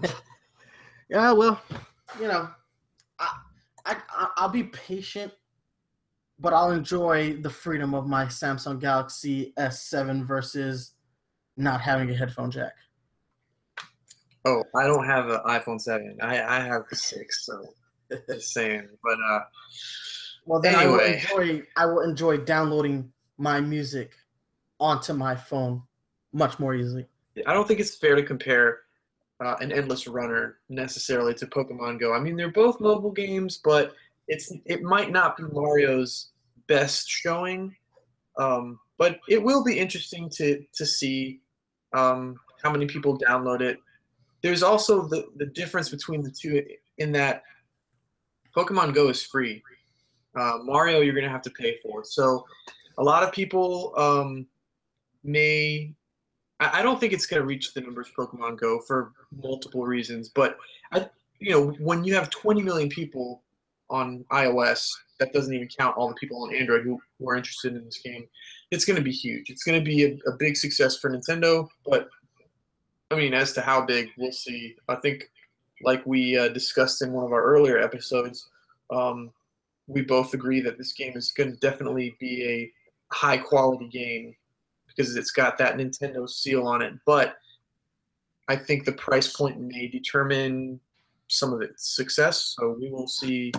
Yeah, 1.09 1.31
well, 1.31 1.59
you 2.21 2.27
know, 2.27 2.49
I, 3.17 3.31
I 3.83 3.95
I'll 4.37 4.49
be 4.49 4.63
patient, 4.63 5.33
but 6.39 6.53
I'll 6.53 6.71
enjoy 6.71 7.37
the 7.41 7.49
freedom 7.49 7.95
of 7.95 8.07
my 8.07 8.25
Samsung 8.25 8.79
Galaxy 8.79 9.51
S7 9.57 10.23
versus 10.23 10.93
not 11.57 11.81
having 11.81 12.11
a 12.11 12.13
headphone 12.13 12.51
jack. 12.51 12.73
Oh, 14.45 14.63
I 14.75 14.85
don't 14.85 15.05
have 15.05 15.29
an 15.29 15.39
iPhone 15.47 15.81
7. 15.81 16.19
I 16.21 16.41
I 16.41 16.59
have 16.59 16.83
the 16.91 16.95
six, 16.95 17.47
so 17.47 17.59
just 18.29 18.53
saying. 18.53 18.87
But 19.03 19.17
uh, 19.31 19.39
well, 20.45 20.61
then 20.61 20.75
anyway. 20.75 21.23
I 21.31 21.33
will 21.33 21.43
enjoy 21.45 21.65
I 21.75 21.85
will 21.87 22.01
enjoy 22.01 22.37
downloading 22.37 23.11
my 23.39 23.59
music 23.59 24.11
onto 24.79 25.13
my 25.13 25.35
phone 25.35 25.83
much 26.33 26.59
more 26.59 26.75
easily. 26.75 27.05
I 27.45 27.53
don't 27.53 27.67
think 27.67 27.79
it's 27.79 27.95
fair 27.95 28.15
to 28.15 28.23
compare 28.23 28.81
uh, 29.43 29.55
an 29.61 29.71
endless 29.71 30.07
runner 30.07 30.57
necessarily 30.69 31.33
to 31.35 31.47
Pokemon 31.47 31.99
Go. 31.99 32.13
I 32.13 32.19
mean, 32.19 32.35
they're 32.35 32.51
both 32.51 32.79
mobile 32.79 33.11
games, 33.11 33.59
but 33.63 33.95
it's 34.27 34.51
it 34.65 34.81
might 34.81 35.11
not 35.11 35.37
be 35.37 35.43
Mario's 35.43 36.29
best 36.67 37.09
showing, 37.09 37.75
um, 38.37 38.79
but 38.97 39.19
it 39.27 39.41
will 39.41 39.63
be 39.63 39.79
interesting 39.79 40.29
to 40.31 40.63
to 40.73 40.85
see 40.85 41.41
um, 41.93 42.39
how 42.61 42.71
many 42.71 42.85
people 42.85 43.17
download 43.17 43.61
it. 43.61 43.77
There's 44.41 44.63
also 44.63 45.07
the 45.07 45.27
the 45.37 45.47
difference 45.47 45.89
between 45.89 46.21
the 46.21 46.31
two 46.31 46.63
in 46.97 47.11
that 47.13 47.43
Pokemon 48.55 48.93
Go 48.93 49.09
is 49.09 49.23
free. 49.23 49.63
Uh, 50.35 50.59
Mario, 50.63 50.99
you're 50.99 51.15
gonna 51.15 51.29
have 51.29 51.41
to 51.43 51.51
pay 51.51 51.77
for. 51.81 52.03
So, 52.03 52.45
a 52.97 53.03
lot 53.03 53.23
of 53.23 53.31
people 53.31 53.93
um, 53.97 54.47
may 55.23 55.93
I, 56.59 56.79
I 56.79 56.81
don't 56.81 56.99
think 56.99 57.13
it's 57.13 57.25
going 57.25 57.41
to 57.41 57.47
reach 57.47 57.73
the 57.73 57.81
numbers 57.81 58.11
Pokemon 58.17 58.59
Go 58.59 58.79
for 58.79 59.13
multiple 59.41 59.85
reasons. 59.85 60.29
But 60.29 60.57
I, 60.91 61.07
you 61.39 61.51
know, 61.51 61.71
when 61.79 62.03
you 62.03 62.13
have 62.15 62.29
20 62.29 62.61
million 62.61 62.89
people 62.89 63.43
on 63.89 64.25
iOS, 64.31 64.87
that 65.19 65.33
doesn't 65.33 65.53
even 65.53 65.67
count 65.67 65.97
all 65.97 66.07
the 66.07 66.15
people 66.15 66.43
on 66.43 66.55
Android 66.55 66.83
who, 66.83 66.99
who 67.17 67.29
are 67.29 67.35
interested 67.35 67.75
in 67.75 67.83
this 67.83 67.99
game. 67.99 68.25
It's 68.71 68.85
going 68.85 68.97
to 68.97 69.03
be 69.03 69.11
huge. 69.11 69.49
It's 69.49 69.63
going 69.63 69.79
to 69.79 69.85
be 69.85 70.05
a, 70.05 70.29
a 70.29 70.35
big 70.37 70.55
success 70.55 70.97
for 70.97 71.09
Nintendo. 71.09 71.67
But 71.85 72.09
I 73.11 73.15
mean, 73.15 73.33
as 73.33 73.53
to 73.53 73.61
how 73.61 73.81
big, 73.85 74.09
we'll 74.17 74.31
see. 74.31 74.75
I 74.87 74.95
think, 74.95 75.29
like 75.81 76.05
we 76.05 76.37
uh, 76.37 76.49
discussed 76.49 77.01
in 77.01 77.13
one 77.13 77.25
of 77.25 77.31
our 77.31 77.43
earlier 77.43 77.79
episodes, 77.79 78.49
um, 78.91 79.31
we 79.87 80.01
both 80.01 80.33
agree 80.33 80.61
that 80.61 80.77
this 80.77 80.93
game 80.93 81.13
is 81.15 81.31
going 81.31 81.51
to 81.51 81.57
definitely 81.57 82.15
be 82.19 82.45
a 82.45 83.15
high 83.15 83.37
quality 83.37 83.87
game 83.87 84.35
because 84.99 85.15
it's 85.15 85.31
got 85.31 85.57
that 85.57 85.77
Nintendo 85.77 86.29
seal 86.29 86.67
on 86.67 86.81
it. 86.81 86.93
But 87.05 87.37
I 88.49 88.57
think 88.57 88.83
the 88.83 88.91
price 88.91 89.31
point 89.31 89.57
may 89.57 89.87
determine 89.87 90.77
some 91.29 91.53
of 91.53 91.61
its 91.61 91.95
success. 91.95 92.55
So 92.57 92.75
we 92.77 92.91
will 92.91 93.07
see 93.07 93.53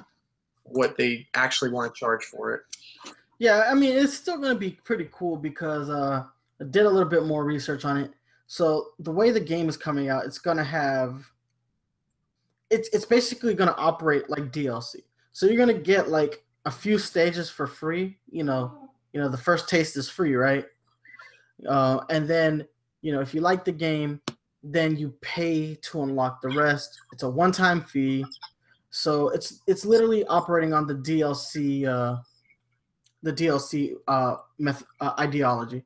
what 0.64 0.98
they 0.98 1.26
actually 1.34 1.70
want 1.70 1.94
to 1.94 1.98
charge 1.98 2.24
for 2.24 2.52
it. 2.52 2.60
Yeah, 3.38 3.64
I 3.70 3.74
mean, 3.74 3.96
it's 3.96 4.12
still 4.12 4.36
going 4.36 4.52
to 4.52 4.58
be 4.58 4.72
pretty 4.84 5.08
cool 5.12 5.38
because 5.38 5.88
uh, 5.88 6.24
I 6.60 6.64
did 6.64 6.84
a 6.84 6.90
little 6.90 7.08
bit 7.08 7.24
more 7.24 7.42
research 7.42 7.86
on 7.86 7.96
it. 7.96 8.10
So 8.46 8.88
the 8.98 9.12
way 9.12 9.30
the 9.30 9.40
game 9.40 9.70
is 9.70 9.78
coming 9.78 10.10
out, 10.10 10.26
it's 10.26 10.38
going 10.38 10.58
to 10.58 10.64
have 10.64 11.24
it's 12.68 12.88
it's 12.92 13.06
basically 13.06 13.54
going 13.54 13.70
to 13.70 13.76
operate 13.76 14.28
like 14.28 14.52
DLC. 14.52 14.96
So 15.32 15.46
you're 15.46 15.56
going 15.56 15.74
to 15.74 15.82
get 15.82 16.10
like 16.10 16.44
a 16.66 16.70
few 16.70 16.98
stages 16.98 17.48
for 17.48 17.66
free. 17.66 18.18
You 18.30 18.44
know, 18.44 18.90
you 19.14 19.20
know 19.20 19.30
the 19.30 19.38
first 19.38 19.70
taste 19.70 19.96
is 19.96 20.08
free, 20.08 20.34
right? 20.34 20.66
Uh, 21.68 22.00
and 22.10 22.28
then, 22.28 22.66
you 23.02 23.12
know, 23.12 23.20
if 23.20 23.34
you 23.34 23.40
like 23.40 23.64
the 23.64 23.72
game, 23.72 24.20
then 24.62 24.96
you 24.96 25.14
pay 25.20 25.74
to 25.76 26.02
unlock 26.02 26.40
the 26.42 26.48
rest. 26.48 27.00
It's 27.12 27.22
a 27.22 27.30
one-time 27.30 27.82
fee, 27.82 28.24
so 28.90 29.30
it's 29.30 29.60
it's 29.66 29.84
literally 29.84 30.24
operating 30.26 30.74
on 30.74 30.86
the 30.86 30.94
DLC 30.94 31.86
uh, 31.86 32.20
the 33.22 33.32
DLC 33.32 33.94
uh, 34.08 34.36
meth- 34.58 34.84
uh, 35.00 35.12
ideology. 35.18 35.84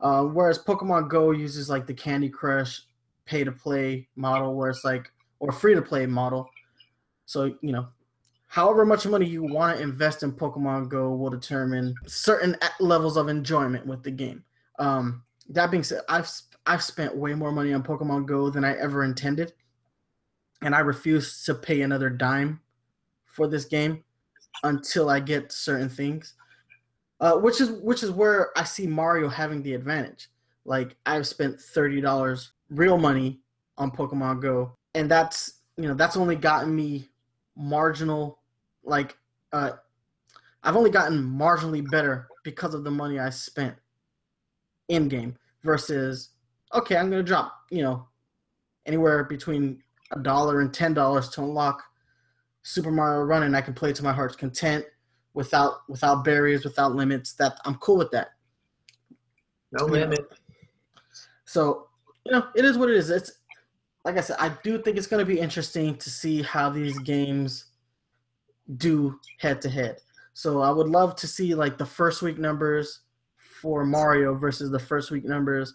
Uh, 0.00 0.24
whereas 0.24 0.58
Pokemon 0.58 1.08
Go 1.08 1.30
uses 1.30 1.70
like 1.70 1.86
the 1.86 1.94
Candy 1.94 2.28
Crush 2.28 2.82
pay 3.24 3.44
to 3.44 3.52
play 3.52 4.08
model, 4.16 4.54
where 4.54 4.70
it's 4.70 4.84
like 4.84 5.10
or 5.38 5.52
free 5.52 5.74
to 5.74 5.82
play 5.82 6.06
model. 6.06 6.48
So 7.26 7.54
you 7.60 7.72
know, 7.72 7.86
however 8.48 8.84
much 8.84 9.06
money 9.06 9.26
you 9.26 9.42
want 9.42 9.76
to 9.76 9.82
invest 9.82 10.22
in 10.22 10.32
Pokemon 10.32 10.88
Go 10.88 11.14
will 11.14 11.30
determine 11.30 11.94
certain 12.06 12.56
levels 12.80 13.16
of 13.16 13.28
enjoyment 13.28 13.86
with 13.86 14.02
the 14.02 14.10
game. 14.10 14.44
Um, 14.78 15.22
that 15.50 15.70
being 15.70 15.82
said, 15.82 16.02
I've 16.08 16.30
I've 16.66 16.82
spent 16.82 17.16
way 17.16 17.34
more 17.34 17.52
money 17.52 17.72
on 17.72 17.82
Pokemon 17.82 18.26
Go 18.26 18.50
than 18.50 18.64
I 18.64 18.76
ever 18.76 19.04
intended, 19.04 19.52
and 20.62 20.74
I 20.74 20.80
refuse 20.80 21.44
to 21.44 21.54
pay 21.54 21.82
another 21.82 22.10
dime 22.10 22.60
for 23.26 23.46
this 23.46 23.64
game 23.64 24.02
until 24.64 25.08
I 25.08 25.20
get 25.20 25.52
certain 25.52 25.88
things. 25.88 26.34
Uh, 27.20 27.36
which 27.36 27.60
is 27.60 27.70
which 27.70 28.02
is 28.02 28.10
where 28.10 28.50
I 28.58 28.64
see 28.64 28.86
Mario 28.86 29.28
having 29.28 29.62
the 29.62 29.74
advantage. 29.74 30.28
Like 30.64 30.96
I've 31.06 31.26
spent 31.26 31.58
thirty 31.58 32.00
dollars 32.00 32.52
real 32.68 32.98
money 32.98 33.40
on 33.78 33.90
Pokemon 33.90 34.42
Go, 34.42 34.76
and 34.94 35.10
that's 35.10 35.60
you 35.76 35.88
know 35.88 35.94
that's 35.94 36.16
only 36.16 36.36
gotten 36.36 36.74
me 36.74 37.08
marginal 37.56 38.40
like 38.84 39.16
uh, 39.52 39.72
I've 40.62 40.76
only 40.76 40.90
gotten 40.90 41.22
marginally 41.22 41.88
better 41.90 42.28
because 42.44 42.74
of 42.74 42.84
the 42.84 42.90
money 42.90 43.18
I 43.18 43.30
spent 43.30 43.76
in 44.88 45.08
game 45.08 45.36
versus 45.62 46.30
okay, 46.74 46.96
I'm 46.96 47.10
gonna 47.10 47.22
drop 47.22 47.52
you 47.70 47.82
know 47.82 48.06
anywhere 48.86 49.24
between 49.24 49.82
a 50.12 50.18
dollar 50.18 50.60
and 50.60 50.72
ten 50.72 50.94
dollars 50.94 51.28
to 51.30 51.42
unlock 51.42 51.82
Super 52.62 52.90
Mario 52.90 53.22
Run, 53.22 53.44
and 53.44 53.56
I 53.56 53.60
can 53.60 53.74
play 53.74 53.92
to 53.92 54.02
my 54.02 54.12
heart's 54.12 54.36
content 54.36 54.84
without 55.34 55.88
without 55.88 56.24
barriers, 56.24 56.64
without 56.64 56.94
limits. 56.94 57.34
That 57.34 57.58
I'm 57.64 57.76
cool 57.76 57.96
with 57.96 58.10
that. 58.10 58.28
No 59.72 59.84
limit. 59.84 60.26
So 61.44 61.88
you 62.24 62.32
know, 62.32 62.46
it 62.54 62.64
is 62.64 62.76
what 62.76 62.90
it 62.90 62.96
is. 62.96 63.10
It's 63.10 63.32
like 64.04 64.16
I 64.16 64.20
said, 64.20 64.36
I 64.38 64.50
do 64.62 64.80
think 64.80 64.96
it's 64.96 65.08
going 65.08 65.24
to 65.24 65.32
be 65.32 65.40
interesting 65.40 65.96
to 65.96 66.10
see 66.10 66.40
how 66.40 66.70
these 66.70 66.96
games 67.00 67.66
do 68.76 69.18
head 69.38 69.60
to 69.62 69.68
head. 69.68 69.98
So 70.32 70.60
I 70.60 70.70
would 70.70 70.88
love 70.88 71.16
to 71.16 71.26
see 71.26 71.54
like 71.54 71.76
the 71.76 71.86
first 71.86 72.22
week 72.22 72.38
numbers 72.38 73.00
for 73.60 73.84
Mario 73.84 74.34
versus 74.34 74.70
the 74.70 74.78
first 74.78 75.10
week 75.10 75.24
numbers 75.24 75.74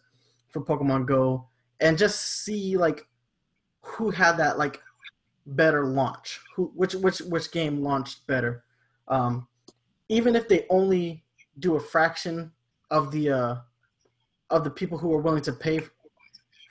for 0.50 0.62
Pokemon 0.62 1.06
Go, 1.06 1.48
and 1.80 1.98
just 1.98 2.44
see 2.44 2.78
like 2.78 3.08
who 3.82 4.10
had 4.10 4.38
that 4.38 4.58
like 4.58 4.80
better 5.46 5.86
launch, 5.86 6.40
who 6.56 6.72
which 6.76 6.94
which 6.94 7.20
which 7.20 7.52
game 7.52 7.82
launched 7.82 8.26
better. 8.28 8.64
Um, 9.08 9.48
even 10.10 10.36
if 10.36 10.48
they 10.48 10.66
only 10.70 11.24
do 11.60 11.76
a 11.76 11.80
fraction 11.80 12.52
of 12.90 13.12
the 13.12 13.32
uh, 13.32 13.56
of 14.50 14.64
the 14.64 14.70
people 14.70 14.98
who 14.98 15.14
are 15.14 15.22
willing 15.22 15.42
to 15.44 15.54
pay 15.54 15.82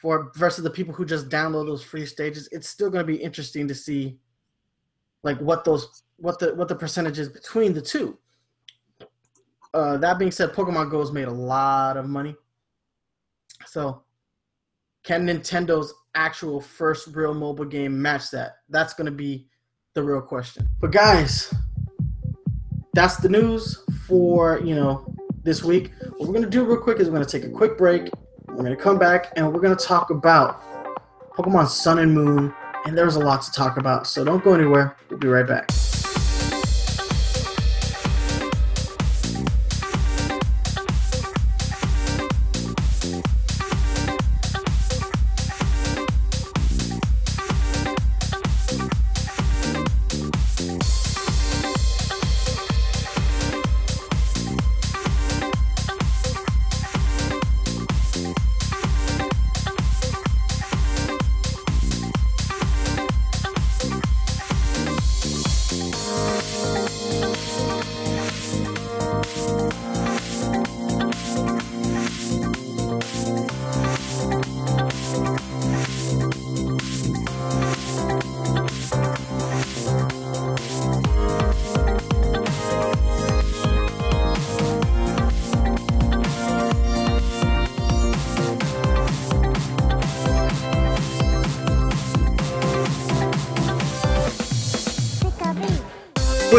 for 0.00 0.32
versus 0.36 0.64
the 0.64 0.70
people 0.70 0.94
who 0.94 1.04
just 1.04 1.28
download 1.28 1.66
those 1.66 1.82
free 1.82 2.06
stages, 2.06 2.48
it's 2.52 2.68
still 2.68 2.90
going 2.90 3.04
to 3.04 3.12
be 3.12 3.20
interesting 3.20 3.66
to 3.68 3.74
see 3.74 4.18
like 5.22 5.38
what 5.40 5.64
those 5.64 6.02
what 6.16 6.38
the 6.38 6.54
what 6.54 6.68
the 6.68 6.74
percentages 6.74 7.28
between 7.28 7.72
the 7.72 7.82
two. 7.82 8.18
Uh, 9.72 9.96
that 9.98 10.18
being 10.18 10.30
said, 10.30 10.52
Pokemon 10.52 10.90
Go 10.90 11.00
has 11.00 11.12
made 11.12 11.28
a 11.28 11.32
lot 11.32 11.96
of 11.96 12.08
money. 12.08 12.34
So, 13.66 14.02
can 15.04 15.26
Nintendo's 15.26 15.94
actual 16.14 16.60
first 16.60 17.08
real 17.14 17.34
mobile 17.34 17.64
game 17.64 18.00
match 18.00 18.30
that? 18.32 18.56
That's 18.68 18.94
going 18.94 19.06
to 19.06 19.12
be 19.12 19.48
the 19.94 20.02
real 20.02 20.20
question. 20.20 20.68
But 20.80 20.92
guys, 20.92 21.52
that's 22.94 23.16
the 23.16 23.28
news 23.28 23.82
for 24.06 24.60
you 24.60 24.74
know 24.74 25.14
this 25.42 25.62
week. 25.62 25.92
What 26.00 26.20
we're 26.20 26.34
going 26.34 26.42
to 26.42 26.50
do 26.50 26.64
real 26.64 26.80
quick 26.80 26.98
is 26.98 27.08
we're 27.08 27.14
going 27.14 27.26
to 27.26 27.40
take 27.40 27.48
a 27.48 27.52
quick 27.52 27.78
break. 27.78 28.10
We're 28.48 28.64
going 28.64 28.76
to 28.76 28.82
come 28.82 28.98
back 28.98 29.32
and 29.36 29.52
we're 29.52 29.60
going 29.60 29.76
to 29.76 29.84
talk 29.84 30.10
about 30.10 30.62
Pokemon 31.34 31.68
Sun 31.68 31.98
and 31.98 32.12
Moon. 32.12 32.52
And 32.86 32.96
there's 32.96 33.16
a 33.16 33.20
lot 33.20 33.42
to 33.42 33.52
talk 33.52 33.76
about, 33.76 34.06
so 34.06 34.24
don't 34.24 34.42
go 34.42 34.54
anywhere. 34.54 34.96
We'll 35.10 35.18
be 35.18 35.28
right 35.28 35.46
back. 35.46 35.70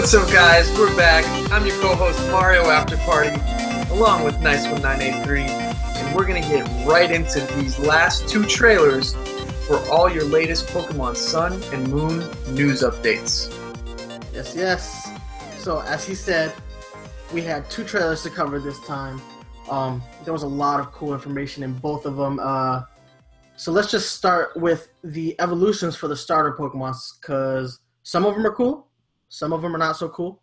What's 0.02 0.16
up, 0.16 0.32
guys? 0.32 0.68
We're 0.80 0.98
back. 0.98 1.24
I'm 1.52 1.64
your 1.64 1.80
co-host 1.80 2.20
Mario 2.32 2.64
After 2.72 2.98
Party, 2.98 3.30
along 3.92 4.24
with 4.24 4.40
Nice 4.40 4.66
One 4.66 4.82
Nine 4.82 5.00
Eight 5.00 5.24
Three, 5.24 5.44
and 5.44 6.16
we're 6.16 6.26
gonna 6.26 6.42
get 6.42 6.68
right 6.88 7.12
into 7.12 7.40
these 7.58 7.78
last 7.78 8.28
two 8.28 8.44
trailers 8.48 9.14
for 9.68 9.78
all 9.92 10.10
your 10.10 10.24
latest 10.24 10.66
Pokemon 10.70 11.16
Sun 11.16 11.62
and 11.72 11.88
Moon 11.88 12.28
news 12.56 12.82
updates. 12.82 13.54
Yes, 14.34 14.56
yes. 14.56 15.12
So 15.60 15.82
as 15.82 16.04
he 16.04 16.16
said, 16.16 16.52
we 17.32 17.44
had 17.44 17.70
two 17.70 17.84
trailers 17.84 18.24
to 18.24 18.32
cover 18.32 18.60
this 18.60 18.80
time. 18.88 19.22
Um, 19.70 20.02
there 20.24 20.34
was 20.34 20.42
a 20.42 20.48
lot 20.48 20.80
of 20.80 20.92
cool 20.92 21.14
information 21.14 21.62
in 21.62 21.74
both 21.74 22.08
of 22.08 22.18
them. 22.18 22.40
Uh, 22.42 22.82
so 23.56 23.72
let's 23.72 23.92
just 23.92 24.14
start 24.16 24.58
with 24.58 24.90
the 25.04 25.40
evolutions 25.40 25.96
for 25.96 26.08
the 26.08 26.18
starter 26.18 26.54
Pokemon, 26.58 26.96
because 27.22 27.80
some 28.02 28.26
of 28.26 28.34
them 28.34 28.44
are 28.48 28.56
cool, 28.56 28.88
some 29.32 29.54
of 29.54 29.62
them 29.62 29.74
are 29.74 29.80
not 29.80 29.96
so 29.96 30.10
cool. 30.10 30.42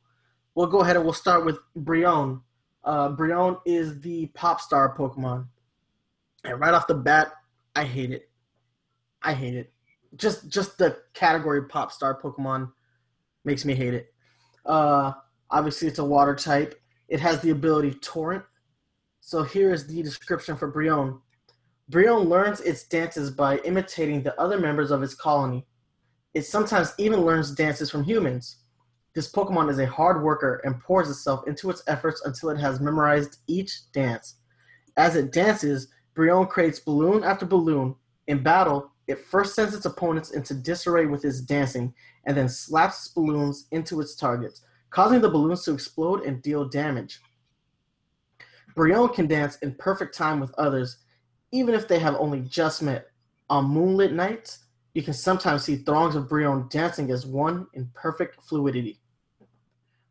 We'll 0.55 0.67
go 0.67 0.81
ahead 0.81 0.97
and 0.97 1.05
we'll 1.05 1.13
start 1.13 1.45
with 1.45 1.59
Brionne. 1.77 2.41
Uh, 2.83 3.11
Brionne 3.11 3.61
is 3.67 4.01
the 4.01 4.29
pop 4.29 4.63
star 4.63 4.97
Pokemon. 4.97 5.47
And 6.43 6.59
right 6.59 6.73
off 6.73 6.87
the 6.87 6.95
bat, 6.95 7.33
I 7.77 7.85
hate 7.85 8.13
it. 8.13 8.31
I 9.23 9.35
hate 9.35 9.55
it. 9.55 9.71
Just 10.17 10.49
just 10.49 10.79
the 10.79 10.97
category 11.13 11.67
pop 11.69 11.93
star 11.93 12.19
Pokemon 12.19 12.73
makes 13.45 13.67
me 13.67 13.75
hate 13.75 13.93
it. 13.93 14.15
Uh, 14.65 15.13
obviously, 15.51 15.87
it's 15.87 15.99
a 15.99 16.05
water 16.05 16.35
type. 16.35 16.81
It 17.09 17.21
has 17.21 17.43
the 17.43 17.51
ability 17.51 17.93
Torrent. 18.01 18.43
So 19.21 19.43
here 19.43 19.71
is 19.71 19.87
the 19.87 20.03
description 20.03 20.57
for 20.57 20.73
Brionne. 20.73 21.21
Brionne 21.91 22.27
learns 22.27 22.63
its 22.63 22.85
dances 22.85 23.31
by 23.31 23.59
imitating 23.59 24.23
the 24.23 24.39
other 24.41 24.59
members 24.59 24.91
of 24.91 25.03
its 25.03 25.15
colony. 25.15 25.67
It 26.33 26.47
sometimes 26.47 26.95
even 26.97 27.21
learns 27.21 27.51
dances 27.51 27.91
from 27.91 28.05
humans. 28.05 28.58
This 29.19 29.33
Pokemon 29.33 29.69
is 29.69 29.81
a 29.81 29.87
hard 29.87 30.23
worker 30.23 30.61
and 30.63 30.79
pours 30.79 31.11
itself 31.11 31.49
into 31.49 31.71
its 31.71 31.83
efforts 31.89 32.23
until 32.25 32.51
it 32.51 32.61
has 32.61 32.79
memorized 32.79 33.39
each 33.49 33.91
dance. 33.91 34.37
As 34.97 35.17
it 35.17 35.33
dances, 35.33 35.89
Brionne 36.15 36.49
creates 36.49 36.79
balloon 36.79 37.25
after 37.25 37.45
balloon. 37.45 37.97
In 38.29 38.45
battle, 38.45 38.93
it 39.09 39.19
first 39.19 39.57
sends 39.57 39.75
its 39.75 39.87
opponents 39.87 40.31
into 40.31 40.55
disarray 40.55 41.07
with 41.07 41.25
its 41.25 41.41
dancing, 41.41 41.93
and 42.27 42.37
then 42.37 42.49
slaps 42.49 43.09
balloons 43.09 43.67
into 43.73 44.01
its 44.01 44.15
targets, 44.15 44.63
causing 44.91 45.21
the 45.21 45.29
balloons 45.29 45.65
to 45.65 45.73
explode 45.73 46.23
and 46.23 46.41
deal 46.41 46.69
damage. 46.69 47.21
Brionne 48.77 49.13
can 49.13 49.27
dance 49.27 49.57
in 49.63 49.75
perfect 49.75 50.17
time 50.17 50.39
with 50.39 50.55
others, 50.59 50.99
even 51.51 51.75
if 51.75 51.89
they 51.89 51.99
have 51.99 52.15
only 52.21 52.43
just 52.43 52.83
met. 52.83 53.09
On 53.51 53.65
moonlit 53.65 54.13
nights, 54.13 54.67
you 54.95 55.03
can 55.03 55.13
sometimes 55.13 55.65
see 55.65 55.75
throngs 55.75 56.15
of 56.15 56.29
Brionne 56.29 56.71
dancing 56.71 57.11
as 57.11 57.27
one 57.27 57.67
in 57.75 57.91
perfect 57.95 58.41
fluidity. 58.45 59.01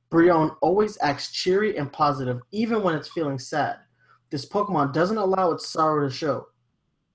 Brionne 0.10 0.56
always 0.62 0.98
acts 1.02 1.32
cheery 1.32 1.78
and 1.78 1.92
positive, 1.92 2.40
even 2.52 2.82
when 2.82 2.96
it's 2.96 3.10
feeling 3.10 3.40
sad. 3.40 3.78
This 4.30 4.48
Pokemon 4.48 4.94
doesn't 4.94 5.18
allow 5.18 5.52
its 5.52 5.68
sorrow 5.68 6.08
to 6.08 6.14
show. 6.14 6.48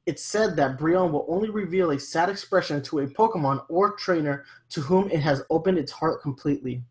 It's 0.06 0.22
said 0.22 0.56
that 0.56 0.78
Brionne 0.78 1.12
will 1.12 1.26
only 1.28 1.48
reveal 1.48 1.90
a 1.90 1.98
sad 1.98 2.28
expression 2.28 2.82
to 2.82 3.00
a 3.00 3.06
Pokemon 3.06 3.64
or 3.68 3.92
trainer 3.92 4.44
to 4.70 4.80
whom 4.80 5.10
it 5.10 5.20
has 5.20 5.42
opened 5.48 5.78
its 5.78 5.92
heart 5.92 6.20
completely. 6.22 6.82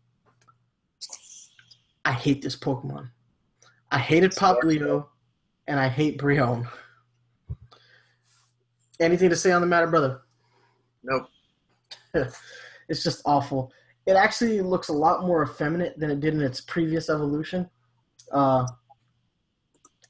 I 2.04 2.12
hate 2.12 2.42
this 2.42 2.56
Pokemon. 2.56 3.10
I 3.90 3.98
hated 3.98 4.32
Popplio, 4.32 5.06
and 5.66 5.78
I 5.78 5.88
hate 5.88 6.18
Brionne. 6.18 6.66
Anything 8.98 9.30
to 9.30 9.36
say 9.36 9.52
on 9.52 9.60
the 9.60 9.66
matter, 9.66 9.86
brother? 9.86 10.22
Nope. 11.02 11.28
it's 12.14 13.02
just 13.02 13.20
awful. 13.24 13.72
It 14.06 14.12
actually 14.12 14.60
looks 14.60 14.88
a 14.88 14.92
lot 14.92 15.24
more 15.24 15.42
effeminate 15.44 15.98
than 15.98 16.10
it 16.10 16.20
did 16.20 16.34
in 16.34 16.40
its 16.40 16.60
previous 16.60 17.08
evolution. 17.08 17.68
Uh, 18.32 18.66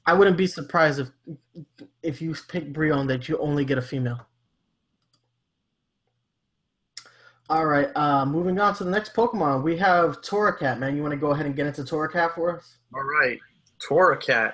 I 0.05 0.13
wouldn't 0.13 0.37
be 0.37 0.47
surprised 0.47 0.99
if 0.99 1.09
if 2.01 2.21
you 2.21 2.35
pick 2.47 2.73
Brionne 2.73 3.07
that 3.07 3.29
you 3.29 3.37
only 3.37 3.63
get 3.63 3.77
a 3.77 3.81
female. 3.81 4.27
All 7.49 7.65
right, 7.65 7.89
uh, 7.95 8.25
moving 8.25 8.59
on 8.59 8.73
to 8.75 8.83
the 8.83 8.89
next 8.89 9.13
Pokemon, 9.13 9.63
we 9.63 9.77
have 9.77 10.21
Torracat. 10.21 10.79
Man, 10.79 10.95
you 10.95 11.01
want 11.01 11.11
to 11.11 11.19
go 11.19 11.31
ahead 11.31 11.45
and 11.45 11.55
get 11.55 11.67
into 11.67 11.83
Torracat 11.83 12.33
for 12.33 12.57
us? 12.57 12.77
All 12.95 13.03
right, 13.03 13.39
Torracat, 13.87 14.53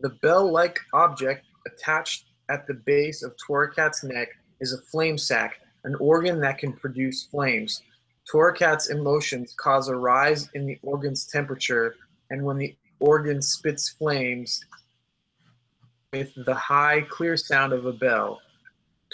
the 0.00 0.10
bell-like 0.20 0.78
object 0.92 1.46
attached 1.66 2.26
at 2.50 2.66
the 2.66 2.74
base 2.74 3.22
of 3.22 3.34
Torracat's 3.36 4.02
neck 4.04 4.28
is 4.60 4.72
a 4.72 4.82
flame 4.90 5.16
sac, 5.16 5.60
an 5.84 5.94
organ 6.00 6.40
that 6.40 6.58
can 6.58 6.72
produce 6.72 7.24
flames. 7.24 7.82
Torracat's 8.32 8.88
emotions 8.90 9.54
cause 9.56 9.88
a 9.88 9.96
rise 9.96 10.48
in 10.54 10.66
the 10.66 10.78
organ's 10.82 11.26
temperature, 11.26 11.96
and 12.30 12.44
when 12.44 12.58
the 12.58 12.74
organ 13.00 13.42
spits 13.42 13.90
flames 13.90 14.64
with 16.12 16.32
the 16.46 16.54
high, 16.54 17.02
clear 17.02 17.36
sound 17.36 17.72
of 17.72 17.86
a 17.86 17.92
bell, 17.92 18.40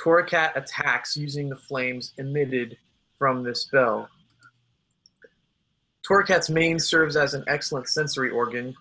Torracat 0.03 0.55
attacks 0.57 1.17
using 1.17 1.49
the 1.49 1.57
flames 1.57 2.13
emitted 2.19 2.77
from 3.19 3.43
this 3.43 3.65
bell. 3.65 4.09
Torracat's 6.09 6.49
mane 6.49 6.79
serves 6.79 7.17
as 7.17 7.35
an 7.35 7.45
excellent 7.49 7.89
sensory 7.89 8.31
organ 8.31 8.75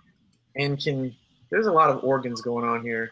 and 0.56 0.80
can. 0.80 1.16
There's 1.50 1.68
a 1.68 1.72
lot 1.72 1.90
of 1.90 2.04
organs 2.04 2.42
going 2.42 2.66
on 2.66 2.84
here. 2.84 3.12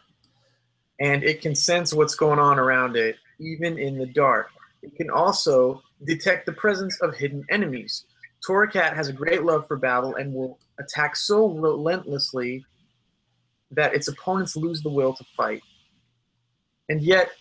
and 0.99 1.24
it 1.24 1.41
can 1.41 1.55
sense 1.55 1.93
what's 1.93 2.15
going 2.15 2.39
on 2.39 2.59
around 2.59 2.95
it, 2.95 3.18
even 3.39 3.78
in 3.78 3.97
the 3.97 4.05
dark. 4.05 4.49
It 4.82 4.95
can 4.95 5.09
also 5.09 5.82
detect 6.05 6.45
the 6.45 6.53
presence 6.53 6.99
of 7.01 7.15
hidden 7.15 7.43
enemies. 7.49 8.05
Torracat 8.47 8.95
has 8.95 9.07
a 9.07 9.13
great 9.13 9.43
love 9.43 9.67
for 9.67 9.77
battle 9.77 10.15
and 10.15 10.33
will 10.33 10.59
attack 10.79 11.15
so 11.15 11.49
relentlessly 11.49 12.63
that 13.71 13.93
its 13.93 14.07
opponents 14.07 14.55
lose 14.55 14.81
the 14.81 14.89
will 14.89 15.13
to 15.13 15.25
fight. 15.35 15.61
And 16.89 17.01
yet, 17.01 17.31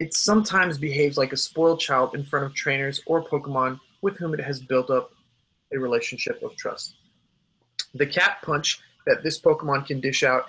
it 0.00 0.14
sometimes 0.14 0.78
behaves 0.78 1.16
like 1.16 1.32
a 1.32 1.36
spoiled 1.36 1.80
child 1.80 2.14
in 2.14 2.24
front 2.24 2.46
of 2.46 2.54
trainers 2.54 3.00
or 3.06 3.24
Pokemon 3.24 3.78
with 4.02 4.16
whom 4.18 4.34
it 4.34 4.40
has 4.40 4.60
built 4.60 4.90
up 4.90 5.10
a 5.72 5.78
relationship 5.78 6.42
of 6.42 6.56
trust. 6.56 6.96
The 7.94 8.06
cat 8.06 8.38
punch 8.42 8.80
that 9.06 9.22
this 9.22 9.40
Pokemon 9.40 9.86
can 9.86 10.00
dish 10.00 10.22
out 10.22 10.46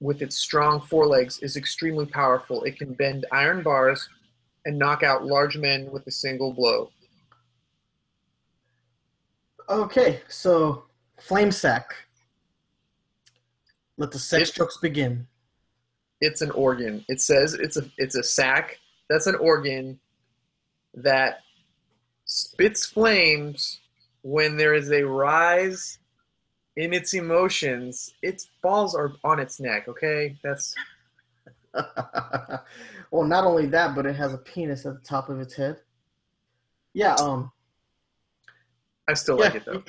with 0.00 0.22
its 0.22 0.36
strong 0.36 0.80
forelegs 0.80 1.38
is 1.40 1.56
extremely 1.56 2.06
powerful. 2.06 2.64
It 2.64 2.78
can 2.78 2.94
bend 2.94 3.26
iron 3.32 3.62
bars 3.62 4.08
and 4.64 4.78
knock 4.78 5.02
out 5.02 5.24
large 5.24 5.56
men 5.56 5.90
with 5.90 6.06
a 6.06 6.10
single 6.10 6.52
blow. 6.52 6.90
Okay, 9.68 10.20
so 10.28 10.84
Flame 11.20 11.52
Sack. 11.52 11.94
Let 13.96 14.10
the 14.10 14.18
sex 14.18 14.50
it, 14.50 14.54
jokes 14.56 14.78
begin. 14.78 15.26
It's 16.20 16.40
an 16.42 16.50
organ. 16.50 17.04
It 17.08 17.20
says 17.20 17.54
it's 17.54 17.76
a 17.76 17.84
it's 17.98 18.16
a 18.16 18.22
sack. 18.22 18.78
That's 19.08 19.26
an 19.26 19.36
organ 19.36 19.98
that 20.94 21.40
spits 22.24 22.86
flames 22.86 23.80
when 24.22 24.56
there 24.56 24.74
is 24.74 24.90
a 24.90 25.02
rise 25.02 25.98
in 26.76 26.92
its 26.92 27.14
emotions. 27.14 28.14
Its 28.22 28.48
balls 28.62 28.94
are 28.94 29.12
on 29.24 29.38
its 29.38 29.60
neck. 29.60 29.88
Okay, 29.88 30.36
that's. 30.42 30.74
well, 33.10 33.24
not 33.24 33.44
only 33.44 33.66
that, 33.66 33.94
but 33.94 34.06
it 34.06 34.16
has 34.16 34.34
a 34.34 34.38
penis 34.38 34.86
at 34.86 34.94
the 34.94 35.00
top 35.00 35.28
of 35.28 35.40
its 35.40 35.54
head. 35.54 35.78
Yeah. 36.94 37.14
Um. 37.14 37.52
I 39.08 39.14
still 39.14 39.38
yeah, 39.38 39.44
like 39.46 39.54
it 39.56 39.64
though. 39.64 39.82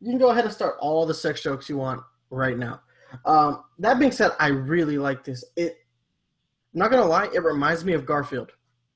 You 0.00 0.10
can 0.10 0.18
go 0.18 0.30
ahead 0.30 0.44
and 0.44 0.52
start 0.52 0.76
all 0.80 1.06
the 1.06 1.14
sex 1.14 1.42
jokes 1.42 1.68
you 1.68 1.76
want 1.76 2.02
right 2.30 2.58
now. 2.58 2.80
Um, 3.24 3.64
that 3.78 3.98
being 3.98 4.12
said, 4.12 4.32
I 4.40 4.48
really 4.48 4.98
like 4.98 5.24
this. 5.24 5.44
It, 5.56 5.78
I'm 6.74 6.80
not 6.80 6.90
gonna 6.90 7.06
lie, 7.06 7.28
it 7.32 7.42
reminds 7.42 7.84
me 7.84 7.92
of 7.92 8.04
Garfield. 8.04 8.52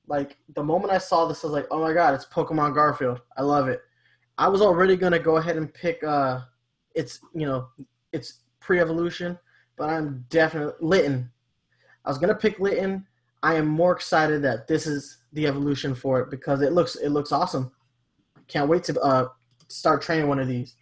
Like 0.07 0.37
the 0.55 0.63
moment 0.63 0.91
I 0.91 0.97
saw 0.97 1.25
this, 1.25 1.43
I 1.43 1.47
was 1.47 1.53
like, 1.53 1.67
"Oh 1.71 1.79
my 1.79 1.93
god, 1.93 2.13
it's 2.13 2.25
Pokemon 2.25 2.75
Garfield! 2.75 3.21
I 3.37 3.43
love 3.43 3.69
it." 3.69 3.81
I 4.37 4.47
was 4.47 4.61
already 4.61 4.95
gonna 4.95 5.19
go 5.19 5.37
ahead 5.37 5.57
and 5.57 5.73
pick 5.73 6.03
uh, 6.03 6.41
it's 6.95 7.19
you 7.33 7.45
know, 7.45 7.67
it's 8.11 8.39
pre-evolution, 8.59 9.37
but 9.77 9.89
I'm 9.89 10.25
definitely 10.29 10.73
Litten. 10.81 11.31
I 12.05 12.09
was 12.09 12.17
gonna 12.17 12.35
pick 12.35 12.59
Litten. 12.59 13.05
I 13.43 13.55
am 13.55 13.67
more 13.67 13.93
excited 13.93 14.41
that 14.43 14.67
this 14.67 14.85
is 14.85 15.17
the 15.33 15.47
evolution 15.47 15.95
for 15.95 16.19
it 16.19 16.29
because 16.29 16.61
it 16.61 16.73
looks 16.73 16.95
it 16.95 17.09
looks 17.09 17.31
awesome. 17.31 17.71
Can't 18.47 18.69
wait 18.69 18.83
to 18.85 18.99
uh, 19.01 19.27
start 19.67 20.01
training 20.01 20.27
one 20.27 20.39
of 20.39 20.47
these. 20.47 20.75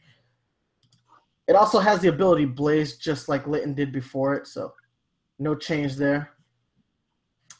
It 1.47 1.55
also 1.55 1.79
has 1.79 1.99
the 1.99 2.09
ability 2.09 2.45
Blaze 2.45 2.97
just 2.97 3.29
like 3.29 3.47
Litten 3.47 3.73
did 3.73 3.91
before 3.91 4.35
it, 4.35 4.47
so 4.47 4.73
no 5.39 5.55
change 5.55 5.95
there. 5.95 6.31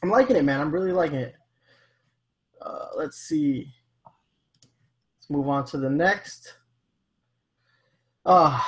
I'm 0.02 0.10
liking 0.10 0.36
it, 0.36 0.44
man. 0.44 0.60
I'm 0.60 0.70
really 0.70 0.92
liking 0.92 1.18
it. 1.18 1.34
Uh, 2.60 2.86
let's 2.96 3.18
see. 3.18 3.72
Let's 4.04 5.30
move 5.30 5.48
on 5.48 5.64
to 5.66 5.78
the 5.78 5.90
next. 5.90 6.54
Uh, 8.24 8.60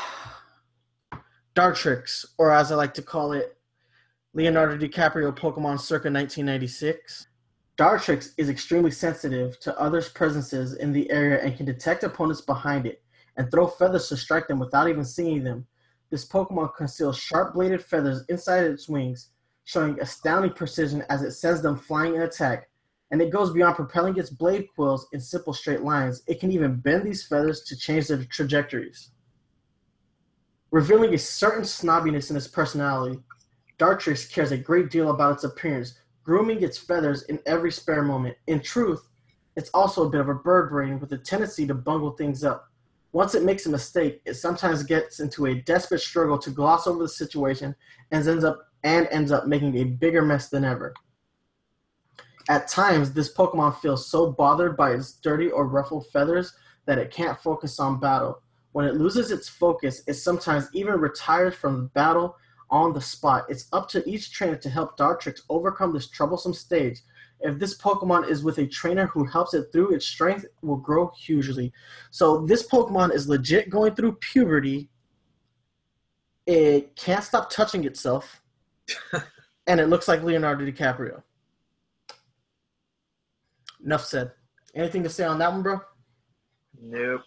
Dartrix, 1.55 2.25
or 2.39 2.53
as 2.53 2.73
I 2.73 2.75
like 2.75 2.95
to 2.95 3.03
call 3.03 3.33
it, 3.33 3.57
Leonardo 4.35 4.79
DiCaprio 4.79 5.31
Pokemon 5.31 5.79
circa 5.79 6.09
1996. 6.09 7.27
Dartrix 7.77 8.31
is 8.39 8.49
extremely 8.49 8.91
sensitive 8.91 9.61
to 9.61 9.79
others' 9.79 10.09
presences 10.09 10.73
in 10.75 10.91
the 10.91 11.11
area 11.11 11.43
and 11.43 11.55
can 11.55 11.67
detect 11.67 12.03
opponents 12.03 12.41
behind 12.41 12.87
it 12.87 13.03
and 13.37 13.51
throw 13.51 13.67
feathers 13.67 14.09
to 14.09 14.17
strike 14.17 14.49
them 14.49 14.59
without 14.59 14.89
even 14.89 15.05
seeing 15.05 15.45
them. 15.45 15.67
This 16.09 16.27
Pokemon 16.27 16.75
conceals 16.75 17.19
sharp 17.19 17.53
bladed 17.53 17.85
feathers 17.85 18.25
inside 18.31 18.65
its 18.65 18.89
wings, 18.89 19.33
showing 19.65 20.01
astounding 20.01 20.53
precision 20.53 21.05
as 21.11 21.21
it 21.21 21.33
sends 21.33 21.61
them 21.61 21.77
flying 21.77 22.15
in 22.15 22.23
attack. 22.23 22.71
And 23.11 23.21
it 23.21 23.31
goes 23.31 23.53
beyond 23.53 23.77
propelling 23.77 24.17
its 24.17 24.31
blade 24.31 24.67
quills 24.75 25.09
in 25.13 25.21
simple 25.21 25.53
straight 25.53 25.83
lines. 25.83 26.23
It 26.27 26.41
can 26.41 26.51
even 26.53 26.77
bend 26.77 27.05
these 27.05 27.27
feathers 27.27 27.65
to 27.65 27.77
change 27.77 28.09
their 28.09 28.25
trajectories. 28.25 29.11
Revealing 30.71 31.13
a 31.13 31.19
certain 31.19 31.65
snobbiness 31.65 32.31
in 32.31 32.37
its 32.39 32.49
personality, 32.49 33.21
Dartrix 33.83 34.31
cares 34.31 34.53
a 34.53 34.57
great 34.57 34.93
deal 34.93 35.11
about 35.11 35.35
its 35.35 35.43
appearance, 35.43 35.99
grooming 36.23 36.63
its 36.63 36.79
feathers 36.79 37.25
in 37.25 37.41
every 37.47 37.73
spare 37.73 38.05
moment. 38.05 38.37
In 38.47 38.61
truth, 38.61 39.09
it's 39.57 39.71
also 39.75 40.07
a 40.07 40.09
bit 40.09 40.21
of 40.21 40.29
a 40.29 40.37
bird 40.37 40.71
brain 40.71 41.01
with 41.01 41.13
a 41.13 41.19
tendency 41.19 41.67
to 41.67 41.75
bungle 41.75 42.13
things 42.13 42.45
up. 42.45 42.71
Once 43.11 43.35
it 43.35 43.43
makes 43.43 43.67
a 43.67 43.71
mistake, 43.71 44.23
it 44.25 44.35
sometimes 44.35 44.85
gets 44.85 45.19
into 45.19 45.47
a 45.47 45.57
desperate 45.63 46.01
struggle 46.01 46.39
to 46.39 46.51
gloss 46.51 46.87
over 46.87 47.03
the 47.03 47.09
situation 47.09 47.75
and 48.13 48.29
ends 48.29 48.45
up 48.45 48.69
and 48.85 49.09
ends 49.11 49.33
up 49.33 49.49
making 49.49 49.77
a 49.77 49.83
bigger 49.85 50.23
mess 50.23 50.49
than 50.49 50.65
ever. 50.65 50.95
At 52.49 52.69
times, 52.69 53.13
this 53.13 53.35
Pokemon 53.35 53.81
feels 53.81 54.07
so 54.07 54.31
bothered 54.31 54.77
by 54.77 54.93
its 54.93 55.15
dirty 55.15 55.51
or 55.51 55.67
ruffled 55.67 56.07
feathers 56.13 56.55
that 56.87 56.99
it 56.99 57.11
can't 57.11 57.41
focus 57.41 57.81
on 57.81 57.99
battle. 57.99 58.43
When 58.71 58.87
it 58.87 58.95
loses 58.95 59.33
its 59.33 59.49
focus, 59.49 60.05
it 60.07 60.15
sometimes 60.15 60.69
even 60.73 61.01
retires 61.01 61.57
from 61.57 61.77
the 61.77 61.89
battle 61.89 62.37
on 62.73 62.93
the 62.93 63.01
spot. 63.01 63.45
It's 63.49 63.69
up 63.73 63.89
to 63.91 64.03
each 64.09 64.33
trainer 64.33 64.57
to 64.57 64.69
help 64.69 64.99
Dartrix 64.99 65.43
overcome 65.49 65.93
this 65.93 66.09
troublesome 66.09 66.55
stage 66.55 67.03
if 67.43 67.59
this 67.59 67.77
Pokemon 67.77 68.29
is 68.29 68.43
with 68.43 68.59
a 68.59 68.67
trainer 68.67 69.07
who 69.07 69.25
helps 69.25 69.55
it 69.55 69.67
through, 69.73 69.95
its 69.95 70.07
strength 70.07 70.47
will 70.63 70.77
grow 70.77 71.11
hugely. 71.19 71.73
So 72.11 72.47
this 72.47 72.67
Pokemon 72.69 73.13
is 73.13 73.29
legit 73.29 73.69
going 73.69 73.95
through 73.95 74.15
puberty. 74.15 74.89
It 76.47 76.95
can't 76.97 77.25
stop 77.25 77.51
touching 77.51 77.85
itself, 77.85 78.43
and 79.67 79.81
it 79.81 79.87
looks 79.87 80.09
like 80.09 80.23
Leonardo 80.23 80.65
DiCaprio. 80.65 81.23
Enough 83.85 84.05
said. 84.05 84.33
Anything 84.75 85.03
to 85.03 85.09
say 85.09 85.25
on 85.25 85.39
that 85.39 85.53
one, 85.53 85.63
bro? 85.63 85.81
Nope. 86.81 87.23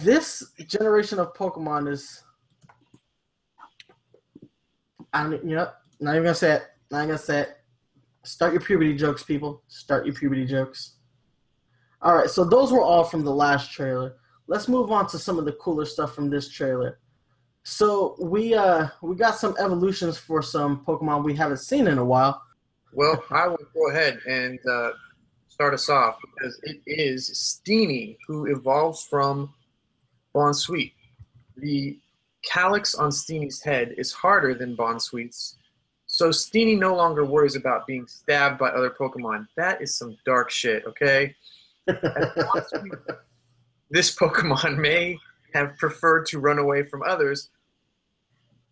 This 0.00 0.52
generation 0.66 1.18
of 1.18 1.34
Pokemon 1.34 1.90
is. 1.90 2.22
I'm, 5.16 5.32
you 5.32 5.56
know, 5.56 5.70
not 6.00 6.12
even 6.12 6.24
gonna 6.24 6.34
say 6.34 6.52
it. 6.52 6.62
Not 6.90 6.98
even 6.98 7.08
gonna 7.08 7.18
say 7.18 7.40
it. 7.40 7.56
Start 8.24 8.52
your 8.52 8.60
puberty 8.60 8.94
jokes, 8.94 9.22
people. 9.22 9.62
Start 9.68 10.04
your 10.04 10.14
puberty 10.14 10.44
jokes. 10.44 10.96
All 12.02 12.14
right, 12.14 12.28
so 12.28 12.44
those 12.44 12.70
were 12.72 12.82
all 12.82 13.04
from 13.04 13.24
the 13.24 13.34
last 13.34 13.72
trailer. 13.72 14.16
Let's 14.46 14.68
move 14.68 14.92
on 14.92 15.08
to 15.08 15.18
some 15.18 15.38
of 15.38 15.44
the 15.44 15.52
cooler 15.52 15.86
stuff 15.86 16.14
from 16.14 16.28
this 16.28 16.50
trailer. 16.50 16.98
So 17.62 18.16
we 18.20 18.54
uh 18.54 18.88
we 19.02 19.16
got 19.16 19.36
some 19.36 19.56
evolutions 19.58 20.18
for 20.18 20.42
some 20.42 20.84
Pokemon 20.84 21.24
we 21.24 21.34
haven't 21.34 21.58
seen 21.58 21.88
in 21.88 21.98
a 21.98 22.04
while. 22.04 22.42
Well, 22.92 23.24
I 23.30 23.48
will 23.48 23.58
go 23.74 23.90
ahead 23.90 24.20
and 24.28 24.58
uh, 24.70 24.90
start 25.48 25.74
us 25.74 25.88
off 25.88 26.16
because 26.22 26.60
it 26.62 26.80
is 26.86 27.30
Steenee 27.30 28.18
who 28.26 28.46
evolves 28.46 29.04
from 29.04 29.52
Bounsweet. 30.34 30.92
The 31.56 31.98
calyx 32.46 32.94
on 32.94 33.10
Steenee's 33.10 33.60
head 33.62 33.94
is 33.98 34.12
harder 34.12 34.54
than 34.54 34.76
Bounsweet's, 34.76 35.56
so 36.06 36.30
Steenee 36.30 36.78
no 36.78 36.94
longer 36.94 37.24
worries 37.24 37.56
about 37.56 37.86
being 37.86 38.06
stabbed 38.06 38.58
by 38.58 38.68
other 38.70 38.90
Pokemon. 38.90 39.48
That 39.56 39.82
is 39.82 39.96
some 39.96 40.16
dark 40.24 40.50
shit, 40.50 40.84
okay? 40.86 41.34
this 43.90 44.14
Pokemon 44.16 44.78
may 44.78 45.18
have 45.52 45.76
preferred 45.76 46.26
to 46.26 46.38
run 46.38 46.58
away 46.58 46.84
from 46.84 47.02
others, 47.02 47.50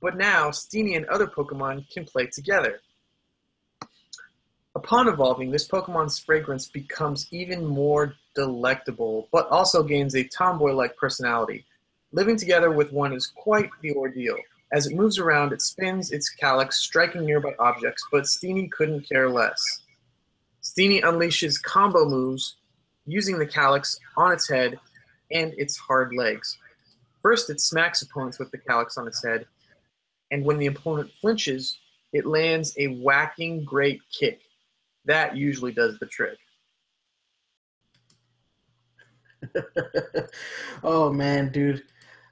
but 0.00 0.16
now 0.16 0.50
Steenee 0.50 0.96
and 0.96 1.06
other 1.06 1.26
Pokemon 1.26 1.90
can 1.90 2.04
play 2.04 2.26
together. 2.26 2.80
Upon 4.76 5.08
evolving, 5.08 5.50
this 5.50 5.68
Pokemon's 5.68 6.18
fragrance 6.18 6.66
becomes 6.66 7.28
even 7.30 7.64
more 7.64 8.14
delectable, 8.34 9.28
but 9.32 9.48
also 9.48 9.82
gains 9.82 10.16
a 10.16 10.24
tomboy-like 10.24 10.96
personality. 10.96 11.64
Living 12.14 12.36
together 12.36 12.70
with 12.70 12.92
one 12.92 13.12
is 13.12 13.26
quite 13.26 13.68
the 13.82 13.90
ordeal. 13.90 14.36
As 14.72 14.86
it 14.86 14.94
moves 14.94 15.18
around, 15.18 15.52
it 15.52 15.60
spins 15.60 16.12
its 16.12 16.28
calyx, 16.28 16.78
striking 16.78 17.24
nearby 17.24 17.54
objects, 17.58 18.06
but 18.12 18.22
Steenee 18.22 18.70
couldn't 18.70 19.08
care 19.08 19.28
less. 19.28 19.60
Steenee 20.62 21.02
unleashes 21.02 21.60
combo 21.60 22.08
moves 22.08 22.54
using 23.04 23.36
the 23.36 23.46
calyx 23.46 23.98
on 24.16 24.30
its 24.30 24.48
head 24.48 24.78
and 25.32 25.54
its 25.58 25.76
hard 25.76 26.14
legs. 26.14 26.56
First, 27.20 27.50
it 27.50 27.60
smacks 27.60 28.02
opponents 28.02 28.38
with 28.38 28.52
the 28.52 28.58
calyx 28.58 28.96
on 28.96 29.08
its 29.08 29.24
head, 29.24 29.46
and 30.30 30.44
when 30.44 30.58
the 30.58 30.66
opponent 30.66 31.10
flinches, 31.20 31.80
it 32.12 32.26
lands 32.26 32.76
a 32.78 32.94
whacking 33.02 33.64
great 33.64 34.00
kick. 34.16 34.40
That 35.04 35.36
usually 35.36 35.72
does 35.72 35.98
the 35.98 36.06
trick. 36.06 36.38
oh 40.84 41.12
man, 41.12 41.50
dude. 41.50 41.82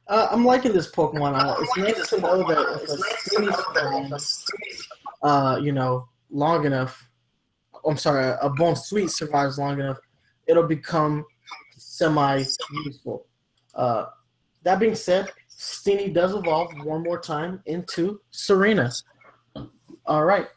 Uh, 0.09 0.29
I'm 0.31 0.45
liking 0.45 0.73
this 0.73 0.91
Pokemon. 0.91 1.35
Uh, 1.39 1.57
it's 1.61 1.77
nice 1.77 2.09
to 2.11 2.21
know 2.21 2.39
that 2.49 2.83
if 2.83 4.11
a 4.11 4.17
Steenee 4.17 4.45
uh, 5.23 5.59
you 5.63 5.73
know, 5.73 6.09
long 6.31 6.67
enough, 6.67 7.09
I'm 7.87 7.97
sorry, 7.97 8.37
a 8.43 8.51
Bounsweet 8.51 9.11
survives 9.11 9.59
long 9.59 9.79
enough, 9.81 9.99
it'll 10.47 10.67
become 10.67 11.25
semi-useful. 11.77 13.27
Uh, 13.75 14.07
that 14.65 14.79
being 14.79 14.95
said, 14.95 15.31
Steenee 15.51 16.13
does 16.13 16.35
evolve 16.35 16.73
one 16.85 17.03
more 17.03 17.21
time 17.21 17.63
into 17.67 18.21
Tsareena. 18.33 19.03
All 20.07 20.25
right. 20.25 20.49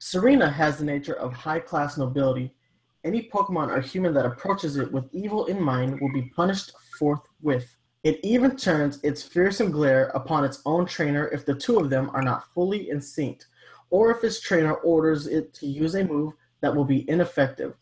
Tsareena 0.00 0.52
has 0.52 0.78
the 0.78 0.84
nature 0.84 1.14
of 1.14 1.32
high-class 1.32 1.98
nobility. 1.98 2.54
Any 3.02 3.28
Pokemon 3.32 3.68
or 3.68 3.80
human 3.80 4.14
that 4.14 4.26
approaches 4.26 4.76
it 4.76 4.90
with 4.92 5.08
evil 5.12 5.46
in 5.46 5.60
mind 5.60 6.00
will 6.00 6.12
be 6.12 6.30
punished 6.34 6.72
forthwith. 6.98 7.75
It 8.06 8.20
even 8.22 8.56
turns 8.56 9.00
its 9.02 9.24
fearsome 9.24 9.72
glare 9.72 10.12
upon 10.14 10.44
its 10.44 10.62
own 10.64 10.86
trainer 10.86 11.26
if 11.32 11.44
the 11.44 11.56
two 11.56 11.80
of 11.80 11.90
them 11.90 12.08
are 12.10 12.22
not 12.22 12.44
fully 12.54 12.88
in 12.90 13.00
sync, 13.00 13.42
or 13.90 14.12
if 14.12 14.22
its 14.22 14.40
trainer 14.40 14.74
orders 14.74 15.26
it 15.26 15.52
to 15.54 15.66
use 15.66 15.96
a 15.96 16.04
move 16.04 16.32
that 16.60 16.72
will 16.72 16.84
be 16.84 17.04
ineffective. 17.10 17.74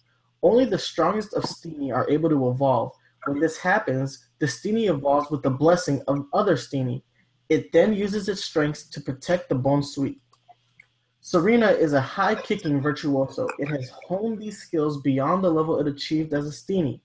Only 0.43 0.65
the 0.65 0.79
strongest 0.79 1.35
of 1.35 1.43
Steenee 1.43 1.95
are 1.95 2.09
able 2.09 2.31
to 2.31 2.49
evolve. 2.49 2.93
When 3.27 3.39
this 3.39 3.59
happens, 3.59 4.27
the 4.39 4.47
Steenee 4.47 4.89
evolves 4.89 5.31
with 5.31 5.43
the 5.43 5.51
blessing 5.51 6.01
of 6.09 6.25
other 6.33 6.57
Steenee. 6.57 7.03
It 7.51 7.71
then 7.73 7.93
uses 7.93 8.27
its 8.27 8.43
strengths 8.43 8.85
to 8.85 9.03
protect 9.03 9.51
the 9.51 9.57
Bounsweet. 9.57 10.21
Tsareena 11.23 11.79
is 11.79 11.93
a 11.93 12.01
high 12.01 12.35
kicking 12.35 12.81
virtuoso. 12.81 13.47
It 13.59 13.69
has 13.69 13.91
honed 14.07 14.41
these 14.41 14.57
skills 14.57 15.03
beyond 15.03 15.45
the 15.45 15.51
level 15.51 15.79
it 15.81 15.87
achieved 15.87 16.33
as 16.33 16.47
a 16.47 16.51
Steenee, 16.51 17.03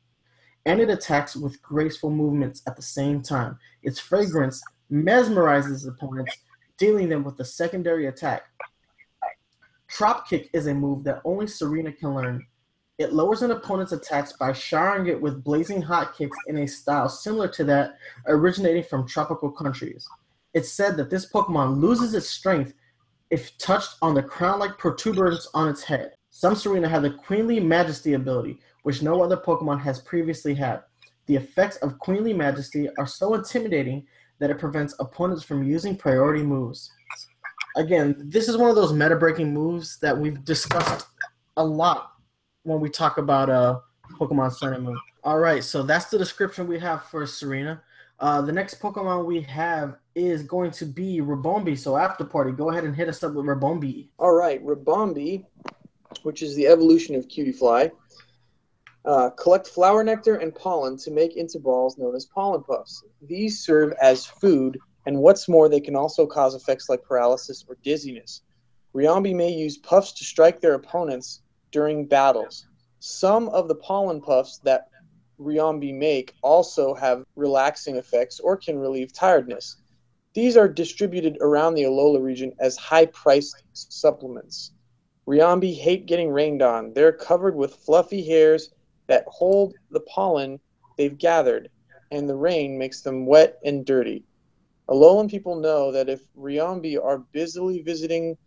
and 0.70 0.80
it 0.80 0.90
attacks 0.92 1.36
with 1.36 1.60
graceful 1.64 2.12
movements 2.12 2.62
at 2.68 2.76
the 2.76 2.82
same 2.84 3.24
time. 3.24 3.58
Its 3.82 3.98
fragrance 4.00 4.62
mesmerizes 4.92 5.88
opponents, 5.88 6.32
dealing 6.78 7.10
them 7.10 7.24
with 7.24 7.40
a 7.40 7.44
secondary 7.44 8.06
attack. 8.06 8.44
Trop 9.88 10.30
Kick 10.30 10.48
is 10.54 10.68
a 10.68 10.74
move 10.76 11.04
that 11.06 11.24
only 11.26 11.48
Tsareena 11.48 11.98
can 11.98 12.14
learn. 12.14 12.46
It 13.00 13.14
lowers 13.14 13.42
an 13.42 13.50
opponent's 13.50 13.94
attacks 13.94 14.34
by 14.34 14.54
showering 14.54 15.08
it 15.08 15.20
with 15.20 15.44
blazing 15.44 15.82
hot 15.82 16.16
kicks 16.16 16.38
in 16.46 16.58
a 16.58 16.68
style 16.68 17.10
similar 17.10 17.48
to 17.48 17.64
that 17.64 17.96
originating 18.28 18.84
from 18.84 19.08
tropical 19.08 19.50
countries. 19.50 20.08
It's 20.54 20.72
said 20.72 20.98
that 20.98 21.10
this 21.10 21.32
Pokemon 21.32 21.82
loses 21.82 22.14
its 22.14 22.30
strength 22.30 22.76
if 23.32 23.58
touched 23.58 23.96
on 24.04 24.14
the 24.14 24.22
crown-like 24.22 24.78
protuberance 24.78 25.48
on 25.56 25.68
its 25.68 25.82
head. 25.82 26.12
Some 26.30 26.54
Tsareena 26.54 26.88
have 26.88 27.02
the 27.02 27.10
Queenly 27.10 27.60
Majesty 27.60 28.14
ability, 28.14 28.60
which 28.84 29.02
no 29.02 29.22
other 29.22 29.38
Pokemon 29.38 29.82
has 29.82 30.00
previously 30.00 30.54
had. 30.54 30.82
The 31.26 31.36
effects 31.36 31.78
of 31.78 32.00
Queenly 32.00 32.34
Majesty 32.34 32.90
are 32.98 33.08
so 33.08 33.36
intimidating 33.36 34.08
that 34.40 34.50
it 34.50 34.60
prevents 34.60 34.96
opponents 35.00 35.44
from 35.44 35.64
using 35.64 35.96
priority 35.96 36.44
moves. 36.44 36.92
Again, 37.76 38.16
this 38.26 38.48
is 38.48 38.58
one 38.58 38.70
of 38.70 38.76
those 38.76 38.94
meta-breaking 38.94 39.54
moves 39.54 40.00
that 40.00 40.18
we've 40.18 40.44
discussed 40.44 41.08
a 41.58 41.64
lot 41.64 42.14
when 42.64 42.80
we 42.80 42.90
talk 42.90 43.18
about 43.18 43.50
uh, 43.50 43.80
Pokemon 44.20 44.52
Sun 44.52 44.74
and 44.74 44.84
Moon. 44.84 45.00
All 45.24 45.40
right, 45.40 45.64
so 45.64 45.84
that's 45.84 46.06
the 46.06 46.18
description 46.18 46.68
we 46.68 46.80
have 46.80 47.04
for 47.04 47.24
Tsareena. 47.24 47.82
Uh, 48.20 48.42
the 48.42 48.52
next 48.52 48.82
Pokemon 48.82 49.26
we 49.26 49.42
have 49.42 49.98
is 50.16 50.44
going 50.44 50.72
to 50.72 50.86
be 50.86 51.20
Ribombee. 51.22 51.78
So 51.78 51.96
after 51.96 52.26
party, 52.26 52.52
go 52.52 52.70
ahead 52.70 52.84
and 52.84 52.96
hit 52.96 53.08
us 53.08 53.24
up 53.24 53.34
with 53.34 53.46
Ribombee. 53.46 54.10
All 54.18 54.34
right, 54.34 54.66
Ribombee, 54.66 55.46
which 56.24 56.42
is 56.42 56.56
the 56.56 56.68
evolution 56.68 57.16
of 57.16 57.28
Cutiefly, 57.28 57.92
uh, 59.10 59.32
collect 59.32 59.66
flower 59.66 60.04
nectar 60.04 60.36
and 60.36 60.54
pollen 60.54 60.96
to 60.96 61.10
make 61.10 61.36
into 61.36 61.58
balls 61.58 61.98
known 61.98 62.16
as 62.16 62.28
pollen 62.28 62.62
puffs. 62.62 63.04
These 63.24 63.66
serve 63.66 63.92
as 64.00 64.28
food, 64.28 64.78
and 65.08 65.18
what's 65.18 65.50
more, 65.50 65.68
they 65.68 65.80
can 65.80 65.96
also 65.96 66.28
cause 66.28 66.54
effects 66.54 66.90
like 66.90 67.02
paralysis 67.02 67.66
or 67.68 67.76
dizziness. 67.84 68.44
Ribombee 68.94 69.36
may 69.36 69.50
use 69.50 69.80
puffs 69.80 70.14
to 70.14 70.24
strike 70.24 70.62
their 70.62 70.76
opponents 70.76 71.42
during 71.72 72.06
battles. 72.06 72.68
Some 73.00 73.50
of 73.50 73.68
the 73.68 73.74
pollen 73.74 74.22
puffs 74.22 74.60
that 74.60 74.90
Ribombee 75.40 75.98
make 75.98 76.36
also 76.44 76.94
have 76.94 77.24
relaxing 77.36 77.96
effects 77.96 78.40
or 78.40 78.58
can 78.58 78.78
relieve 78.78 79.12
tiredness. 79.12 79.78
These 80.36 80.56
are 80.56 80.68
distributed 80.68 81.36
around 81.42 81.74
the 81.74 81.86
Alola 81.86 82.22
region 82.22 82.54
as 82.60 82.78
high 82.78 83.08
priced 83.08 83.64
supplements. 83.74 84.74
Ribombee 85.28 85.80
hate 85.80 86.06
getting 86.06 86.30
rained 86.30 86.62
on. 86.62 86.94
They're 86.94 87.12
covered 87.12 87.56
with 87.56 87.74
fluffy 87.74 88.24
hairs 88.24 88.70
that 89.10 89.26
hold 89.28 89.74
the 89.92 90.00
pollen 90.02 90.60
they've 90.98 91.18
gathered, 91.18 91.70
and 92.12 92.30
the 92.30 92.36
rain 92.36 92.78
makes 92.78 93.02
them 93.02 93.26
wet 93.26 93.60
and 93.66 93.86
dirty. 93.86 94.24
Alolan 94.90 95.30
people 95.30 95.60
know 95.60 95.92
that 95.92 96.10
if 96.10 96.22
Ribombee 96.36 97.04
are 97.04 97.20
busily 97.32 97.82
visiting 97.82 98.38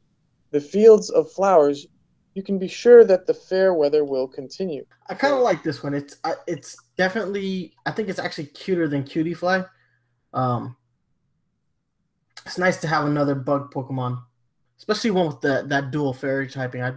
the 0.51 0.61
fields 0.61 1.11
of 1.11 1.31
flowers, 1.31 1.87
you 2.35 2.43
can 2.43 2.59
be 2.59 2.69
sure 2.69 3.05
that 3.05 3.27
the 3.27 3.35
fair 3.35 3.75
weather 3.75 4.05
will 4.05 4.27
continue. 4.27 4.85
I 5.09 5.15
kind 5.15 5.35
of 5.35 5.41
like 5.41 5.63
this 5.63 5.83
one. 5.83 5.95
It's 5.95 6.17
uh, 6.25 6.35
it's 6.47 6.77
definitely 6.97 7.75
I 7.85 7.91
think 7.91 8.09
it's 8.09 8.19
actually 8.19 8.47
cuter 8.47 8.89
than 8.89 9.05
Cutie 9.05 9.35
Fly. 9.35 9.65
Um, 10.33 10.77
it's 12.47 12.59
nice 12.59 12.79
to 12.79 12.89
have 12.89 13.07
another 13.07 13.35
bug 13.35 13.73
Pokemon, 13.73 14.23
especially 14.79 15.11
one 15.11 15.27
with 15.27 15.41
the, 15.41 15.65
that 15.67 15.91
dual 15.91 16.13
fairy 16.13 16.49
typing. 16.49 16.83
I, 16.83 16.95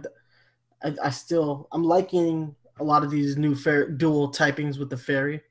I, 0.82 0.94
I 1.04 1.10
still 1.10 1.68
I'm 1.70 1.84
liking 1.84 2.54
a 2.78 2.84
lot 2.84 3.02
of 3.04 3.10
these 3.10 3.36
new 3.36 3.54
fair 3.54 3.88
dual 3.88 4.30
typings 4.30 4.78
with 4.78 4.90
the 4.90 4.96
fairy. 4.96 5.42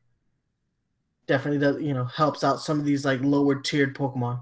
Definitely 1.27 1.59
does 1.59 1.81
you 1.81 1.93
know 1.93 2.05
helps 2.05 2.43
out 2.43 2.61
some 2.61 2.79
of 2.79 2.85
these 2.85 3.05
like 3.05 3.21
lower 3.21 3.55
tiered 3.55 3.95
Pokemon. 3.95 4.41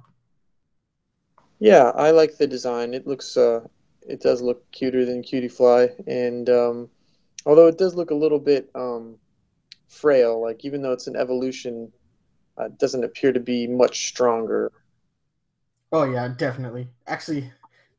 Yeah, 1.60 1.92
I 1.96 2.12
like 2.12 2.38
the 2.38 2.48
design. 2.48 2.94
It 2.94 3.08
looks 3.08 3.38
uh, 3.38 3.62
it 4.08 4.22
does 4.22 4.42
look 4.42 4.70
cuter 4.72 5.06
than 5.06 5.24
Cutiefly, 5.24 5.92
and 6.08 6.50
um, 6.50 6.90
although 7.46 7.68
it 7.68 7.78
does 7.78 7.96
look 7.96 8.12
a 8.12 8.16
little 8.16 8.40
bit 8.40 8.70
um, 8.76 9.18
frail, 9.88 10.42
like 10.42 10.66
even 10.66 10.82
though 10.82 10.92
it's 10.92 11.08
an 11.08 11.16
evolution, 11.16 11.92
uh, 12.60 12.66
it 12.66 12.78
doesn't 12.80 13.04
appear 13.06 13.32
to 13.32 13.40
be 13.40 13.68
much 13.68 14.08
stronger. 14.08 14.72
Oh 15.94 16.04
yeah, 16.04 16.28
definitely. 16.28 16.90
Actually, 17.08 17.52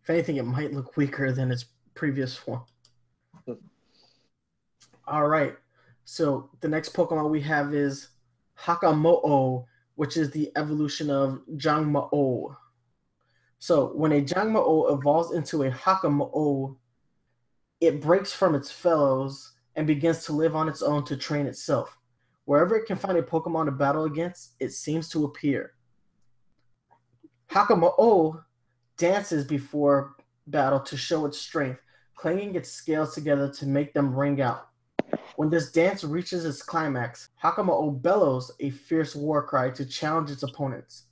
if 0.03 0.11
anything, 0.11 0.37
it 0.37 0.45
might 0.45 0.72
look 0.74 0.97
weaker 0.99 1.32
than 1.32 1.51
its 1.51 1.64
previous 1.95 2.37
form. 2.37 2.64
All 5.07 5.27
right. 5.29 5.55
So 6.05 6.51
the 6.61 6.69
next 6.69 6.95
Pokemon 6.95 7.31
we 7.31 7.41
have 7.43 7.75
is 7.75 8.09
Hakamo'o, 8.59 9.65
which 9.97 10.17
is 10.17 10.31
the 10.31 10.51
evolution 10.57 11.11
of 11.11 11.41
Jangmo-o. 11.57 12.57
So 13.59 13.93
when 13.95 14.13
a 14.13 14.23
Jangmo-o 14.23 14.95
evolves 14.95 15.33
into 15.33 15.63
a 15.63 15.71
Hakamo-o, 15.71 16.77
it 17.81 18.01
breaks 18.01 18.33
from 18.33 18.55
its 18.55 18.71
fellows 18.71 19.53
and 19.77 19.87
begins 19.87 20.25
to 20.25 20.33
live 20.33 20.55
on 20.55 20.69
its 20.69 20.83
own 20.83 21.05
to 21.05 21.17
train 21.17 21.47
itself. 21.47 21.99
Wherever 22.45 22.77
it 22.77 22.87
can 22.87 22.97
find 22.97 23.17
a 23.17 23.23
Pokemon 23.23 23.67
to 23.67 23.73
battle 23.73 24.05
against, 24.05 24.55
it 24.61 24.73
seems 24.73 25.09
to 25.11 25.25
appear. 25.25 25.73
Hakamo-o 27.51 28.43
dances 28.97 29.45
before 29.45 30.17
battle 30.47 30.81
to 30.81 30.97
show 30.97 31.25
its 31.25 31.39
strength, 31.39 31.81
clanging 32.15 32.55
its 32.55 32.71
scales 32.71 33.15
together 33.15 33.51
to 33.53 33.67
make 33.67 33.95
them 33.95 34.15
ring 34.15 34.41
out. 34.41 34.69
When 35.37 35.51
this 35.51 35.73
dance 35.73 36.05
reaches 36.05 36.45
its 36.45 36.63
climax, 36.63 37.31
Hakamo-o 37.43 37.91
bellows 37.91 38.53
a 38.61 38.71
fierce 38.71 39.17
war 39.17 39.43
cry 39.43 39.71
to 39.71 39.85
challenge 39.85 40.31
its 40.31 40.43
opponents. 40.43 41.05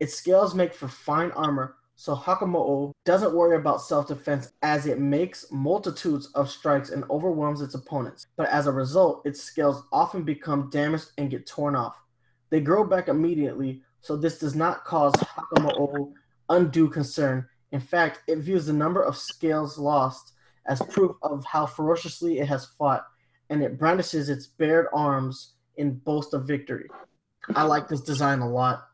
Its 0.00 0.14
scales 0.14 0.54
make 0.54 0.74
for 0.74 0.88
fine 0.88 1.30
armor, 1.32 1.76
so 1.96 2.14
Hakamo-o 2.14 2.92
doesn't 3.04 3.34
worry 3.34 3.56
about 3.56 3.80
self-defense 3.80 4.52
as 4.62 4.86
it 4.86 4.98
makes 4.98 5.46
multitudes 5.50 6.26
of 6.34 6.50
strikes 6.50 6.90
and 6.90 7.04
overwhelms 7.08 7.60
its 7.60 7.74
opponents. 7.74 8.26
But 8.36 8.48
as 8.48 8.66
a 8.66 8.72
result, 8.72 9.22
its 9.24 9.40
scales 9.40 9.82
often 9.92 10.24
become 10.24 10.70
damaged 10.70 11.12
and 11.16 11.30
get 11.30 11.46
torn 11.46 11.76
off. 11.76 11.96
They 12.50 12.60
grow 12.60 12.84
back 12.84 13.08
immediately, 13.08 13.82
so 14.00 14.16
this 14.16 14.38
does 14.38 14.54
not 14.54 14.84
cause 14.84 15.14
Hakamo-o 15.14 16.12
undue 16.48 16.90
concern. 16.90 17.48
In 17.72 17.80
fact, 17.80 18.20
it 18.26 18.38
views 18.38 18.66
the 18.66 18.72
number 18.72 19.02
of 19.02 19.16
scales 19.16 19.78
lost 19.78 20.32
as 20.66 20.82
proof 20.90 21.16
of 21.22 21.44
how 21.44 21.66
ferociously 21.66 22.38
it 22.38 22.48
has 22.48 22.66
fought, 22.66 23.06
and 23.54 23.62
it 23.62 23.78
brandishes 23.78 24.28
its 24.28 24.46
bared 24.46 24.86
arms 24.92 25.54
in 25.76 25.94
boast 25.94 26.34
of 26.34 26.46
victory. 26.46 26.88
I 27.54 27.64
like 27.64 27.88
this 27.88 28.00
design 28.00 28.40
a 28.40 28.48
lot. 28.48 28.88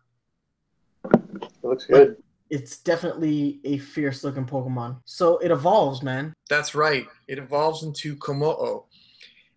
It 1.12 1.50
looks 1.62 1.86
good 1.86 2.16
it's 2.50 2.78
definitely 2.78 3.60
a 3.64 3.78
fierce 3.78 4.24
looking 4.24 4.44
Pokemon. 4.44 5.00
So 5.04 5.38
it 5.38 5.52
evolves, 5.52 6.02
man. 6.02 6.34
That's 6.48 6.74
right. 6.74 7.06
It 7.28 7.38
evolves 7.38 7.84
into 7.84 8.16
Kommo-o. 8.16 8.86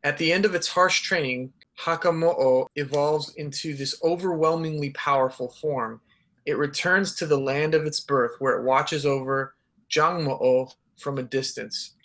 At 0.04 0.18
the 0.18 0.32
end 0.32 0.45
of 0.45 0.54
its 0.54 0.68
harsh 0.68 1.01
training, 1.01 1.51
Hakamo-o 1.80 2.68
evolves 2.76 3.34
into 3.36 3.76
this 3.76 3.99
overwhelmingly 4.04 4.91
powerful 4.91 5.49
form. 5.49 6.01
It 6.45 6.58
returns 6.58 7.16
to 7.16 7.26
the 7.26 7.39
land 7.39 7.74
of 7.74 7.86
its 7.86 7.99
birth, 7.99 8.34
where 8.39 8.60
it 8.60 8.64
watches 8.64 9.06
over 9.06 9.56
Jangmo-o 9.89 10.70
from 10.97 11.18
a 11.18 11.24
distance. 11.24 11.95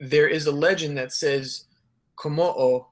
There 0.00 0.28
is 0.28 0.46
a 0.46 0.52
legend 0.52 0.96
that 0.96 1.12
says 1.12 1.66
Kommo-o 2.16 2.88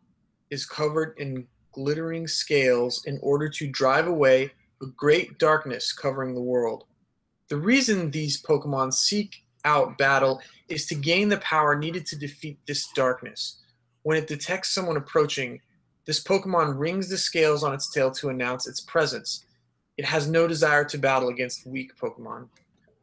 is 0.51 0.67
covered 0.67 1.15
in 1.17 1.47
glittering 1.73 2.27
scales 2.27 3.03
in 3.07 3.19
order 3.23 3.49
to 3.49 3.67
drive 3.67 4.07
away 4.07 4.53
a 4.83 4.87
great 4.95 5.39
darkness 5.39 5.93
covering 5.95 6.35
the 6.35 6.43
world. 6.43 6.85
The 7.49 7.57
reason 7.57 8.11
these 8.11 8.43
Pokemon 8.43 8.93
seek 8.93 9.43
out 9.65 9.97
battle 9.97 10.43
is 10.69 10.85
to 10.87 10.95
gain 10.95 11.31
the 11.31 11.39
power 11.39 11.75
needed 11.75 12.05
to 12.07 12.17
defeat 12.17 12.59
this 12.67 12.87
darkness. 12.95 13.63
When 14.03 14.19
it 14.19 14.27
detects 14.27 14.71
someone 14.71 14.99
approaching, 14.99 15.63
this 16.05 16.23
Pokemon 16.23 16.79
rings 16.79 17.09
the 17.09 17.17
scales 17.17 17.65
on 17.65 17.73
its 17.73 17.91
tail 17.91 18.11
to 18.13 18.29
announce 18.29 18.67
its 18.67 18.83
presence. 18.83 19.47
It 19.97 20.05
has 20.05 20.29
no 20.29 20.47
desire 20.47 20.85
to 20.85 20.99
battle 20.99 21.31
against 21.31 21.67
weak 21.67 21.97
Pokemon. 21.97 22.49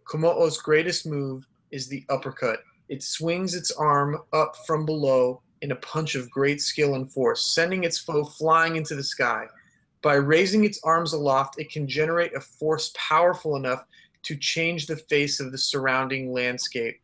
Kommo-o's 0.08 0.60
greatest 0.60 1.08
move 1.08 1.48
is 1.72 1.88
the 1.88 2.04
uppercut. 2.10 2.60
It 2.90 3.04
swings 3.04 3.56
its 3.56 3.72
arm 3.72 4.20
up 4.34 4.56
from 4.68 4.86
below 4.86 5.42
in 5.62 5.72
a 5.72 5.78
punch 5.78 6.16
of 6.16 6.30
great 6.30 6.62
skill 6.62 6.96
and 6.96 7.12
force, 7.12 7.54
sending 7.54 7.84
its 7.84 7.98
foe 7.98 8.24
flying 8.24 8.76
into 8.76 8.96
the 8.96 9.04
sky. 9.04 9.46
By 10.02 10.16
raising 10.16 10.64
its 10.64 10.80
arms 10.84 11.14
aloft, 11.14 11.60
it 11.60 11.72
can 11.72 11.88
generate 11.88 12.36
a 12.36 12.40
force 12.40 12.94
powerful 12.96 13.56
enough 13.56 13.84
to 14.24 14.36
change 14.36 14.86
the 14.86 14.98
face 14.98 15.40
of 15.40 15.52
the 15.52 15.58
surrounding 15.58 16.32
landscape. 16.32 17.00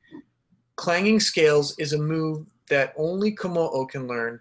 Clanging 0.76 1.20
Scales 1.20 1.78
is 1.80 1.94
a 1.94 1.98
move 1.98 2.46
that 2.70 2.94
only 2.98 3.32
Kommo-o 3.32 3.86
can 3.86 4.08
learn. 4.08 4.40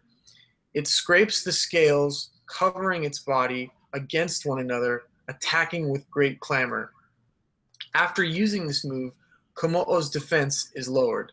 It 0.74 0.86
scrapes 0.86 1.42
the 1.42 1.52
scales, 1.52 2.30
covering 2.46 3.04
its 3.04 3.20
body 3.20 3.72
against 3.92 4.46
one 4.46 4.60
another, 4.60 5.04
attacking 5.28 5.88
with 5.88 6.10
great 6.10 6.40
clamor. 6.40 6.92
After 7.94 8.22
using 8.22 8.66
this 8.66 8.84
move, 8.84 9.14
Kommo-o's 9.60 10.08
defense 10.08 10.70
is 10.74 10.88
lowered. 10.88 11.32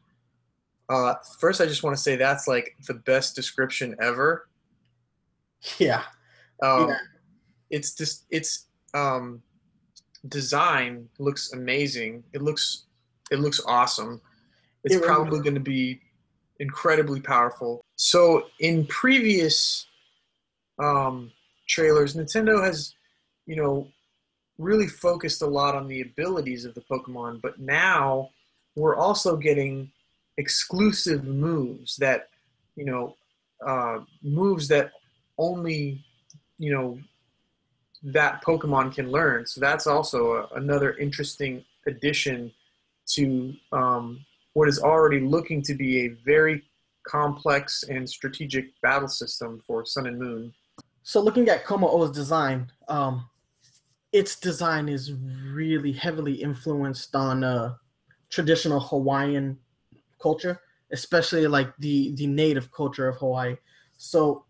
Uh, 0.90 1.16
first, 1.40 1.62
I 1.62 1.66
just 1.66 1.84
want 1.84 1.96
to 1.96 2.02
say 2.02 2.16
that's 2.16 2.48
like 2.48 2.76
the 2.88 2.94
best 2.94 3.36
description 3.36 3.96
ever. 4.02 4.48
Yeah. 5.78 6.04
Um, 6.62 6.90
Yeah. 6.90 6.98
It's 7.70 7.94
just 7.94 8.26
it's 8.30 8.68
um, 8.94 9.42
design 10.28 11.10
looks 11.20 11.54
amazing. 11.54 12.24
It 12.34 12.42
looks 12.42 12.86
it 13.32 13.40
looks 13.40 13.62
awesome. 13.66 14.22
It's 14.84 14.96
It 14.96 15.00
really 15.00 15.08
probably 15.08 15.40
going 15.40 15.56
to 15.56 15.60
be 15.60 16.00
incredibly 16.60 17.20
powerful. 17.20 17.84
So 17.96 18.46
in 18.60 18.86
previous 18.88 19.86
um, 20.80 21.32
trailers, 21.68 22.16
Nintendo 22.16 22.64
has 22.64 22.94
you 23.46 23.56
know 23.56 23.88
really 24.58 24.88
focused 24.88 25.42
a 25.42 25.48
lot 25.48 25.76
on 25.76 25.88
the 25.88 26.02
abilities 26.02 26.66
of 26.66 26.74
the 26.74 26.82
Pokemon, 26.82 27.42
but 27.42 27.60
now 27.60 28.30
we're 28.76 28.96
also 28.96 29.36
getting 29.36 29.92
exclusive 30.38 31.24
moves 31.24 31.96
that 31.98 32.30
you 32.76 32.86
know 32.86 33.16
uh, 33.66 34.00
moves 34.22 34.68
that 34.68 34.92
only 35.38 36.04
you 36.58 36.72
know 36.72 37.00
that 38.04 38.44
Pokemon 38.44 38.94
can 38.94 39.12
learn. 39.12 39.46
So 39.46 39.60
that's 39.60 39.88
also 39.88 40.34
a, 40.34 40.56
another 40.56 40.94
interesting 40.98 41.64
addition 41.88 42.52
to 43.08 43.54
um, 43.72 44.20
what 44.54 44.68
is 44.68 44.80
already 44.80 45.20
looking 45.20 45.62
to 45.64 45.74
be 45.74 46.06
a 46.06 46.10
very 46.26 46.64
complex 47.08 47.84
and 47.84 48.08
strategic 48.08 48.80
battle 48.82 49.08
system 49.08 49.62
for 49.66 49.86
Sun 49.86 50.08
and 50.08 50.20
Moon. 50.20 50.54
So 51.04 51.22
looking 51.22 51.48
at 51.48 51.64
Kommo-o's 51.64 52.12
design, 52.12 52.70
um, 52.90 53.30
its 54.12 54.40
design 54.40 54.90
is 54.90 55.14
really 55.14 55.92
heavily 55.92 56.34
influenced 56.34 57.16
on 57.16 57.44
uh, 57.44 57.76
traditional 58.30 58.80
Hawaiian 58.80 59.58
culture, 60.22 60.60
especially 60.92 61.48
like 61.48 61.76
the 61.78 62.16
the 62.16 62.28
native 62.28 62.72
culture 62.72 63.08
of 63.08 63.18
Hawaii. 63.18 63.56
So 63.98 64.46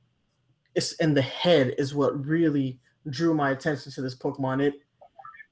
it's 0.75 0.93
and 0.99 1.15
the 1.15 1.21
head 1.21 1.75
is 1.77 1.95
what 1.95 2.25
really 2.25 2.79
drew 3.09 3.33
my 3.33 3.51
attention 3.51 3.91
to 3.93 4.01
this 4.01 4.15
Pokemon. 4.15 4.61
It 4.61 4.75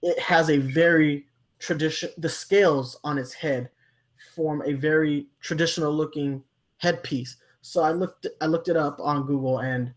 it 0.01 0.20
has 0.20 0.49
a 0.49 0.58
very 0.58 1.26
tradition. 1.60 2.10
The 2.18 2.30
scales 2.30 2.99
on 3.03 3.18
its 3.18 3.34
head 3.34 3.70
form 4.36 4.62
a 4.66 4.74
very 4.74 5.28
traditional 5.41 5.93
looking 5.93 6.43
headpiece. 6.78 7.38
So 7.62 7.82
I 7.82 7.91
looked 7.91 8.28
I 8.41 8.45
looked 8.45 8.70
it 8.70 8.78
up 8.78 8.99
on 8.99 9.26
Google 9.26 9.60
and 9.60 9.93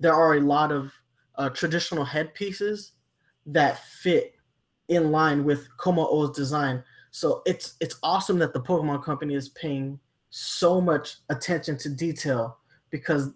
there 0.00 0.14
are 0.14 0.34
a 0.34 0.40
lot 0.40 0.72
of 0.72 0.92
uh, 1.36 1.48
traditional 1.50 2.04
headpieces 2.04 2.92
that 3.46 3.78
fit 3.84 4.34
in 4.88 5.10
line 5.10 5.44
with 5.44 5.68
Kommo-o's 5.78 6.36
design. 6.36 6.82
So 7.10 7.42
it's 7.46 7.74
it's 7.80 7.96
awesome 8.02 8.38
that 8.40 8.52
the 8.52 8.60
Pokemon 8.60 9.04
Company 9.04 9.34
is 9.34 9.50
paying 9.50 9.98
so 10.30 10.80
much 10.80 11.16
attention 11.30 11.78
to 11.78 11.88
detail 11.88 12.58
because 12.90 13.30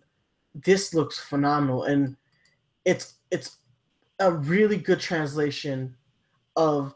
this 0.54 0.94
looks 0.94 1.18
phenomenal 1.18 1.84
and 1.84 2.16
it's 2.84 3.14
it's 3.30 3.58
a 4.18 4.32
really 4.32 4.76
good 4.76 4.98
translation 4.98 5.94
of 6.56 6.94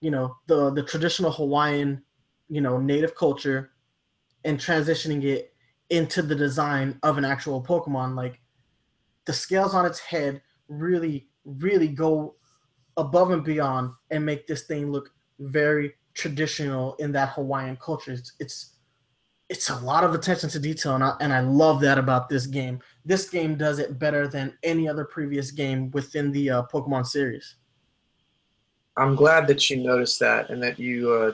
you 0.00 0.10
know 0.10 0.36
the 0.46 0.70
the 0.70 0.82
traditional 0.82 1.32
Hawaiian 1.32 2.02
you 2.48 2.60
know 2.60 2.78
native 2.78 3.14
culture 3.16 3.72
and 4.44 4.58
transitioning 4.58 5.24
it 5.24 5.52
into 5.90 6.22
the 6.22 6.34
design 6.34 6.98
of 7.02 7.18
an 7.18 7.24
actual 7.24 7.62
Pokemon 7.62 8.14
like 8.14 8.40
the 9.30 9.34
scales 9.34 9.76
on 9.76 9.86
its 9.86 10.00
head 10.00 10.42
really 10.66 11.28
really 11.44 11.86
go 11.86 12.34
above 12.96 13.30
and 13.30 13.44
beyond 13.44 13.92
and 14.10 14.26
make 14.26 14.48
this 14.48 14.62
thing 14.62 14.90
look 14.90 15.12
very 15.38 15.94
traditional 16.14 16.96
in 16.96 17.12
that 17.12 17.28
Hawaiian 17.28 17.76
culture. 17.76 18.10
It's 18.10 18.32
it's, 18.40 18.74
it's 19.48 19.70
a 19.70 19.76
lot 19.76 20.02
of 20.02 20.14
attention 20.14 20.50
to 20.50 20.58
detail, 20.58 20.96
and 20.96 21.04
I, 21.04 21.14
and 21.20 21.32
I 21.32 21.42
love 21.42 21.80
that 21.82 21.96
about 21.96 22.28
this 22.28 22.48
game. 22.48 22.80
This 23.04 23.30
game 23.30 23.54
does 23.54 23.78
it 23.78 24.00
better 24.00 24.26
than 24.26 24.58
any 24.64 24.88
other 24.88 25.04
previous 25.04 25.52
game 25.52 25.92
within 25.92 26.32
the 26.32 26.50
uh, 26.50 26.62
Pokemon 26.64 27.06
series. 27.06 27.54
I'm 28.96 29.14
glad 29.14 29.46
that 29.46 29.70
you 29.70 29.76
noticed 29.76 30.18
that 30.18 30.50
and 30.50 30.60
that 30.60 30.76
you 30.76 31.12
uh, 31.12 31.32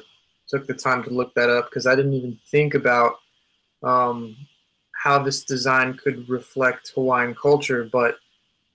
took 0.49 0.67
the 0.67 0.75
time 0.75 1.03
to 1.05 1.11
look 1.11 1.33
that 1.35 1.49
up 1.49 1.71
because 1.71 1.87
I 1.87 1.97
didn't 1.97 2.13
even 2.13 2.39
think 2.51 2.75
about 2.75 3.15
um, 3.83 4.37
how 5.07 5.21
this 5.21 5.45
design 5.45 5.95
could 5.95 6.29
reflect 6.29 6.91
Hawaiian 6.97 7.33
culture, 7.33 7.89
but 7.93 8.17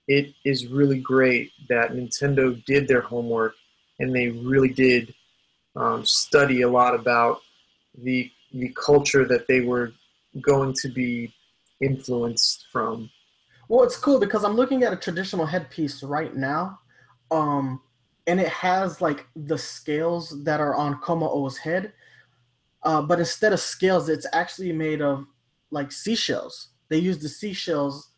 it 0.08 0.32
is 0.46 0.66
really 0.66 0.98
great 0.98 1.52
that 1.68 1.92
Nintendo 1.92 2.64
did 2.64 2.88
their 2.88 3.02
homework 3.02 3.54
and 3.98 4.16
they 4.16 4.30
really 4.30 4.70
did 4.70 5.14
um, 5.76 6.06
study 6.06 6.62
a 6.62 6.70
lot 6.70 6.94
about 6.94 7.42
the 8.02 8.30
the 8.54 8.70
culture 8.88 9.26
that 9.26 9.46
they 9.46 9.60
were 9.60 9.92
going 10.40 10.72
to 10.82 10.88
be 10.88 11.34
influenced 11.80 12.66
from. 12.72 13.10
Well, 13.68 13.82
it's 13.82 13.96
cool 13.96 14.18
because 14.18 14.42
I'm 14.42 14.56
looking 14.56 14.84
at 14.84 14.92
a 14.92 14.96
traditional 14.96 15.44
headpiece 15.44 16.02
right 16.02 16.34
now, 16.34 16.78
um, 17.30 17.80
and 18.26 18.40
it 18.40 18.48
has 18.48 19.02
like 19.02 19.26
the 19.36 19.58
scales 19.58 20.44
that 20.44 20.60
are 20.60 20.74
on 20.74 20.98
Kommo-o's 21.00 21.58
head, 21.58 21.92
uh, 22.84 23.02
but 23.02 23.18
instead 23.18 23.52
of 23.52 23.60
scales, 23.60 24.08
it's 24.08 24.26
actually 24.32 24.72
made 24.72 25.02
of 25.02 25.26
like 25.72 25.90
seashells. 25.90 26.68
They 26.88 26.98
use 26.98 27.18
the 27.18 27.28
seashells 27.28 28.10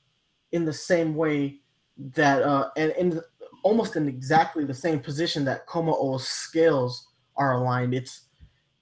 in 0.52 0.64
the 0.64 0.72
same 0.72 1.14
way 1.14 1.61
that, 1.96 2.42
uh, 2.42 2.68
and 2.76 2.92
in 2.92 3.20
almost 3.62 3.96
in 3.96 4.07
exactly 4.07 4.64
the 4.64 4.74
same 4.74 5.00
position 5.00 5.44
that 5.46 5.66
Kommo-o's 5.66 6.28
scales 6.28 7.09
are 7.36 7.55
aligned. 7.55 7.94
It's 7.94 8.26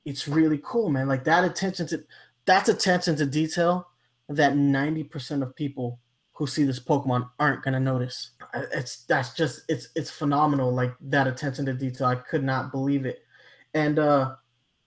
it's 0.05 0.27
really 0.27 0.61
cool, 0.65 0.91
man. 0.91 1.07
Like 1.07 1.25
that 1.25 1.45
attention 1.45 1.87
to 1.89 2.03
that's 2.45 2.69
attention 2.69 3.17
to 3.17 3.27
detail 3.27 3.87
that 4.29 4.55
90% 4.55 5.43
of 5.43 5.55
people 5.55 6.01
who 6.33 6.47
see 6.47 6.65
this 6.65 6.81
Pokemon 6.81 7.29
aren't 7.39 7.63
gonna 7.63 7.79
notice. 7.79 8.33
It's 8.55 9.05
that's 9.05 9.35
just 9.35 9.63
it's 9.69 9.89
it's 9.95 10.11
phenomenal. 10.11 10.73
Like 10.73 10.95
that 11.01 11.27
attention 11.27 11.67
to 11.67 11.75
detail, 11.75 12.09
I 12.09 12.17
could 12.17 12.43
not 12.43 12.73
believe 12.73 13.07
it. 13.07 13.21
And 13.75 13.99
uh, 13.99 14.35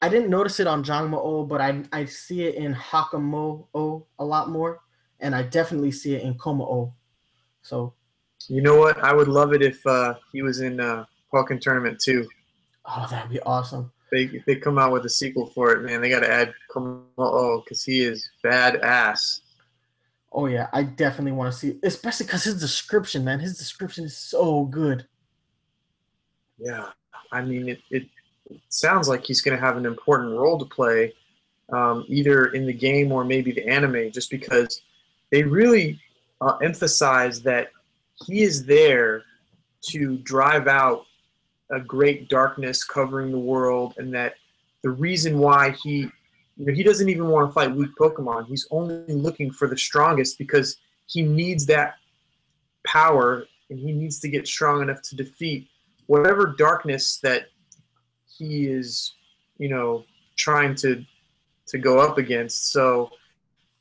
I 0.01 0.09
didn't 0.09 0.29
notice 0.29 0.59
it 0.59 0.67
on 0.67 0.83
Jangmo-o, 0.83 1.45
but 1.45 1.61
I 1.61 1.83
I 1.91 2.05
see 2.05 2.43
it 2.43 2.55
in 2.55 2.73
Hakamo-o 2.73 4.05
a 4.19 4.25
lot 4.25 4.49
more, 4.49 4.81
and 5.19 5.33
I 5.35 5.43
definitely 5.43 5.91
see 5.91 6.15
it 6.15 6.23
in 6.23 6.35
Kommo-o. 6.35 6.93
So 7.61 7.93
You 8.47 8.61
know 8.61 8.77
what? 8.77 8.99
I 9.03 9.13
would 9.13 9.27
love 9.27 9.53
it 9.53 9.61
if 9.61 9.85
uh, 9.87 10.15
he 10.31 10.41
was 10.41 10.61
in 10.61 10.79
uh, 10.79 11.05
Pokken 11.33 11.59
Tournament 11.59 11.99
too. 11.99 12.27
oh, 12.85 13.07
that'd 13.09 13.31
be 13.31 13.39
awesome. 13.41 13.91
They 14.11 14.41
they 14.45 14.55
come 14.57 14.77
out 14.77 14.91
with 14.91 15.05
a 15.05 15.09
sequel 15.09 15.47
for 15.47 15.71
it, 15.73 15.81
man. 15.83 16.01
They 16.01 16.09
got 16.09 16.19
to 16.21 16.31
add 16.31 16.53
Kommo-o 16.73 17.61
because 17.61 17.83
he 17.83 18.01
is 18.01 18.29
badass. 18.43 19.41
Oh 20.31 20.47
yeah, 20.47 20.67
I 20.73 20.83
definitely 20.83 21.31
want 21.31 21.51
to 21.53 21.57
see, 21.57 21.79
especially 21.81 22.25
because 22.25 22.43
his 22.43 22.59
description, 22.59 23.23
man, 23.23 23.39
his 23.39 23.57
description 23.57 24.03
is 24.03 24.17
so 24.17 24.65
good. 24.65 25.07
Yeah, 26.57 26.89
I 27.31 27.41
mean, 27.41 27.69
it, 27.69 27.79
it 27.89 28.03
sounds 28.69 29.07
like 29.07 29.25
he's 29.25 29.41
going 29.41 29.57
to 29.57 29.63
have 29.63 29.77
an 29.77 29.85
important 29.85 30.37
role 30.37 30.57
to 30.57 30.65
play, 30.65 31.13
um, 31.71 32.05
either 32.07 32.47
in 32.47 32.65
the 32.65 32.73
game 32.73 33.11
or 33.11 33.23
maybe 33.23 33.51
the 33.51 33.67
anime, 33.67 34.11
just 34.11 34.29
because 34.29 34.81
they 35.31 35.43
really 35.43 35.99
uh, 36.41 36.57
emphasize 36.57 37.41
that 37.41 37.69
he 38.25 38.43
is 38.43 38.65
there 38.65 39.23
to 39.81 40.17
drive 40.19 40.67
out 40.67 41.05
a 41.71 41.79
great 41.79 42.29
darkness 42.29 42.83
covering 42.83 43.31
the 43.31 43.39
world, 43.39 43.95
and 43.97 44.13
that 44.13 44.35
the 44.83 44.89
reason 44.89 45.39
why 45.39 45.71
he, 45.83 46.07
you 46.57 46.65
know, 46.65 46.73
he 46.73 46.83
doesn't 46.83 47.09
even 47.09 47.27
want 47.27 47.49
to 47.49 47.53
fight 47.53 47.75
weak 47.75 47.89
Pokemon. 47.99 48.47
He's 48.47 48.67
only 48.69 49.13
looking 49.13 49.51
for 49.51 49.67
the 49.67 49.77
strongest 49.77 50.37
because 50.37 50.77
he 51.07 51.23
needs 51.23 51.65
that 51.65 51.95
power 52.85 53.45
and 53.69 53.79
he 53.79 53.91
needs 53.91 54.19
to 54.19 54.29
get 54.29 54.47
strong 54.47 54.81
enough 54.81 55.01
to 55.01 55.15
defeat 55.15 55.67
whatever 56.05 56.53
darkness 56.57 57.17
that 57.23 57.47
he 58.37 58.67
is, 58.67 59.13
you 59.57 59.69
know, 59.69 60.03
trying 60.35 60.75
to 60.75 61.03
to 61.67 61.77
go 61.77 61.99
up 61.99 62.17
against. 62.17 62.71
So 62.71 63.09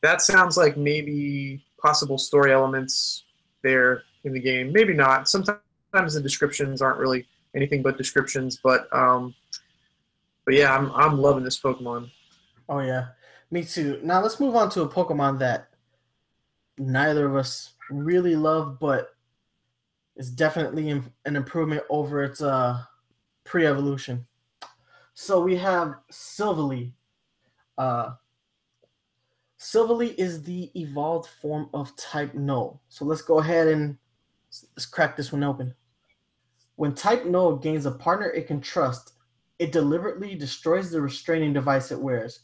that 0.02 0.22
sounds 0.22 0.56
like 0.56 0.76
maybe 0.76 1.64
possible 1.80 2.18
story 2.18 2.52
elements 2.52 3.24
there 3.62 4.02
in 4.24 4.32
the 4.32 4.40
game. 4.40 4.72
Maybe 4.72 4.94
not. 4.94 5.28
Sometimes 5.28 5.60
the 5.92 6.20
descriptions 6.20 6.80
aren't 6.80 6.98
really 6.98 7.26
anything 7.54 7.82
but 7.82 7.98
descriptions, 7.98 8.58
but 8.62 8.88
um, 8.92 9.34
but 10.44 10.54
yeah, 10.54 10.74
I'm 10.74 10.90
I'm 10.92 11.20
loving 11.20 11.44
this 11.44 11.60
Pokemon. 11.60 12.10
Oh 12.68 12.80
yeah, 12.80 13.08
me 13.50 13.64
too. 13.64 14.00
Now 14.02 14.22
let's 14.22 14.40
move 14.40 14.56
on 14.56 14.70
to 14.70 14.82
a 14.82 14.88
Pokemon 14.88 15.38
that 15.40 15.68
neither 16.78 17.26
of 17.26 17.36
us 17.36 17.74
really 17.90 18.36
love, 18.36 18.78
but 18.80 19.10
is 20.16 20.30
definitely 20.30 20.90
an 20.90 21.36
improvement 21.36 21.82
over 21.90 22.22
its 22.22 22.40
uh, 22.40 22.80
pre-evolution. 23.44 24.26
So 25.14 25.40
we 25.40 25.56
have 25.56 25.94
Silvally. 26.12 26.92
Uh, 27.78 28.14
Silvally 29.58 30.14
is 30.18 30.42
the 30.42 30.70
evolved 30.78 31.28
form 31.40 31.70
of 31.72 31.94
Type 31.96 32.34
Null. 32.34 32.82
So 32.88 33.04
let's 33.04 33.22
go 33.22 33.38
ahead 33.38 33.68
and 33.68 33.96
let's 34.76 34.86
crack 34.86 35.16
this 35.16 35.32
one 35.32 35.44
open. 35.44 35.74
When 36.76 36.94
Type 36.94 37.24
Null 37.24 37.56
gains 37.56 37.86
a 37.86 37.92
partner 37.92 38.28
it 38.30 38.48
can 38.48 38.60
trust, 38.60 39.12
it 39.60 39.70
deliberately 39.70 40.34
destroys 40.34 40.90
the 40.90 41.00
restraining 41.00 41.52
device 41.52 41.92
it 41.92 42.00
wears. 42.00 42.40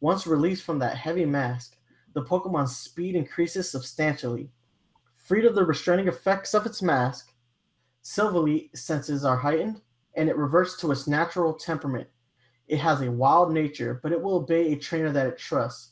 Once 0.00 0.26
released 0.26 0.64
from 0.64 0.78
that 0.78 0.96
heavy 0.96 1.26
mask, 1.26 1.76
the 2.14 2.22
Pokemon's 2.22 2.76
speed 2.76 3.14
increases 3.14 3.70
substantially. 3.70 4.50
Freed 5.14 5.44
of 5.44 5.54
the 5.54 5.64
restraining 5.64 6.08
effects 6.08 6.54
of 6.54 6.64
its 6.64 6.82
mask, 6.82 7.32
Silvally 8.02 8.74
senses 8.76 9.24
are 9.24 9.36
heightened 9.36 9.82
and 10.16 10.28
it 10.28 10.36
reverts 10.36 10.76
to 10.78 10.90
its 10.90 11.06
natural 11.06 11.52
temperament. 11.52 12.08
It 12.66 12.78
has 12.78 13.00
a 13.00 13.10
wild 13.10 13.52
nature, 13.52 14.00
but 14.02 14.12
it 14.12 14.20
will 14.20 14.36
obey 14.36 14.72
a 14.72 14.76
trainer 14.76 15.12
that 15.12 15.26
it 15.26 15.38
trusts. 15.38 15.90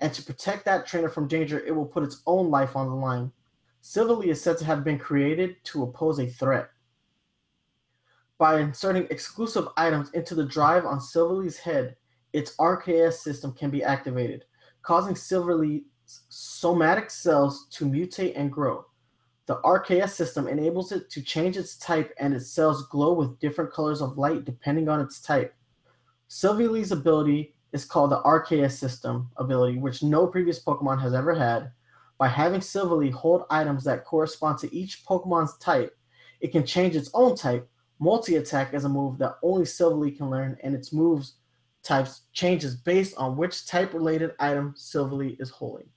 And 0.00 0.12
to 0.12 0.22
protect 0.22 0.64
that 0.64 0.86
trainer 0.86 1.08
from 1.08 1.28
danger, 1.28 1.60
it 1.60 1.74
will 1.74 1.86
put 1.86 2.04
its 2.04 2.22
own 2.26 2.50
life 2.50 2.76
on 2.76 2.88
the 2.88 2.94
line. 2.94 3.32
Silvally 3.82 4.26
is 4.26 4.40
said 4.42 4.58
to 4.58 4.64
have 4.64 4.84
been 4.84 4.98
created 4.98 5.56
to 5.64 5.82
oppose 5.82 6.18
a 6.18 6.26
threat. 6.26 6.70
By 8.38 8.60
inserting 8.60 9.08
exclusive 9.10 9.68
items 9.76 10.10
into 10.10 10.34
the 10.34 10.46
drive 10.46 10.84
on 10.84 11.00
Silvally's 11.00 11.58
head, 11.58 11.96
its 12.32 12.54
RKS 12.56 13.14
system 13.14 13.52
can 13.52 13.70
be 13.70 13.82
activated, 13.82 14.44
causing 14.82 15.14
Silvally's 15.14 15.82
somatic 16.28 17.10
cells 17.10 17.66
to 17.70 17.84
mutate 17.84 18.34
and 18.36 18.52
grow. 18.52 18.86
The 19.46 19.60
RKS 19.62 20.10
system 20.10 20.46
enables 20.46 20.92
it 20.92 21.10
to 21.10 21.22
change 21.22 21.56
its 21.56 21.76
type 21.78 22.12
and 22.18 22.34
its 22.34 22.50
cells 22.50 22.86
glow 22.88 23.14
with 23.14 23.40
different 23.40 23.72
colors 23.72 24.02
of 24.02 24.18
light 24.18 24.44
depending 24.44 24.88
on 24.88 25.00
its 25.00 25.20
type. 25.20 25.54
Silvally's 26.28 26.92
ability 26.92 27.54
is 27.72 27.84
called 27.84 28.10
the 28.10 28.22
RKS 28.22 28.72
system 28.72 29.30
ability, 29.36 29.78
which 29.78 30.02
no 30.02 30.26
previous 30.26 30.62
Pokemon 30.62 31.00
has 31.00 31.14
ever 31.14 31.34
had. 31.34 31.72
By 32.18 32.28
having 32.28 32.60
Silvally 32.60 33.12
hold 33.12 33.44
items 33.50 33.84
that 33.84 34.04
correspond 34.04 34.58
to 34.58 34.74
each 34.74 35.04
Pokemon's 35.04 35.56
type, 35.58 35.96
it 36.40 36.52
can 36.52 36.66
change 36.66 36.96
its 36.96 37.10
own 37.14 37.36
type. 37.36 37.68
Multi 38.00 38.36
attack 38.36 38.74
is 38.74 38.84
a 38.84 38.88
move 38.88 39.18
that 39.18 39.36
only 39.42 39.64
Silvally 39.64 40.16
can 40.16 40.30
learn, 40.30 40.56
and 40.62 40.74
its 40.74 40.92
moves 40.92 41.34
types 41.82 42.22
changes 42.32 42.74
based 42.74 43.16
on 43.16 43.36
which 43.36 43.66
type 43.66 43.94
related 43.94 44.32
item 44.38 44.74
Silvally 44.76 45.40
is 45.40 45.50
holding. 45.50 45.88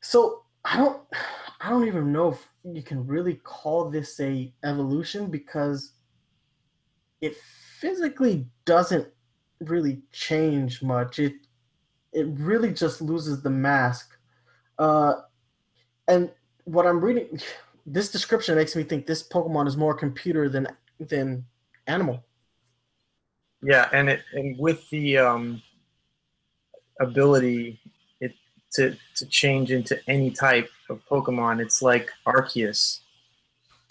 So 0.00 0.44
I 0.64 0.76
don't 0.76 1.02
I 1.60 1.70
don't 1.70 1.86
even 1.86 2.12
know 2.12 2.28
if 2.28 2.48
you 2.64 2.82
can 2.82 3.06
really 3.06 3.34
call 3.34 3.90
this 3.90 4.20
a 4.20 4.52
evolution 4.64 5.30
because 5.30 5.92
it 7.20 7.36
physically 7.86 8.46
doesn't 8.64 9.06
really 9.60 10.02
change 10.12 10.82
much. 10.82 11.18
It 11.18 11.34
it 12.12 12.26
really 12.32 12.72
just 12.72 13.00
loses 13.00 13.42
the 13.42 13.50
mask. 13.50 14.16
Uh, 14.78 15.14
and 16.08 16.30
what 16.64 16.86
I'm 16.86 17.00
reading, 17.00 17.40
this 17.86 18.10
description 18.10 18.56
makes 18.56 18.74
me 18.74 18.82
think 18.82 19.06
this 19.06 19.26
Pokemon 19.26 19.68
is 19.68 19.76
more 19.76 19.94
computer 19.94 20.48
than 20.48 20.66
than 20.98 21.44
animal. 21.86 22.24
Yeah, 23.62 23.88
and 23.92 24.08
it 24.10 24.22
and 24.32 24.58
with 24.58 24.88
the 24.90 25.18
um, 25.18 25.62
ability 27.00 27.78
it 28.20 28.34
to 28.74 28.96
to 29.14 29.26
change 29.26 29.70
into 29.70 29.98
any 30.08 30.30
type 30.30 30.68
of 30.90 31.00
Pokemon, 31.06 31.60
it's 31.60 31.82
like 31.82 32.10
Arceus. 32.26 33.00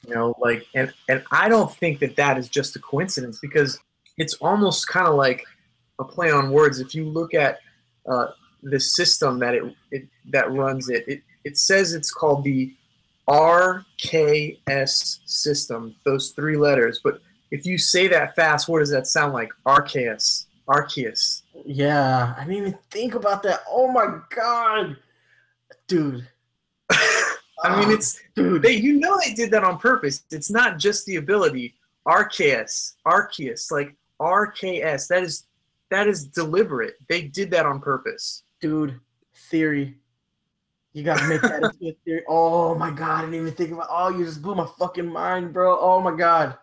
You 0.07 0.13
know, 0.13 0.35
like 0.39 0.65
and 0.75 0.93
and 1.09 1.23
I 1.31 1.49
don't 1.49 1.71
think 1.71 1.99
that 1.99 2.15
that 2.15 2.37
is 2.37 2.49
just 2.49 2.75
a 2.75 2.79
coincidence 2.79 3.39
because 3.39 3.79
it's 4.17 4.35
almost 4.35 4.87
kind 4.87 5.07
of 5.07 5.15
like 5.15 5.43
a 5.99 6.03
play 6.03 6.31
on 6.31 6.51
words. 6.51 6.79
If 6.79 6.93
you 6.93 7.05
look 7.05 7.33
at 7.33 7.59
uh, 8.07 8.27
the 8.63 8.79
system 8.79 9.39
that 9.39 9.55
it, 9.55 9.63
it 9.91 10.07
that 10.31 10.51
runs 10.51 10.89
it, 10.89 11.07
it 11.07 11.21
it 11.43 11.57
says 11.57 11.93
it's 11.93 12.11
called 12.11 12.43
the 12.43 12.73
RKS 13.27 15.19
system. 15.25 15.95
Those 16.05 16.31
three 16.31 16.57
letters, 16.57 16.99
but 17.03 17.19
if 17.51 17.65
you 17.65 17.77
say 17.77 18.07
that 18.07 18.35
fast, 18.35 18.67
what 18.67 18.79
does 18.79 18.91
that 18.91 19.07
sound 19.07 19.33
like? 19.33 19.49
Arceus. 19.65 20.45
Arceus. 20.67 21.43
Yeah, 21.65 22.33
I 22.37 22.41
didn't 22.41 22.57
even 22.57 22.77
think 22.91 23.15
about 23.15 23.43
that. 23.43 23.61
Oh 23.69 23.91
my 23.91 24.19
god, 24.35 24.97
dude. 25.87 26.27
I 27.63 27.79
mean, 27.79 27.91
it's 27.91 28.19
dude. 28.35 28.61
They, 28.61 28.73
you 28.73 28.99
know 28.99 29.19
they 29.23 29.33
did 29.33 29.51
that 29.51 29.63
on 29.63 29.77
purpose. 29.77 30.23
It's 30.31 30.51
not 30.51 30.77
just 30.77 31.05
the 31.05 31.15
ability. 31.17 31.75
Arceus, 32.07 32.93
Arceus, 33.07 33.71
like 33.71 33.95
RKS. 34.19 35.07
That 35.07 35.23
is 35.23 35.47
that 35.89 36.07
is 36.07 36.25
deliberate. 36.27 36.95
They 37.07 37.23
did 37.23 37.51
that 37.51 37.65
on 37.65 37.79
purpose. 37.79 38.43
Dude, 38.59 38.99
theory. 39.49 39.95
You 40.93 41.03
gotta 41.03 41.27
make 41.27 41.41
that 41.41 41.63
into 41.63 41.89
a 41.89 41.95
theory. 42.05 42.23
Oh 42.29 42.75
my 42.75 42.91
god, 42.91 43.19
I 43.19 43.21
didn't 43.21 43.35
even 43.35 43.53
think 43.53 43.71
about 43.71 43.87
oh 43.89 44.09
you 44.09 44.25
just 44.25 44.41
blew 44.41 44.55
my 44.55 44.67
fucking 44.79 45.07
mind, 45.07 45.53
bro. 45.53 45.77
Oh 45.79 46.01
my 46.01 46.15
god. 46.15 46.57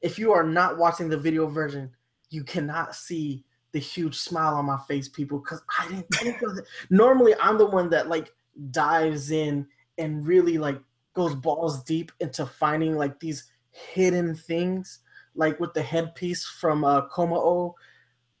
If 0.00 0.18
you 0.18 0.32
are 0.32 0.44
not 0.44 0.78
watching 0.78 1.08
the 1.08 1.16
video 1.16 1.46
version, 1.46 1.90
you 2.30 2.42
cannot 2.44 2.94
see 2.94 3.44
the 3.72 3.78
huge 3.78 4.16
smile 4.16 4.54
on 4.54 4.66
my 4.66 4.78
face, 4.88 5.08
people, 5.08 5.38
because 5.38 5.62
I 5.78 5.88
didn't 5.88 6.08
think 6.14 6.42
of 6.42 6.58
it. 6.58 6.64
Normally 6.90 7.34
I'm 7.40 7.56
the 7.56 7.66
one 7.66 7.88
that 7.90 8.08
like 8.08 8.32
dives 8.70 9.30
in 9.30 9.66
and 9.98 10.26
really 10.26 10.58
like 10.58 10.80
goes 11.14 11.34
balls 11.34 11.82
deep 11.84 12.12
into 12.20 12.46
finding 12.46 12.96
like 12.96 13.18
these 13.20 13.50
hidden 13.70 14.34
things, 14.34 15.00
like 15.34 15.58
with 15.60 15.74
the 15.74 15.82
headpiece 15.82 16.44
from 16.44 16.84
uh 16.84 17.08
Kommo-o 17.08 17.74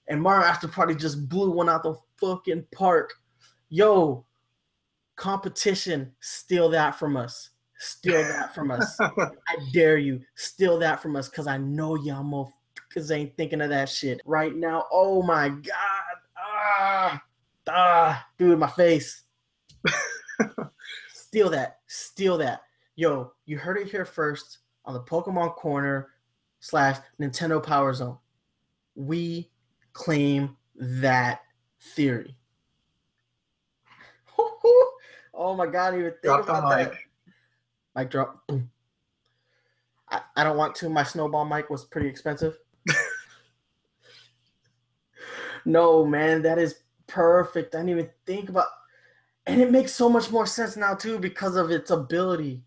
and 0.08 0.20
Mario 0.20 0.46
After 0.46 0.68
Party 0.68 0.94
just 0.94 1.28
blew 1.28 1.50
one 1.50 1.68
out 1.68 1.82
the 1.82 1.94
fucking 2.20 2.66
park. 2.74 3.14
Yo, 3.68 4.24
competition, 5.16 6.12
steal 6.20 6.68
that 6.70 6.98
from 6.98 7.16
us. 7.16 7.50
Steal 7.78 8.22
that 8.22 8.54
from 8.54 8.70
us. 8.70 8.98
I 9.00 9.56
dare 9.72 9.98
you, 9.98 10.20
steal 10.34 10.78
that 10.80 11.00
from 11.00 11.16
us, 11.16 11.28
cause 11.28 11.46
I 11.46 11.56
know 11.58 11.96
y'all 11.96 12.22
motherfuckers 12.24 13.10
ain't 13.10 13.36
thinking 13.36 13.60
of 13.60 13.70
that 13.70 13.88
shit 13.88 14.20
right 14.24 14.54
now. 14.54 14.84
Oh 14.92 15.22
my 15.22 15.48
god, 15.48 16.16
ah, 16.36 17.22
ah, 17.68 18.26
dude, 18.38 18.58
my 18.58 18.70
face. 18.70 19.24
steal 21.32 21.48
that, 21.48 21.78
steal 21.86 22.36
that. 22.36 22.60
Yo, 22.94 23.32
you 23.46 23.56
heard 23.56 23.78
it 23.78 23.88
here 23.88 24.04
first 24.04 24.58
on 24.84 24.92
the 24.92 25.00
Pokemon 25.00 25.54
Corner 25.54 26.08
slash 26.60 26.98
Nintendo 27.18 27.62
Power 27.62 27.94
Zone. 27.94 28.18
We 28.96 29.50
claim 29.94 30.58
that 30.76 31.40
theory. 31.96 32.36
oh 35.32 35.54
my 35.56 35.66
god, 35.66 35.94
even 35.94 36.10
think 36.10 36.22
drop 36.22 36.42
about 36.42 36.68
that. 36.68 36.92
Mic 37.96 38.10
drop. 38.10 38.46
Boom. 38.46 38.70
I, 40.10 40.20
I 40.36 40.44
don't 40.44 40.58
want 40.58 40.74
to. 40.76 40.90
My 40.90 41.02
snowball 41.02 41.46
mic 41.46 41.70
was 41.70 41.86
pretty 41.86 42.08
expensive. 42.08 42.58
no, 45.64 46.04
man, 46.04 46.42
that 46.42 46.58
is 46.58 46.80
perfect. 47.06 47.74
I 47.74 47.78
didn't 47.78 47.88
even 47.88 48.10
think 48.26 48.50
about 48.50 48.66
and 49.46 49.60
it 49.60 49.70
makes 49.70 49.92
so 49.92 50.08
much 50.08 50.30
more 50.30 50.46
sense 50.46 50.76
now 50.76 50.94
too 50.94 51.18
because 51.18 51.56
of 51.56 51.70
its 51.70 51.90
ability. 51.90 52.62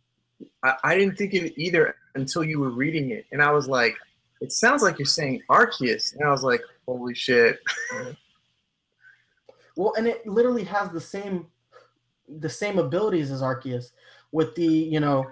I, 0.63 0.75
I 0.83 0.97
didn't 0.97 1.17
think 1.17 1.33
of 1.33 1.43
it 1.43 1.53
either 1.57 1.95
until 2.15 2.43
you 2.43 2.59
were 2.59 2.69
reading 2.69 3.11
it. 3.11 3.25
And 3.31 3.41
I 3.41 3.51
was 3.51 3.67
like, 3.67 3.95
it 4.41 4.51
sounds 4.51 4.83
like 4.83 4.99
you're 4.99 5.05
saying 5.05 5.41
Arceus. 5.49 6.13
And 6.15 6.23
I 6.23 6.31
was 6.31 6.43
like, 6.43 6.61
holy 6.85 7.15
shit. 7.15 7.59
well, 9.77 9.93
and 9.97 10.07
it 10.07 10.27
literally 10.27 10.63
has 10.63 10.89
the 10.89 11.01
same 11.01 11.47
the 12.27 12.49
same 12.49 12.79
abilities 12.79 13.29
as 13.29 13.43
Arceus 13.43 13.91
with 14.31 14.55
the, 14.55 14.65
you 14.65 14.99
know, 14.99 15.25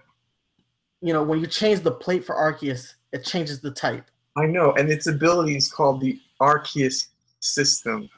you 1.02 1.12
know, 1.12 1.24
when 1.24 1.40
you 1.40 1.48
change 1.48 1.80
the 1.80 1.92
plate 1.92 2.24
for 2.24 2.36
Arceus, 2.36 2.94
it 3.12 3.26
changes 3.26 3.60
the 3.60 3.72
type. 3.72 4.06
I 4.38 4.46
know, 4.46 4.74
and 4.74 4.90
its 4.90 5.08
ability 5.08 5.58
is 5.58 5.72
called 5.72 6.02
the 6.02 6.20
Arceus 6.40 7.08
system. 7.40 8.10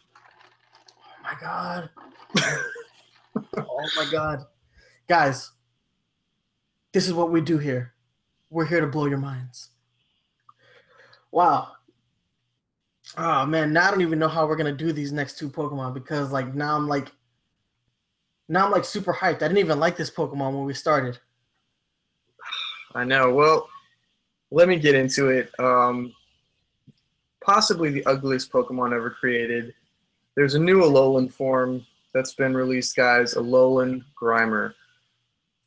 Oh 0.99 1.23
my 1.23 1.33
god. 1.39 1.89
oh 3.35 3.89
my 3.97 4.07
god. 4.11 4.45
Guys, 5.07 5.51
this 6.93 7.07
is 7.07 7.13
what 7.13 7.31
we 7.31 7.41
do 7.41 7.57
here. 7.57 7.93
We're 8.49 8.65
here 8.65 8.81
to 8.81 8.87
blow 8.87 9.05
your 9.05 9.17
minds. 9.17 9.69
Wow. 11.31 11.71
Oh 13.17 13.45
man, 13.45 13.73
now 13.73 13.87
I 13.87 13.91
don't 13.91 14.01
even 14.01 14.19
know 14.19 14.27
how 14.27 14.47
we're 14.47 14.55
gonna 14.55 14.71
do 14.71 14.91
these 14.91 15.11
next 15.11 15.37
two 15.37 15.49
Pokemon 15.49 15.93
because 15.93 16.31
like 16.31 16.53
now 16.55 16.75
I'm 16.75 16.87
like 16.87 17.11
now 18.47 18.65
I'm 18.65 18.71
like 18.71 18.85
super 18.85 19.13
hyped. 19.13 19.37
I 19.37 19.47
didn't 19.47 19.57
even 19.57 19.79
like 19.79 19.97
this 19.97 20.11
Pokemon 20.11 20.53
when 20.53 20.65
we 20.65 20.73
started. 20.73 21.19
I 22.93 23.03
know. 23.03 23.33
Well, 23.33 23.67
let 24.51 24.67
me 24.69 24.77
get 24.77 24.95
into 24.95 25.29
it. 25.29 25.51
Um, 25.59 26.13
possibly 27.41 27.89
the 27.89 28.05
ugliest 28.05 28.51
Pokemon 28.51 28.93
ever 28.93 29.09
created. 29.09 29.73
There's 30.35 30.55
a 30.55 30.59
new 30.59 30.81
Alolan 30.81 31.31
form 31.31 31.85
that's 32.15 32.33
been 32.33 32.55
released, 32.55 32.95
guys, 32.95 33.33
Alolan 33.33 34.01
Grimer. 34.19 34.73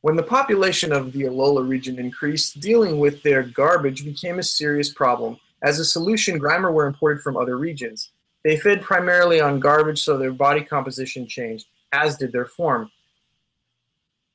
When 0.00 0.16
the 0.16 0.22
population 0.22 0.92
of 0.92 1.12
the 1.12 1.24
Alola 1.24 1.68
region 1.68 1.98
increased, 1.98 2.60
dealing 2.60 2.98
with 2.98 3.22
their 3.22 3.42
garbage 3.42 4.02
became 4.02 4.38
a 4.38 4.42
serious 4.42 4.90
problem. 4.90 5.38
As 5.62 5.78
a 5.78 5.84
solution, 5.84 6.40
Grimer 6.40 6.72
were 6.72 6.86
imported 6.86 7.20
from 7.20 7.36
other 7.36 7.58
regions. 7.58 8.12
They 8.44 8.56
fed 8.56 8.80
primarily 8.80 9.42
on 9.42 9.60
garbage, 9.60 10.02
so 10.02 10.16
their 10.16 10.32
body 10.32 10.62
composition 10.62 11.26
changed, 11.26 11.66
as 11.92 12.16
did 12.16 12.32
their 12.32 12.46
form. 12.46 12.90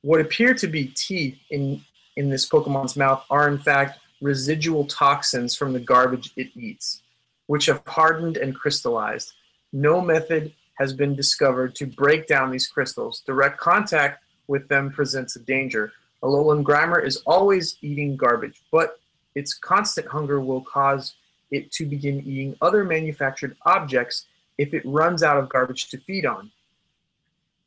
What 0.02 0.20
appear 0.20 0.54
to 0.54 0.68
be 0.68 0.92
teeth 0.94 1.36
in, 1.50 1.82
in 2.16 2.30
this 2.30 2.48
Pokemon's 2.48 2.94
mouth 2.94 3.24
are, 3.28 3.48
in 3.48 3.58
fact, 3.58 3.98
residual 4.20 4.86
toxins 4.86 5.56
from 5.56 5.72
the 5.72 5.80
garbage 5.80 6.32
it 6.36 6.50
eats, 6.54 7.02
which 7.48 7.66
have 7.66 7.82
hardened 7.88 8.36
and 8.36 8.54
crystallized. 8.54 9.32
No 9.72 10.00
method 10.00 10.52
has 10.78 10.92
been 10.92 11.14
discovered 11.14 11.74
to 11.76 11.86
break 11.86 12.26
down 12.26 12.50
these 12.50 12.66
crystals. 12.66 13.22
Direct 13.26 13.58
contact 13.58 14.24
with 14.48 14.68
them 14.68 14.90
presents 14.90 15.36
a 15.36 15.40
danger. 15.40 15.92
A 16.22 16.26
Alolan 16.26 16.62
Grimer 16.62 17.04
is 17.04 17.18
always 17.26 17.76
eating 17.80 18.16
garbage, 18.16 18.62
but 18.72 18.98
its 19.34 19.54
constant 19.54 20.06
hunger 20.08 20.40
will 20.40 20.62
cause 20.62 21.14
it 21.50 21.70
to 21.72 21.86
begin 21.86 22.20
eating 22.26 22.56
other 22.60 22.84
manufactured 22.84 23.56
objects 23.66 24.26
if 24.58 24.74
it 24.74 24.82
runs 24.84 25.22
out 25.22 25.36
of 25.36 25.48
garbage 25.48 25.88
to 25.90 25.98
feed 25.98 26.26
on. 26.26 26.50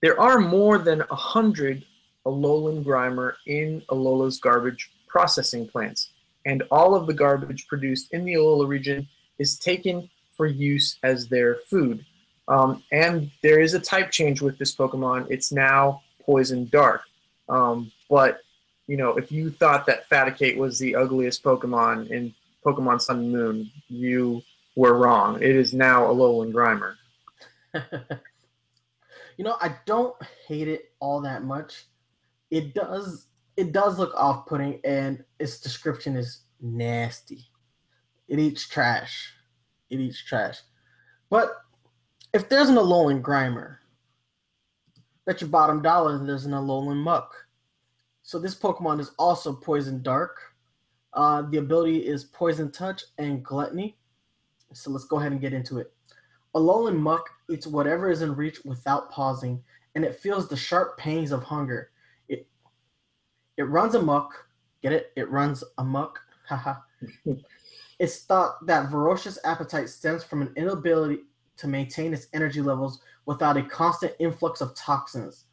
There 0.02 0.20
are 0.20 0.40
more 0.40 0.78
than 0.78 1.02
a 1.02 1.16
hundred 1.16 1.86
Alolan 2.26 2.84
Grimer 2.84 3.34
in 3.46 3.82
Alola's 3.90 4.40
garbage 4.40 4.92
processing 5.08 5.68
plants, 5.68 6.12
and 6.46 6.64
all 6.70 6.94
of 6.94 7.08
the 7.08 7.14
garbage 7.14 7.68
produced 7.68 8.14
in 8.14 8.26
the 8.26 8.34
Alola 8.34 8.68
region 8.68 9.08
is 9.40 9.58
taken 9.58 10.10
for 10.36 10.46
use 10.46 11.00
as 11.04 11.28
their 11.28 11.56
food. 11.70 12.06
Um, 12.48 12.84
and 12.92 13.30
there 13.44 13.60
is 13.60 13.74
a 13.74 13.80
type 13.80 14.12
change 14.12 14.42
with 14.42 14.58
this 14.58 14.76
Pokemon. 14.76 15.28
It's 15.30 15.52
now 15.52 16.02
Poison 16.26 16.68
Dark. 16.72 17.02
Um, 17.50 17.92
but 18.10 18.40
you 18.88 18.96
know, 18.96 19.18
if 19.18 19.32
you 19.32 19.50
thought 19.50 19.86
that 19.88 20.10
Raticate 20.10 20.58
was 20.58 20.80
the 20.80 20.96
ugliest 20.96 21.44
Pokemon 21.44 22.10
in 22.10 22.34
Pokemon 22.66 23.02
Sun 23.02 23.20
and 23.20 23.32
Moon, 23.32 23.72
you 23.90 24.42
were 24.76 24.98
wrong. 24.98 25.42
It 25.42 25.56
is 25.56 25.74
now 25.74 26.04
Alolan 26.04 26.54
Grimer. 26.54 26.96
you 29.38 29.44
know, 29.44 29.58
I 29.60 29.76
don't 29.86 30.16
hate 30.48 30.68
it 30.68 30.92
all 31.00 31.22
that 31.22 31.44
much. 31.44 31.86
It 32.50 32.74
does 32.74 33.28
it 33.58 33.72
does 33.72 33.98
look 33.98 34.14
off-putting 34.16 34.80
and 34.86 35.24
its 35.40 35.60
description 35.60 36.16
is 36.16 36.42
nasty. 36.62 37.44
It 38.28 38.40
eats 38.40 38.68
trash. 38.68 39.34
It 39.90 40.00
eats 40.00 40.24
trash. 40.24 40.60
But 41.30 41.56
if 42.38 42.48
there's 42.50 42.70
an 42.70 42.76
Alolan 42.76 43.20
Grimer, 43.20 43.78
bet 45.26 45.42
your 45.42 45.50
bottom 45.50 45.82
dollar 45.82 46.24
there's 46.24 46.46
an 46.46 46.52
Alolan 46.52 46.98
Muk. 46.98 47.34
So 48.22 48.38
this 48.38 48.54
Pokemon 48.54 49.00
is 49.00 49.12
also 49.18 49.52
Poison 49.52 50.04
Dark. 50.04 50.38
Uh, 51.14 51.42
the 51.50 51.58
ability 51.58 52.06
is 52.06 52.26
Poison 52.26 52.72
Touch 52.72 53.02
and 53.18 53.44
Gluttony. 53.44 53.98
So 54.72 54.92
let's 54.92 55.06
go 55.06 55.18
ahead 55.18 55.32
and 55.32 55.42
get 55.42 55.52
into 55.52 55.80
it. 55.80 55.92
Alolan 56.56 56.96
Muk 56.96 57.28
eats 57.50 57.66
whatever 57.66 58.12
is 58.12 58.22
in 58.22 58.36
reach 58.36 58.60
without 58.64 59.10
pausing, 59.10 59.64
and 59.96 60.06
it 60.06 60.20
feels 60.20 60.48
the 60.48 60.56
sharp 60.56 60.96
pangs 61.00 61.32
of 61.32 61.42
hunger. 61.42 61.90
It 62.30 62.46
it 63.58 63.64
runs 63.64 63.96
amok. 63.96 64.48
Get 64.84 64.94
it? 64.94 65.12
It 65.16 65.28
runs 65.32 65.64
amok. 65.80 66.20
Haha. 66.48 66.76
it's 68.00 68.26
thought 68.26 68.64
that 68.68 68.92
ferocious 68.92 69.40
appetite 69.44 69.90
stems 69.90 70.24
from 70.24 70.44
an 70.44 70.54
inability 70.56 71.22
to 71.58 71.68
maintain 71.68 72.14
its 72.14 72.28
energy 72.34 72.62
levels 72.62 73.02
without 73.26 73.58
a 73.58 73.64
constant 73.64 74.14
influx 74.20 74.62
of 74.62 74.76
toxins. 74.76 75.46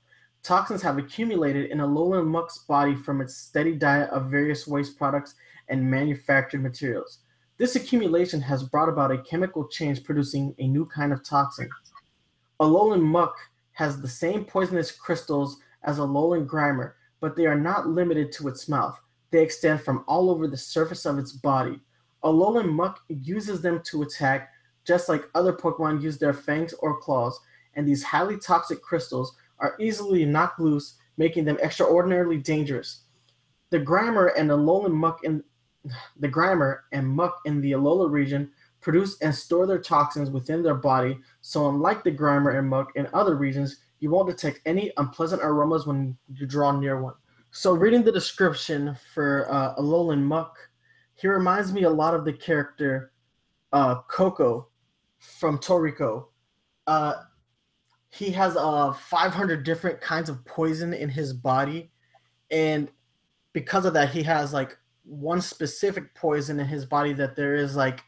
Toxins 0.42 0.82
have 0.82 0.98
accumulated 0.98 1.70
in 1.70 1.80
a 1.80 1.86
Alolan 1.86 2.26
Muk's 2.26 2.58
body 2.58 2.94
from 2.94 3.20
its 3.20 3.34
steady 3.34 3.74
diet 3.74 4.10
of 4.10 4.30
various 4.30 4.66
waste 4.66 4.98
products 4.98 5.34
and 5.68 5.90
manufactured 5.90 6.62
materials. 6.62 7.20
This 7.56 7.76
accumulation 7.76 8.40
has 8.40 8.62
brought 8.62 8.88
about 8.88 9.12
a 9.12 9.22
chemical 9.22 9.66
change 9.68 10.04
producing 10.04 10.54
a 10.58 10.66
new 10.66 10.86
kind 10.86 11.12
of 11.12 11.24
toxin. 11.24 11.70
A 12.60 12.64
Alolan 12.64 13.00
Muk 13.00 13.34
has 13.72 14.00
the 14.00 14.08
same 14.08 14.44
poisonous 14.44 14.90
crystals 14.92 15.58
as 15.84 15.98
a 15.98 16.02
Alolan 16.02 16.46
Grimer, 16.46 16.92
but 17.20 17.36
they 17.36 17.46
are 17.46 17.58
not 17.58 17.88
limited 17.88 18.30
to 18.32 18.48
its 18.48 18.68
mouth. 18.68 19.00
They 19.30 19.42
extend 19.42 19.80
from 19.80 20.04
all 20.06 20.30
over 20.30 20.46
the 20.46 20.56
surface 20.56 21.06
of 21.06 21.18
its 21.18 21.32
body. 21.32 21.80
A 22.22 22.28
Alolan 22.28 22.70
Muk 22.70 23.00
uses 23.08 23.60
them 23.60 23.82
to 23.86 24.02
attack 24.02 24.50
just 24.84 25.08
like 25.08 25.28
other 25.34 25.52
Pokemon 25.52 26.02
use 26.02 26.18
their 26.18 26.34
fangs 26.34 26.74
or 26.80 27.00
claws, 27.00 27.38
and 27.74 27.86
these 27.86 28.02
highly 28.02 28.38
toxic 28.38 28.82
crystals 28.82 29.36
are 29.58 29.76
easily 29.80 30.24
knocked 30.24 30.60
loose, 30.60 30.96
making 31.16 31.44
them 31.44 31.58
extraordinarily 31.62 32.38
dangerous. 32.38 33.02
The 33.70 33.80
Grimer 33.80 34.32
and 34.36 34.50
Alolan 34.50 34.92
Muk 34.92 35.24
in 35.24 35.42
the 36.18 36.28
Grimer 36.28 36.80
and 36.92 37.08
Muk 37.08 37.40
in 37.44 37.60
the 37.60 37.72
Alola 37.72 38.10
region 38.10 38.50
produce 38.80 39.18
and 39.22 39.34
store 39.34 39.66
their 39.66 39.78
toxins 39.78 40.30
within 40.30 40.62
their 40.62 40.74
body, 40.74 41.18
so 41.40 41.68
unlike 41.68 42.04
the 42.04 42.12
Grimer 42.12 42.58
and 42.58 42.68
Muk 42.68 42.92
in 42.96 43.08
other 43.14 43.34
regions, 43.34 43.78
you 44.00 44.10
won't 44.10 44.28
detect 44.28 44.60
any 44.66 44.92
unpleasant 44.98 45.42
aromas 45.42 45.86
when 45.86 46.16
you 46.34 46.46
draw 46.46 46.70
near 46.70 47.00
one. 47.00 47.14
So 47.50 47.72
reading 47.72 48.02
the 48.02 48.12
description 48.12 48.94
for 49.14 49.50
uh, 49.50 49.76
Alolan 49.76 50.20
Muk, 50.20 50.56
he 51.14 51.28
reminds 51.28 51.72
me 51.72 51.84
a 51.84 51.90
lot 51.90 52.14
of 52.14 52.24
the 52.24 52.32
character 52.32 53.12
uh, 53.72 54.02
Koko 54.02 54.68
from 55.24 55.58
Toriko. 55.58 56.26
Uh, 56.86 57.14
he 58.10 58.30
has 58.30 58.56
uh 58.56 58.92
500 58.92 59.64
different 59.64 60.00
kinds 60.00 60.28
of 60.28 60.44
poison 60.44 60.92
in 60.92 61.08
his 61.08 61.32
body, 61.32 61.90
and 62.50 62.88
because 63.52 63.84
of 63.84 63.94
that, 63.94 64.10
he 64.10 64.22
has 64.22 64.52
like 64.52 64.76
one 65.04 65.40
specific 65.40 66.14
poison 66.14 66.60
in 66.60 66.66
his 66.66 66.84
body 66.84 67.12
that 67.14 67.36
there 67.36 67.54
is 67.54 67.74
like 67.76 68.02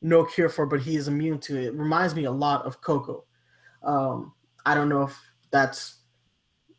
no 0.00 0.24
cure 0.24 0.48
for, 0.48 0.66
but 0.66 0.80
he 0.80 0.96
is 0.96 1.08
immune 1.08 1.38
to 1.38 1.58
it. 1.58 1.66
it 1.66 1.74
reminds 1.74 2.14
me 2.14 2.24
a 2.24 2.30
lot 2.30 2.64
of 2.66 2.80
Koko. 2.80 3.24
Um, 3.82 4.32
I 4.66 4.74
don't 4.74 4.88
know 4.88 5.02
if 5.02 5.16
that's 5.50 6.00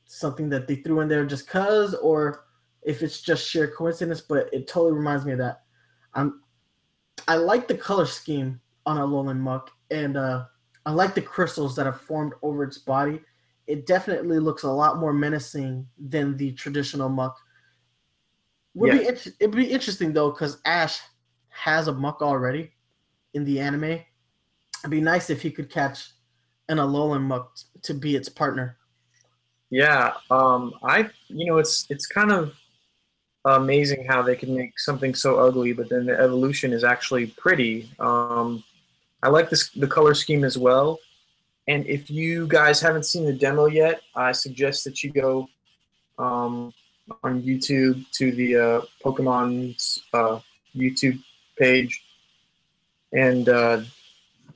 something 0.05 0.49
that 0.49 0.67
they 0.67 0.75
threw 0.75 0.99
in 0.99 1.07
there 1.07 1.25
just 1.25 1.47
cause, 1.47 1.95
or 1.95 2.45
if 2.81 3.01
it's 3.01 3.21
just 3.21 3.47
sheer 3.47 3.67
coincidence, 3.67 4.21
but 4.21 4.49
it 4.53 4.67
totally 4.67 4.93
reminds 4.93 5.25
me 5.25 5.31
of 5.31 5.37
that. 5.37 5.61
I'm 6.13 6.41
I 7.27 7.35
like 7.35 7.67
the 7.67 7.77
color 7.77 8.05
scheme 8.05 8.59
on 8.85 8.97
a 8.97 9.01
Alolan 9.01 9.39
Muk, 9.39 9.71
and 9.91 10.17
uh, 10.17 10.45
I 10.85 10.91
like 10.91 11.15
the 11.15 11.21
crystals 11.21 11.75
that 11.75 11.85
have 11.85 12.01
formed 12.01 12.33
over 12.41 12.63
its 12.63 12.77
body. 12.77 13.21
It 13.67 13.85
definitely 13.85 14.39
looks 14.39 14.63
a 14.63 14.71
lot 14.71 14.99
more 14.99 15.13
menacing 15.13 15.87
than 15.97 16.35
the 16.35 16.51
traditional 16.53 17.09
Muk. 17.09 17.37
Would 18.75 18.93
yeah. 18.93 19.11
be 19.11 19.31
it'd 19.39 19.55
be 19.55 19.65
interesting 19.65 20.13
though, 20.13 20.31
because 20.31 20.59
Ash 20.65 20.99
has 21.49 21.87
a 21.87 21.93
Muk 21.93 22.21
already 22.21 22.71
in 23.33 23.45
the 23.45 23.59
anime. 23.59 23.83
It'd 23.83 24.89
be 24.89 25.01
nice 25.01 25.29
if 25.29 25.41
he 25.41 25.51
could 25.51 25.69
catch 25.69 26.09
an 26.69 26.77
Alolan 26.77 27.21
Muk 27.21 27.55
to 27.83 27.93
be 27.93 28.15
its 28.15 28.29
partner. 28.29 28.77
Yeah, 29.69 30.13
um, 30.29 30.73
I 30.83 31.09
you 31.29 31.45
know 31.45 31.57
it's 31.57 31.85
it's 31.89 32.07
kind 32.07 32.31
of 32.31 32.53
amazing 33.45 34.05
how 34.05 34.21
they 34.21 34.35
can 34.35 34.55
make 34.55 34.79
something 34.79 35.15
so 35.15 35.39
ugly, 35.39 35.73
but 35.73 35.89
then 35.89 36.05
the 36.05 36.19
evolution 36.19 36.73
is 36.73 36.83
actually 36.83 37.27
pretty. 37.27 37.91
Um, 37.99 38.63
I 39.23 39.29
like 39.29 39.49
this 39.49 39.69
the 39.69 39.87
color 39.87 40.13
scheme 40.13 40.43
as 40.43 40.57
well. 40.57 40.99
And 41.69 41.87
if 41.87 42.11
you 42.11 42.45
guys 42.45 42.81
haven't 42.81 43.05
seen 43.05 43.25
the 43.25 43.31
demo 43.31 43.67
yet, 43.67 44.01
I 44.15 44.33
suggest 44.33 44.83
that 44.83 45.01
you 45.01 45.13
go 45.13 45.47
um, 46.19 46.73
on 47.23 47.41
YouTube 47.41 48.05
to 48.11 48.33
the 48.33 48.55
uh, 48.55 48.81
Pokemon's 49.03 50.03
uh, 50.13 50.39
YouTube 50.75 51.23
page 51.57 52.03
and 53.13 53.47
uh, 53.47 53.81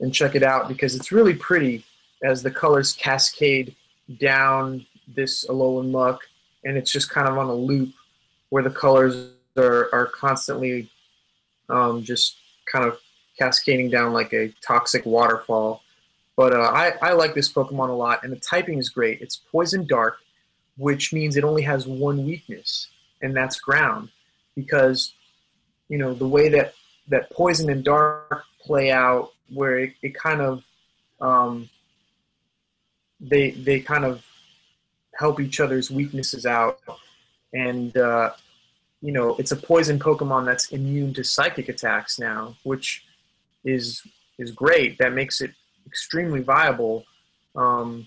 and 0.00 0.12
check 0.12 0.34
it 0.34 0.42
out 0.42 0.68
because 0.68 0.94
it's 0.94 1.12
really 1.12 1.34
pretty 1.34 1.82
as 2.22 2.42
the 2.42 2.50
colors 2.50 2.92
cascade 2.92 3.74
down 4.20 4.84
this 5.14 5.46
Alolan 5.46 5.90
Muk, 5.90 6.20
and 6.64 6.76
it's 6.76 6.92
just 6.92 7.08
kind 7.08 7.26
of 7.26 7.38
on 7.38 7.46
a 7.46 7.54
loop 7.54 7.94
where 8.50 8.62
the 8.62 8.70
colors 8.70 9.30
are, 9.56 9.88
are 9.94 10.06
constantly 10.06 10.90
um, 11.70 12.02
just 12.02 12.36
kind 12.70 12.84
of 12.84 12.98
cascading 13.38 13.90
down 13.90 14.12
like 14.12 14.32
a 14.32 14.52
toxic 14.60 15.06
waterfall. 15.06 15.82
But 16.36 16.52
uh, 16.54 16.60
I, 16.60 16.92
I 17.02 17.12
like 17.12 17.34
this 17.34 17.52
Pokemon 17.52 17.88
a 17.88 17.92
lot, 17.92 18.22
and 18.22 18.32
the 18.32 18.40
typing 18.40 18.78
is 18.78 18.88
great. 18.88 19.20
It's 19.20 19.36
Poison 19.50 19.86
Dark, 19.86 20.18
which 20.76 21.12
means 21.12 21.36
it 21.36 21.44
only 21.44 21.62
has 21.62 21.86
one 21.86 22.24
weakness, 22.24 22.88
and 23.22 23.36
that's 23.36 23.58
Ground. 23.58 24.08
Because, 24.54 25.14
you 25.88 25.98
know, 25.98 26.14
the 26.14 26.28
way 26.28 26.48
that, 26.48 26.74
that 27.08 27.30
Poison 27.30 27.70
and 27.70 27.84
Dark 27.84 28.44
play 28.60 28.90
out, 28.90 29.32
where 29.52 29.78
it, 29.78 29.94
it 30.02 30.14
kind 30.14 30.40
of, 30.40 30.62
um, 31.20 31.68
they, 33.20 33.50
they 33.50 33.80
kind 33.80 34.04
of 34.04 34.22
help 35.16 35.40
each 35.40 35.58
other's 35.58 35.90
weaknesses 35.90 36.46
out. 36.46 36.80
And, 37.52 37.96
uh, 37.96 38.30
you 39.00 39.12
know, 39.12 39.36
it's 39.36 39.52
a 39.52 39.56
poison 39.56 39.98
Pokemon 39.98 40.44
that's 40.44 40.70
immune 40.70 41.14
to 41.14 41.24
psychic 41.24 41.68
attacks 41.68 42.18
now, 42.18 42.56
which 42.62 43.04
is 43.64 44.02
is 44.38 44.50
great. 44.50 44.98
That 44.98 45.12
makes 45.12 45.40
it 45.40 45.52
extremely 45.86 46.40
viable. 46.40 47.04
Um, 47.56 48.06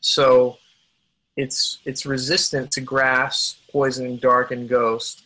so 0.00 0.58
it's 1.36 1.78
it's 1.84 2.06
resistant 2.06 2.70
to 2.72 2.80
grass, 2.80 3.56
poison, 3.70 4.18
dark, 4.18 4.50
and 4.50 4.68
ghost, 4.68 5.24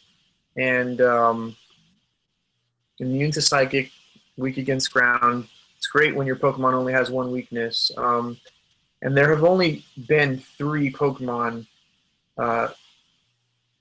and 0.56 1.00
um, 1.00 1.56
immune 2.98 3.30
to 3.32 3.42
psychic, 3.42 3.90
weak 4.36 4.56
against 4.56 4.92
ground. 4.92 5.46
It's 5.76 5.86
great 5.86 6.14
when 6.16 6.26
your 6.26 6.36
Pokemon 6.36 6.72
only 6.74 6.92
has 6.92 7.10
one 7.10 7.30
weakness. 7.30 7.90
Um, 7.96 8.38
and 9.02 9.16
there 9.16 9.32
have 9.32 9.44
only 9.44 9.84
been 10.08 10.38
three 10.38 10.92
Pokemon 10.92 11.68
uh, 12.36 12.68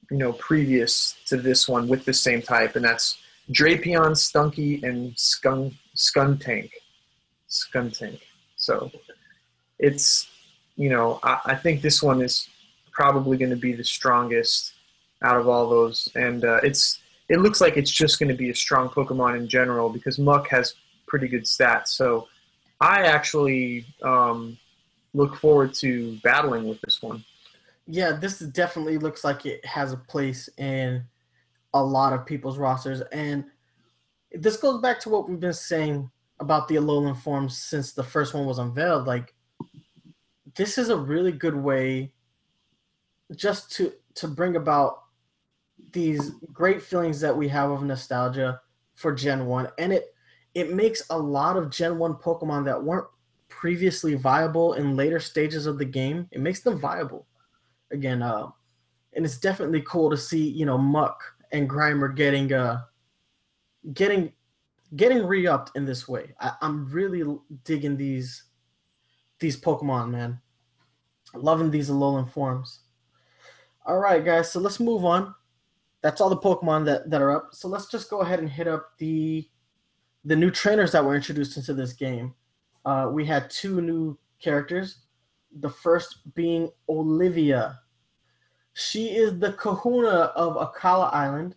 you 0.10 0.18
know, 0.18 0.34
previous 0.34 1.16
to 1.26 1.38
this 1.38 1.68
one 1.68 1.88
with 1.88 2.06
the 2.06 2.14
same 2.14 2.42
type, 2.42 2.76
and 2.76 2.86
that's 2.86 3.18
Drapion, 3.52 4.12
Stunky, 4.12 4.84
and 4.84 5.18
Skunk 5.18 5.74
Skuntank. 5.96 6.72
Skuntank. 7.50 8.20
So 8.56 8.92
it's 9.80 10.30
you 10.76 10.90
know, 10.90 11.20
I, 11.24 11.40
I 11.46 11.56
think 11.56 11.82
this 11.82 12.04
one 12.04 12.22
is 12.22 12.48
probably 12.92 13.38
going 13.38 13.50
to 13.50 13.56
be 13.56 13.74
the 13.74 13.84
strongest 13.84 14.74
out 15.24 15.38
of 15.38 15.48
all 15.48 15.70
those, 15.70 16.10
and 16.16 16.46
uh, 16.46 16.60
it's 16.64 17.00
it 17.30 17.40
looks 17.40 17.62
like 17.62 17.78
it's 17.78 17.92
just 17.92 18.20
going 18.20 18.30
to 18.30 18.36
be 18.36 18.50
a 18.50 18.56
strong 18.56 18.90
Pokemon 18.90 19.38
in 19.38 19.48
general 19.48 19.90
because 19.90 20.20
Muk 20.20 20.48
has 20.50 20.76
pretty 21.08 21.28
good 21.28 21.44
stats. 21.44 21.88
So 21.88 22.28
I 22.80 23.04
actually 23.04 23.86
um, 24.04 24.58
look 25.14 25.36
forward 25.36 25.74
to 25.76 26.18
battling 26.24 26.68
with 26.68 26.80
this 26.82 27.02
one 27.02 27.24
yeah, 27.88 28.12
this 28.12 28.40
definitely 28.40 28.98
looks 28.98 29.24
like 29.24 29.46
it 29.46 29.66
has 29.66 29.94
a 29.94 29.98
place 29.98 30.50
in 30.58 31.04
a 31.82 31.86
lot 31.86 32.14
of 32.14 32.26
people's 32.26 32.58
rosters. 32.58 33.02
And 33.12 33.46
this 34.32 34.58
goes 34.58 34.82
back 34.82 35.00
to 35.02 35.10
what 35.10 35.30
we've 35.30 35.40
been 35.40 35.54
saying 35.54 36.10
about 36.40 36.68
the 36.68 36.76
Alolan 36.76 37.18
forms 37.18 37.58
since 37.58 37.94
the 37.94 38.04
first 38.04 38.34
one 38.34 38.46
was 38.46 38.60
unveiled. 38.60 39.08
Like, 39.08 39.34
this 40.56 40.78
is 40.78 40.90
a 40.90 40.98
really 40.98 41.32
good 41.32 41.56
way 41.56 42.14
just 43.36 43.72
to 43.74 43.94
to 44.16 44.28
bring 44.28 44.56
about 44.56 45.04
these 45.92 46.32
great 46.54 46.82
feelings 46.82 47.20
that 47.20 47.36
we 47.36 47.48
have 47.48 47.70
of 47.70 47.84
nostalgia 47.84 48.60
for 48.96 49.14
Gen 49.14 49.46
1 49.46 49.68
and 49.78 49.94
it 49.94 50.16
it 50.56 50.74
makes 50.74 51.04
a 51.12 51.18
lot 51.18 51.56
of 51.56 51.70
Gen 51.70 52.00
1 52.00 52.16
Pokemon 52.16 52.66
that 52.66 52.82
weren't 52.82 53.08
previously 53.48 54.16
viable 54.16 54.74
in 54.74 54.96
later 54.96 55.20
stages 55.20 55.66
of 55.66 55.78
the 55.78 55.86
game, 55.86 56.28
it 56.32 56.40
makes 56.40 56.62
them 56.62 56.80
viable 56.80 57.28
again. 57.92 58.22
Uh, 58.22 58.48
and 59.14 59.26
it's 59.26 59.38
definitely 59.38 59.82
cool 59.82 60.10
to 60.10 60.18
see 60.18 60.50
you 60.50 60.66
know 60.66 60.78
Muk 60.78 61.20
and 61.52 61.70
Grimer 61.70 62.16
getting 62.16 62.52
uh 62.54 62.82
getting 63.94 64.32
getting 64.96 65.26
re-upped 65.26 65.76
in 65.76 65.86
this 65.86 66.08
way. 66.08 66.34
I, 66.40 66.54
I'm 66.62 66.90
really 66.90 67.24
digging 67.64 67.98
these 67.98 68.44
these 69.40 69.60
Pokemon, 69.60 70.12
man. 70.12 70.40
Loving 71.34 71.70
these 71.70 71.90
Alolan 71.90 72.30
forms. 72.32 72.82
All 73.86 74.00
right, 74.00 74.24
guys. 74.24 74.52
So 74.52 74.60
let's 74.60 74.80
move 74.80 75.06
on. 75.06 75.34
That's 76.02 76.22
all 76.22 76.30
the 76.30 76.38
Pokemon 76.38 76.86
that, 76.86 77.10
that 77.10 77.22
are 77.22 77.36
up. 77.36 77.50
So 77.52 77.68
let's 77.68 77.88
just 77.88 78.10
go 78.10 78.22
ahead 78.22 78.40
and 78.40 78.50
hit 78.50 78.68
up 78.68 78.98
the 78.98 79.48
the 80.26 80.36
new 80.36 80.52
trainers 80.52 80.92
that 80.92 81.04
were 81.04 81.16
introduced 81.16 81.58
into 81.58 81.74
this 81.74 81.94
game. 81.94 82.34
Uh, 82.86 83.10
we 83.12 83.26
had 83.26 83.50
two 83.50 83.82
new 83.82 84.18
characters 84.40 85.00
the 85.60 85.70
first 85.70 86.34
being 86.36 86.70
Olivia. 86.90 87.80
She 88.80 89.16
is 89.16 89.40
the 89.40 89.54
kahuna 89.54 90.32
of 90.36 90.56
Akala 90.56 91.12
Island, 91.12 91.56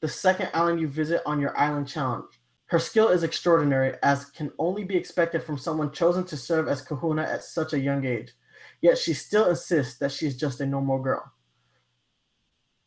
the 0.00 0.08
second 0.08 0.48
island 0.54 0.80
you 0.80 0.88
visit 0.88 1.20
on 1.26 1.38
your 1.38 1.54
island 1.54 1.86
challenge. 1.86 2.40
Her 2.64 2.78
skill 2.78 3.08
is 3.08 3.22
extraordinary, 3.22 3.92
as 4.02 4.24
can 4.24 4.50
only 4.58 4.82
be 4.82 4.96
expected 4.96 5.42
from 5.42 5.58
someone 5.58 5.92
chosen 5.92 6.24
to 6.24 6.36
serve 6.38 6.66
as 6.66 6.80
kahuna 6.80 7.24
at 7.24 7.44
such 7.44 7.74
a 7.74 7.78
young 7.78 8.06
age. 8.06 8.32
Yet 8.80 8.96
she 8.96 9.12
still 9.12 9.50
insists 9.50 9.98
that 9.98 10.10
she's 10.10 10.34
just 10.34 10.62
a 10.62 10.66
normal 10.66 10.98
girl. 10.98 11.30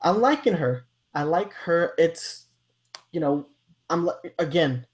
I'm 0.02 0.20
liking 0.20 0.54
her. 0.54 0.88
I 1.14 1.22
like 1.22 1.54
her. 1.54 1.94
It's, 2.00 2.48
you 3.12 3.20
know, 3.20 3.50
I'm 3.92 4.10
again 4.40 4.88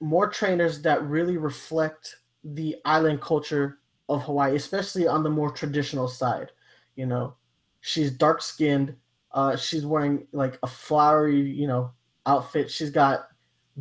more 0.00 0.28
trainers 0.28 0.82
that 0.82 1.02
really 1.02 1.38
reflect 1.38 2.14
the 2.44 2.76
island 2.84 3.22
culture 3.22 3.78
of 4.10 4.22
Hawaii, 4.24 4.54
especially 4.54 5.08
on 5.08 5.22
the 5.22 5.30
more 5.30 5.50
traditional 5.50 6.08
side. 6.08 6.50
You 6.94 7.06
know, 7.06 7.37
she's 7.88 8.10
dark 8.10 8.42
skinned. 8.42 8.94
Uh, 9.32 9.56
she's 9.56 9.86
wearing 9.86 10.26
like 10.32 10.58
a 10.62 10.66
flowery, 10.66 11.40
you 11.40 11.66
know, 11.66 11.90
outfit. 12.26 12.70
She's 12.70 12.90
got 12.90 13.28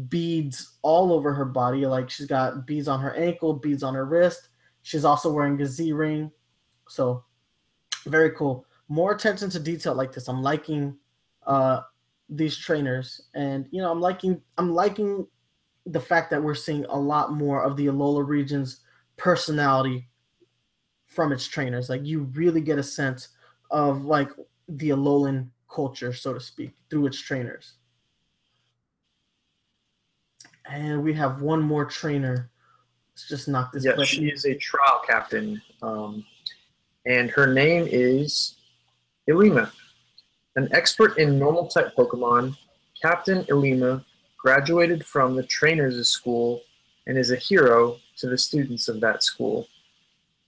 beads 0.07 0.77
all 0.81 1.11
over 1.11 1.33
her 1.33 1.43
body. 1.43 1.85
Like 1.85 2.09
she's 2.09 2.25
got 2.25 2.65
beads 2.65 2.87
on 2.87 3.01
her 3.01 3.13
ankle, 3.15 3.53
beads 3.53 3.83
on 3.83 3.95
her 3.95 4.05
wrist. 4.05 4.47
She's 4.81 5.03
also 5.03 5.31
wearing 5.31 5.61
a 5.61 5.65
Z 5.65 5.91
ring. 5.91 6.31
So 6.87 7.25
very 8.05 8.31
cool. 8.31 8.65
More 8.87 9.11
attention 9.11 9.49
to 9.49 9.59
detail 9.59 9.93
like 9.93 10.13
this. 10.13 10.29
I'm 10.29 10.41
liking 10.41 10.95
uh, 11.45 11.81
these 12.29 12.57
trainers, 12.57 13.23
and 13.35 13.67
you 13.71 13.81
know, 13.81 13.91
I'm 13.91 13.99
liking 13.99 14.41
I'm 14.57 14.73
liking 14.73 15.27
the 15.85 15.99
fact 15.99 16.29
that 16.31 16.41
we're 16.41 16.55
seeing 16.55 16.85
a 16.85 16.97
lot 16.97 17.33
more 17.33 17.61
of 17.61 17.75
the 17.75 17.87
Alola 17.87 18.25
region's 18.25 18.79
personality 19.17 20.07
from 21.05 21.33
its 21.33 21.45
trainers. 21.45 21.89
Like 21.89 22.05
you 22.05 22.21
really 22.33 22.61
get 22.61 22.79
a 22.79 22.83
sense 22.83 23.29
of 23.71 24.05
like 24.05 24.29
the 24.67 24.89
Alolan 24.89 25.49
culture, 25.69 26.13
so 26.13 26.33
to 26.33 26.39
speak, 26.39 26.71
through 26.89 27.07
its 27.07 27.19
trainers. 27.19 27.73
And 30.69 31.03
we 31.03 31.13
have 31.13 31.41
one 31.41 31.61
more 31.61 31.85
trainer. 31.85 32.49
Let's 33.11 33.27
just 33.27 33.47
knock 33.47 33.71
this. 33.71 33.85
Yeah, 33.85 34.03
she 34.03 34.27
is 34.29 34.45
a 34.45 34.53
trial 34.55 35.01
captain, 35.07 35.61
um, 35.81 36.25
and 37.05 37.29
her 37.31 37.47
name 37.47 37.87
is 37.89 38.57
Ilima. 39.29 39.71
An 40.55 40.67
expert 40.71 41.17
in 41.17 41.39
normal 41.39 41.67
type 41.67 41.95
Pokemon, 41.95 42.55
Captain 43.01 43.43
Ilima 43.45 44.03
graduated 44.37 45.05
from 45.05 45.35
the 45.35 45.43
trainers' 45.43 46.07
school 46.09 46.61
and 47.05 47.17
is 47.17 47.31
a 47.31 47.35
hero 47.35 47.97
to 48.17 48.27
the 48.27 48.37
students 48.37 48.87
of 48.87 48.99
that 49.01 49.23
school. 49.23 49.67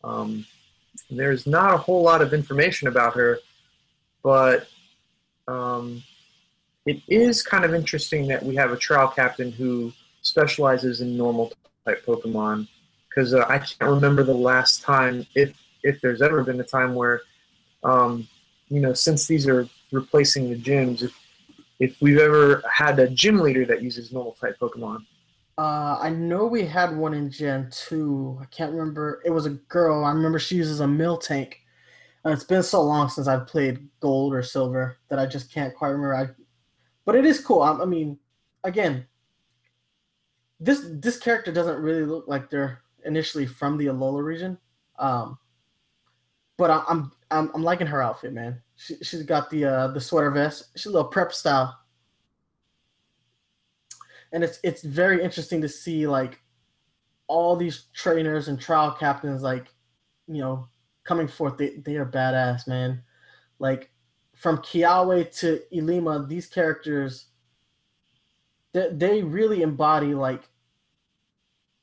Um, 0.04 0.46
there's 1.10 1.48
not 1.48 1.74
a 1.74 1.78
whole 1.78 2.04
lot 2.04 2.22
of 2.22 2.34
information 2.34 2.88
about 2.88 3.16
her, 3.16 3.40
but 4.24 4.68
um, 5.48 6.04
it 6.86 7.02
is 7.08 7.42
kind 7.42 7.66
of 7.66 7.74
interesting 7.74 8.28
that 8.28 8.44
we 8.44 8.56
have 8.56 8.72
a 8.72 8.78
trial 8.78 9.08
captain 9.08 9.52
who 9.52 9.92
specializes 10.22 11.02
in 11.02 11.18
normal 11.18 11.52
type 11.86 12.06
Pokemon. 12.06 12.68
Because 13.08 13.34
uh, 13.34 13.46
I 13.50 13.58
can't 13.58 13.92
remember 13.92 14.24
the 14.24 14.34
last 14.34 14.84
time, 14.84 15.26
if 15.34 15.58
if 15.84 16.00
there's 16.02 16.22
ever 16.22 16.44
been 16.44 16.60
a 16.60 16.64
time 16.64 16.94
where, 16.94 17.22
um, 17.84 18.28
you 18.68 18.80
know, 18.80 18.94
since 18.94 19.26
these 19.26 19.48
are 19.48 19.68
replacing 19.92 20.50
the 20.50 20.58
gyms, 20.58 21.02
if 21.02 21.18
if 21.80 22.00
we've 22.02 22.20
ever 22.20 22.62
had 22.72 23.00
a 23.00 23.10
gym 23.10 23.40
leader 23.40 23.66
that 23.66 23.82
uses 23.82 24.12
normal 24.12 24.34
type 24.34 24.60
Pokemon. 24.60 25.06
Uh, 25.60 26.00
I 26.00 26.10
know 26.10 26.46
we 26.46 26.64
had 26.64 26.96
one 26.96 27.14
in 27.14 27.30
Gen 27.30 27.70
2. 27.70 28.40
I 28.42 28.46
can't 28.46 28.72
remember. 28.72 29.22
It 29.26 29.30
was 29.30 29.46
a 29.46 29.50
girl. 29.68 30.06
I 30.06 30.12
remember 30.14 30.40
she 30.40 30.56
uses 30.56 30.80
a 30.80 30.86
Miltank. 30.86 31.56
Uh, 32.26 32.30
it's 32.30 32.46
been 32.46 32.64
so 32.64 32.82
long 32.82 33.10
since 33.10 33.28
I've 33.28 33.46
played 33.46 33.86
Gold 34.00 34.34
or 34.34 34.42
Silver 34.42 34.96
that 35.10 35.20
I 35.20 35.26
just 35.26 35.52
can't 35.54 35.76
quite 35.76 35.90
remember. 35.90 36.16
I, 36.16 36.28
but 37.04 37.16
it 37.16 37.26
is 37.26 37.42
cool. 37.42 37.62
I, 37.62 37.74
I 37.74 37.84
mean, 37.84 38.18
again, 38.64 39.06
this 40.62 40.86
this 40.90 41.18
character 41.18 41.52
doesn't 41.52 41.82
really 41.82 42.06
look 42.06 42.30
like 42.30 42.50
they're 42.50 42.80
initially 43.04 43.46
from 43.46 43.78
the 43.78 43.88
Alola 43.88 44.24
region. 44.24 44.58
Um, 44.98 45.38
but 46.58 46.70
I, 46.72 46.86
I'm, 46.88 47.12
I'm 47.32 47.52
I'm 47.54 47.64
liking 47.64 47.88
her 47.88 48.02
outfit, 48.02 48.32
man. 48.32 48.62
She 48.78 48.96
she's 49.02 49.24
got 49.24 49.50
the 49.50 49.66
uh, 49.66 49.88
the 49.90 50.00
sweater 50.00 50.32
vest. 50.32 50.70
She's 50.78 50.86
a 50.86 50.92
little 50.92 51.10
prep 51.10 51.34
style 51.34 51.78
and 54.32 54.44
it's 54.44 54.60
it's 54.64 54.82
very 54.82 55.24
interesting 55.24 55.62
to 55.62 55.70
see 55.70 56.08
like 56.08 56.42
all 57.28 57.56
these 57.56 57.86
trainers 57.94 58.48
and 58.48 58.60
trial 58.60 58.92
captains 58.92 59.42
like 59.42 59.68
you 60.28 60.42
know 60.42 60.68
coming 61.04 61.28
forth 61.28 61.58
they, 61.58 61.78
they 61.78 61.96
are 61.96 62.06
badass 62.06 62.68
man 62.68 63.02
like 63.60 63.92
from 64.36 64.58
Kiawe 64.60 65.38
to 65.40 65.62
Ilima 65.74 66.28
these 66.28 66.48
characters 66.48 67.28
they, 68.74 68.90
they 68.92 69.24
really 69.24 69.62
embody 69.62 70.14
like 70.14 70.50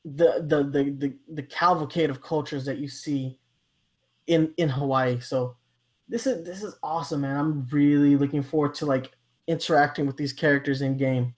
the 0.04 0.44
the 0.46 0.62
the 0.62 0.90
the, 0.90 1.14
the 1.34 1.42
cavalcade 1.42 2.10
of 2.10 2.22
cultures 2.22 2.64
that 2.64 2.78
you 2.78 2.88
see 2.88 3.38
in 4.26 4.52
in 4.56 4.68
Hawaii. 4.68 5.18
So 5.20 5.56
this 6.08 6.26
is 6.26 6.44
this 6.44 6.62
is 6.62 6.76
awesome, 6.82 7.22
man. 7.22 7.36
I'm 7.36 7.66
really 7.70 8.16
looking 8.16 8.42
forward 8.42 8.74
to 8.74 8.86
like 8.86 9.10
interacting 9.48 10.06
with 10.06 10.16
these 10.16 10.32
characters 10.32 10.82
in 10.82 10.96
game. 10.96 11.34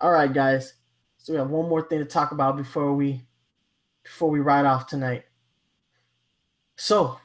All 0.00 0.12
right, 0.12 0.32
guys. 0.32 0.74
So 1.18 1.34
we 1.34 1.38
have 1.38 1.50
one 1.50 1.68
more 1.68 1.82
thing 1.82 1.98
to 1.98 2.06
talk 2.06 2.32
about 2.32 2.56
before 2.56 2.94
we 2.94 3.22
before 4.02 4.30
we 4.30 4.40
ride 4.40 4.64
off 4.64 4.86
tonight. 4.86 5.24
So, 6.76 7.18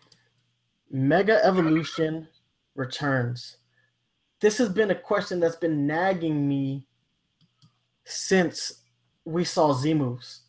Mega 0.92 1.40
Evolution 1.46 2.28
returns. 2.76 3.58
This 4.42 4.58
has 4.58 4.68
been 4.68 4.92
a 4.92 4.96
question 4.96 5.40
that's 5.40 5.56
been 5.56 5.88
nagging 5.88 6.46
me 6.48 6.86
since 8.04 8.84
we 9.24 9.46
saw 9.46 9.72
Z 9.72 9.94
moves. 9.94 10.42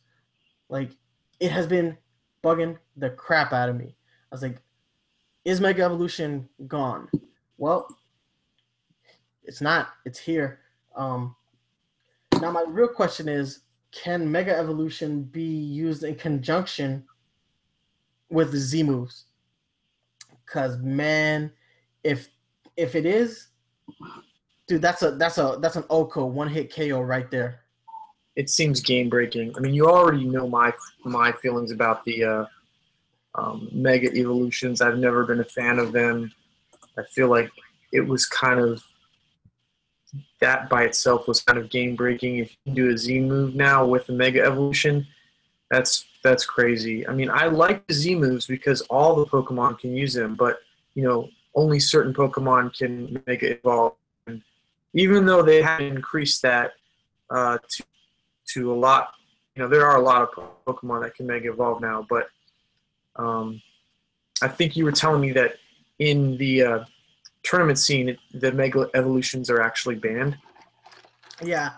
Like, 0.69 0.91
it 1.39 1.53
has 1.53 1.69
been 1.69 1.97
bugging 2.43 2.77
the 2.97 3.11
crap 3.11 3.53
out 3.53 3.69
of 3.69 3.77
me. 3.77 3.95
I 4.33 4.35
was 4.35 4.43
like, 4.43 4.61
is 5.45 5.61
Mega 5.61 5.85
Evolution 5.85 6.49
gone? 6.67 7.09
Well, 7.57 7.87
it's 9.45 9.61
not. 9.61 9.91
It's 10.05 10.19
here. 10.19 10.59
Um, 10.97 11.37
now, 12.41 12.51
my 12.51 12.65
real 12.67 12.89
question 12.89 13.29
is 13.29 13.61
can 13.93 14.31
Mega 14.31 14.57
Evolution 14.57 15.23
be 15.23 15.43
used 15.43 16.03
in 16.05 16.15
conjunction 16.17 17.05
with 18.31 18.55
Z 18.55 18.83
moves? 18.83 19.25
Because 20.45 20.79
man, 20.79 21.53
if 22.05 22.29
if 22.77 22.95
it 22.95 23.07
is, 23.07 23.49
dude, 24.67 24.83
that's 24.83 25.03
a 25.03 25.13
that's 25.13 25.39
a 25.39 25.59
that's 25.61 25.77
an 25.77 25.85
OHKO 25.85 26.29
one 26.29 26.49
hit 26.49 26.75
KO 26.75 27.01
right 27.01 27.31
there. 27.31 27.61
It 28.37 28.51
seems 28.51 28.81
game 28.81 29.09
breaking. 29.09 29.55
I 29.57 29.61
mean, 29.61 29.73
you 29.73 29.89
already 29.89 30.25
know 30.25 30.47
my 30.47 30.73
my 31.05 31.33
feelings 31.33 31.73
about 31.73 32.05
the 32.05 32.25
uh, 32.25 32.47
um, 33.35 33.69
Mega 33.73 34.13
Evolutions. 34.15 34.81
I've 34.81 34.99
never 34.99 35.25
been 35.25 35.41
a 35.41 35.45
fan 35.45 35.79
of 35.79 35.93
them. 35.93 36.31
I 36.99 37.03
feel 37.05 37.29
like 37.29 37.51
it 37.93 38.01
was 38.01 38.27
kind 38.27 38.61
of 38.61 38.83
that 40.41 40.69
by 40.69 40.85
itself 40.85 41.27
was 41.27 41.41
kind 41.41 41.59
of 41.59 41.71
game 41.71 41.97
breaking. 41.97 42.39
If 42.39 42.57
you 42.65 42.75
do 42.75 42.91
a 42.91 42.99
Z 42.99 43.21
move 43.21 43.55
now 43.55 43.85
with 43.87 44.09
a 44.09 44.13
Mega 44.13 44.43
Evolution, 44.43 45.07
that's 45.71 46.07
that's 46.23 46.45
crazy. 46.45 47.07
I 47.07 47.13
mean, 47.13 47.31
I 47.31 47.47
like 47.47 47.87
the 47.87 47.95
Z 47.95 48.15
moves 48.17 48.47
because 48.47 48.81
all 48.83 49.15
the 49.17 49.27
Pokemon 49.27 49.79
can 49.79 49.95
use 49.95 50.15
them, 50.15 50.35
but 50.35 50.59
you 50.95 51.03
know, 51.03 51.29
only 51.55 51.81
certain 51.81 52.13
Pokemon 52.13 52.77
can 52.77 53.23
Mega 53.27 53.53
Evolve. 53.53 53.95
And 54.27 54.43
even 54.95 55.27
though 55.27 55.43
they 55.43 55.63
have 55.63 55.81
increased 55.81 56.43
that 56.43 56.73
uh, 57.31 57.59
to 57.69 57.85
to 58.49 58.73
a 58.73 58.77
lot, 58.77 59.15
you 59.55 59.63
know, 59.63 59.69
there 59.69 59.87
are 59.87 59.97
a 59.97 60.03
lot 60.03 60.23
of 60.23 60.51
Pokemon 60.67 61.03
that 61.03 61.15
can 61.15 61.27
Mega 61.27 61.51
Evolve 61.51 61.81
now. 61.81 62.07
But 62.09 62.29
um, 63.17 63.61
I 64.43 64.49
think 64.49 64.77
you 64.77 64.85
were 64.85 64.93
telling 64.93 65.21
me 65.21 65.33
that 65.33 65.57
in 65.99 66.37
the 66.37 66.63
uh, 66.63 66.85
tournament 67.47 67.79
scene, 67.79 68.17
the 68.35 68.53
Mega 68.53 68.89
Evolutions 68.95 69.49
are 69.49 69.63
actually 69.63 69.95
banned. 69.95 70.37
Yeah, 71.43 71.71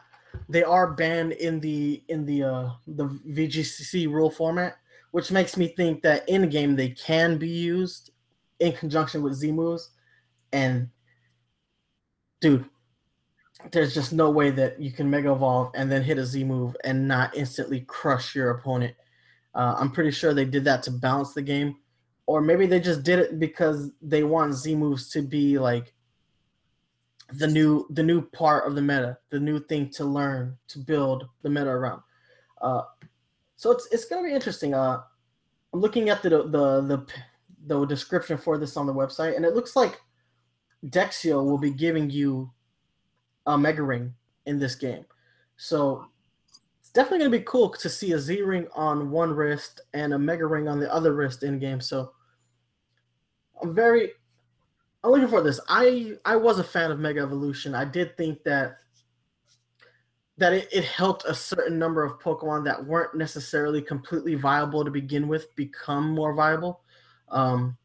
they 0.48 0.62
are 0.62 0.92
banned 0.92 1.32
in 1.32 1.60
the 1.60 2.02
in 2.08 2.24
the 2.24 2.42
uh, 2.42 2.70
the 2.86 3.06
VGC 3.06 4.10
rule 4.10 4.30
format, 4.30 4.78
which 5.10 5.30
makes 5.30 5.56
me 5.56 5.68
think 5.68 6.02
that 6.02 6.28
in 6.28 6.42
the 6.42 6.46
game 6.46 6.74
they 6.74 6.90
can 6.90 7.38
be 7.38 7.48
used 7.48 8.10
in 8.60 8.72
conjunction 8.72 9.22
with 9.22 9.34
Z 9.34 9.52
moves, 9.52 9.90
and 10.52 10.88
dude, 12.40 12.64
there's 13.72 13.94
just 13.94 14.12
no 14.12 14.30
way 14.30 14.50
that 14.50 14.80
you 14.80 14.90
can 14.90 15.10
Mega 15.10 15.32
Evolve 15.32 15.72
and 15.74 15.90
then 15.90 16.02
hit 16.02 16.18
a 16.18 16.24
Z 16.24 16.44
move 16.44 16.76
and 16.84 17.06
not 17.06 17.36
instantly 17.36 17.80
crush 17.80 18.34
your 18.34 18.50
opponent. 18.50 18.94
Uh, 19.54 19.74
I'm 19.78 19.90
pretty 19.90 20.12
sure 20.12 20.32
they 20.32 20.44
did 20.44 20.64
that 20.64 20.82
to 20.84 20.90
balance 20.90 21.34
the 21.34 21.42
game 21.42 21.76
or 22.28 22.42
maybe 22.42 22.66
they 22.66 22.78
just 22.78 23.04
did 23.04 23.18
it 23.18 23.40
because 23.40 23.90
they 24.02 24.22
want 24.22 24.52
Z 24.52 24.74
moves 24.74 25.08
to 25.08 25.22
be 25.22 25.58
like 25.58 25.94
the 27.32 27.46
new 27.46 27.86
the 27.88 28.02
new 28.02 28.20
part 28.20 28.66
of 28.66 28.74
the 28.74 28.82
meta, 28.82 29.16
the 29.30 29.40
new 29.40 29.58
thing 29.58 29.88
to 29.92 30.04
learn 30.04 30.54
to 30.68 30.78
build 30.78 31.26
the 31.40 31.48
meta 31.48 31.70
around. 31.70 32.02
Uh, 32.60 32.82
so 33.56 33.70
it's 33.70 33.88
it's 33.92 34.04
gonna 34.04 34.28
be 34.28 34.34
interesting. 34.34 34.74
Uh, 34.74 35.00
I'm 35.72 35.80
looking 35.80 36.10
at 36.10 36.22
the 36.22 36.28
the 36.28 36.82
the 36.82 37.06
the 37.66 37.86
description 37.86 38.36
for 38.36 38.58
this 38.58 38.76
on 38.76 38.86
the 38.86 38.92
website, 38.92 39.34
and 39.34 39.46
it 39.46 39.54
looks 39.54 39.74
like 39.74 39.98
Dexio 40.84 41.42
will 41.42 41.58
be 41.58 41.70
giving 41.70 42.10
you 42.10 42.52
a 43.46 43.56
Mega 43.56 43.82
Ring 43.82 44.12
in 44.44 44.58
this 44.58 44.74
game. 44.74 45.06
So 45.56 46.04
it's 46.78 46.90
definitely 46.90 47.20
gonna 47.20 47.38
be 47.38 47.44
cool 47.44 47.70
to 47.70 47.88
see 47.88 48.12
a 48.12 48.18
Z 48.18 48.42
ring 48.42 48.68
on 48.74 49.10
one 49.10 49.32
wrist 49.32 49.80
and 49.94 50.12
a 50.12 50.18
Mega 50.18 50.44
Ring 50.44 50.68
on 50.68 50.78
the 50.78 50.92
other 50.92 51.14
wrist 51.14 51.42
in 51.42 51.58
game. 51.58 51.80
So 51.80 52.12
I'm 53.62 53.74
very 53.74 54.10
I'm 55.02 55.10
looking 55.10 55.28
for 55.28 55.42
this. 55.42 55.60
I 55.68 56.14
I 56.24 56.36
was 56.36 56.58
a 56.58 56.64
fan 56.64 56.90
of 56.90 56.98
Mega 56.98 57.20
Evolution. 57.20 57.74
I 57.74 57.84
did 57.84 58.16
think 58.16 58.42
that 58.44 58.78
that 60.38 60.52
it, 60.52 60.68
it 60.72 60.84
helped 60.84 61.24
a 61.24 61.34
certain 61.34 61.78
number 61.78 62.04
of 62.04 62.20
Pokemon 62.20 62.64
that 62.64 62.84
weren't 62.84 63.16
necessarily 63.16 63.82
completely 63.82 64.34
viable 64.34 64.84
to 64.84 64.90
begin 64.90 65.28
with 65.28 65.54
become 65.56 66.10
more 66.10 66.32
viable. 66.32 66.80
Um, 67.28 67.76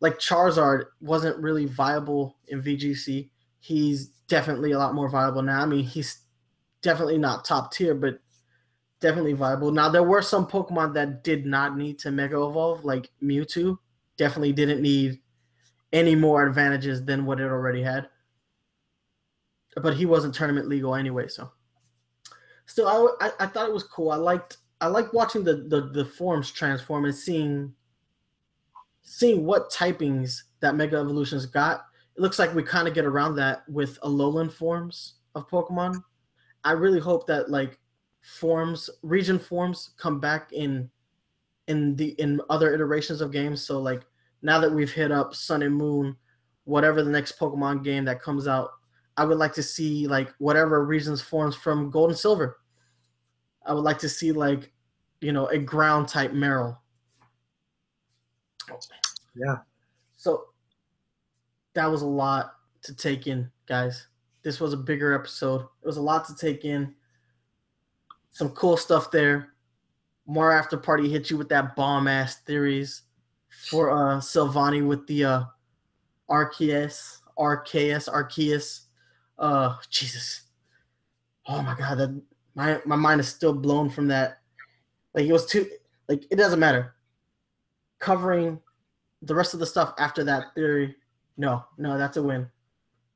like 0.00 0.18
Charizard 0.18 0.86
wasn't 1.00 1.36
really 1.38 1.66
viable 1.66 2.36
in 2.48 2.62
VGC. 2.62 3.30
He's 3.60 4.06
definitely 4.26 4.72
a 4.72 4.78
lot 4.78 4.94
more 4.94 5.08
viable 5.08 5.42
now. 5.42 5.62
I 5.62 5.66
mean, 5.66 5.84
he's 5.84 6.22
definitely 6.80 7.18
not 7.18 7.44
top 7.44 7.72
tier, 7.72 7.94
but 7.94 8.18
definitely 9.00 9.34
viable. 9.34 9.70
Now 9.70 9.88
there 9.88 10.02
were 10.02 10.22
some 10.22 10.46
Pokemon 10.46 10.94
that 10.94 11.22
did 11.22 11.46
not 11.46 11.76
need 11.76 11.98
to 12.00 12.10
Mega 12.10 12.36
Evolve, 12.36 12.84
like 12.84 13.10
Mewtwo 13.22 13.78
definitely 14.16 14.52
didn't 14.52 14.82
need 14.82 15.20
any 15.92 16.14
more 16.14 16.46
advantages 16.46 17.04
than 17.04 17.24
what 17.26 17.40
it 17.40 17.44
already 17.44 17.82
had. 17.82 18.08
But 19.76 19.96
he 19.96 20.06
wasn't 20.06 20.34
tournament 20.34 20.68
legal 20.68 20.94
anyway, 20.94 21.28
so 21.28 21.50
still, 22.66 22.88
I, 23.20 23.26
I, 23.26 23.44
I 23.44 23.46
thought 23.46 23.68
it 23.68 23.74
was 23.74 23.84
cool. 23.84 24.10
I 24.10 24.16
liked 24.16 24.58
I 24.80 24.86
liked 24.86 25.14
watching 25.14 25.44
the, 25.44 25.54
the 25.68 25.90
the 25.92 26.04
forms 26.04 26.50
transform 26.50 27.04
and 27.04 27.14
seeing 27.14 27.72
seeing 29.02 29.44
what 29.44 29.70
typings 29.70 30.42
that 30.60 30.74
Mega 30.74 30.96
Evolutions 30.96 31.46
got. 31.46 31.86
It 32.16 32.20
looks 32.20 32.38
like 32.38 32.54
we 32.54 32.62
kind 32.62 32.86
of 32.86 32.94
get 32.94 33.04
around 33.04 33.36
that 33.36 33.62
with 33.68 33.98
Alolan 34.00 34.52
forms 34.52 35.14
of 35.34 35.48
Pokemon. 35.48 36.02
I 36.64 36.72
really 36.72 37.00
hope 37.00 37.26
that 37.26 37.50
like 37.50 37.78
forms 38.20 38.90
region 39.02 39.38
forms 39.38 39.90
come 39.96 40.20
back 40.20 40.52
in 40.52 40.90
in 41.68 41.96
the 41.96 42.10
in 42.20 42.40
other 42.50 42.74
iterations 42.74 43.20
of 43.20 43.32
games. 43.32 43.62
So 43.62 43.80
like 43.80 44.02
now 44.42 44.58
that 44.60 44.72
we've 44.72 44.92
hit 44.92 45.12
up 45.12 45.34
Sun 45.34 45.62
and 45.62 45.74
Moon, 45.74 46.16
whatever 46.64 47.02
the 47.02 47.10
next 47.10 47.38
Pokemon 47.38 47.84
game 47.84 48.04
that 48.04 48.22
comes 48.22 48.48
out, 48.48 48.70
I 49.16 49.24
would 49.24 49.38
like 49.38 49.52
to 49.54 49.62
see 49.62 50.06
like 50.06 50.34
whatever 50.38 50.84
regions 50.84 51.20
forms 51.20 51.54
from 51.54 51.90
Gold 51.90 52.10
and 52.10 52.18
Silver. 52.18 52.58
I 53.64 53.72
would 53.74 53.84
like 53.84 53.98
to 53.98 54.08
see 54.08 54.32
like, 54.32 54.72
you 55.20 55.32
know, 55.32 55.46
a 55.46 55.58
ground 55.58 56.08
type 56.08 56.32
Marill. 56.32 56.76
Yeah. 59.36 59.58
So 60.16 60.46
that 61.74 61.86
was 61.86 62.02
a 62.02 62.06
lot 62.06 62.54
to 62.82 62.94
take 62.94 63.26
in, 63.26 63.50
guys. 63.66 64.08
This 64.42 64.60
was 64.60 64.72
a 64.72 64.76
bigger 64.76 65.14
episode. 65.14 65.60
It 65.60 65.86
was 65.86 65.96
a 65.96 66.02
lot 66.02 66.26
to 66.26 66.34
take 66.34 66.64
in. 66.64 66.94
Some 68.30 68.48
cool 68.50 68.76
stuff 68.76 69.10
there 69.10 69.51
more 70.26 70.52
after 70.52 70.76
party 70.76 71.08
hit 71.08 71.30
you 71.30 71.36
with 71.36 71.48
that 71.48 71.76
bomb 71.76 72.08
ass 72.08 72.36
theories 72.40 73.02
for 73.68 73.90
uh 73.90 74.20
Silvally 74.20 74.86
with 74.86 75.06
the 75.06 75.24
uh 75.24 75.42
Arceus, 76.30 77.18
Arceus, 77.38 78.08
Arceus. 78.08 78.80
Uh 79.38 79.76
Jesus. 79.90 80.42
Oh 81.46 81.62
my 81.62 81.74
god, 81.74 81.98
that 81.98 82.22
my 82.54 82.80
my 82.86 82.96
mind 82.96 83.20
is 83.20 83.28
still 83.28 83.52
blown 83.52 83.90
from 83.90 84.08
that. 84.08 84.38
Like 85.14 85.26
it 85.26 85.32
was 85.32 85.46
too 85.46 85.68
like 86.08 86.24
it 86.30 86.36
doesn't 86.36 86.60
matter. 86.60 86.94
Covering 87.98 88.60
the 89.22 89.34
rest 89.34 89.54
of 89.54 89.60
the 89.60 89.66
stuff 89.66 89.94
after 89.98 90.24
that 90.24 90.54
theory, 90.54 90.96
no, 91.36 91.64
no, 91.78 91.96
that's 91.96 92.16
a 92.16 92.22
win. 92.22 92.48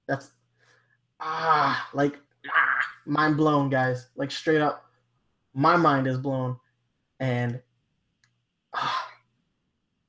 That's 0.07 0.31
ah 1.20 1.89
like 1.95 2.19
ah, 2.49 2.85
mind 3.07 3.37
blown, 3.37 3.70
guys. 3.70 4.09
Like 4.16 4.31
straight 4.31 4.61
up, 4.61 4.85
my 5.55 5.77
mind 5.77 6.07
is 6.07 6.19
blown 6.19 6.59
and 7.21 7.61
uh, 8.73 8.91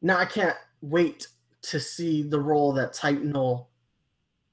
now 0.01 0.17
I 0.17 0.25
can't 0.25 0.57
wait 0.81 1.27
to 1.63 1.79
see 1.79 2.23
the 2.23 2.39
role 2.39 2.73
that 2.73 2.93
Type: 2.93 3.19
Null 3.19 3.69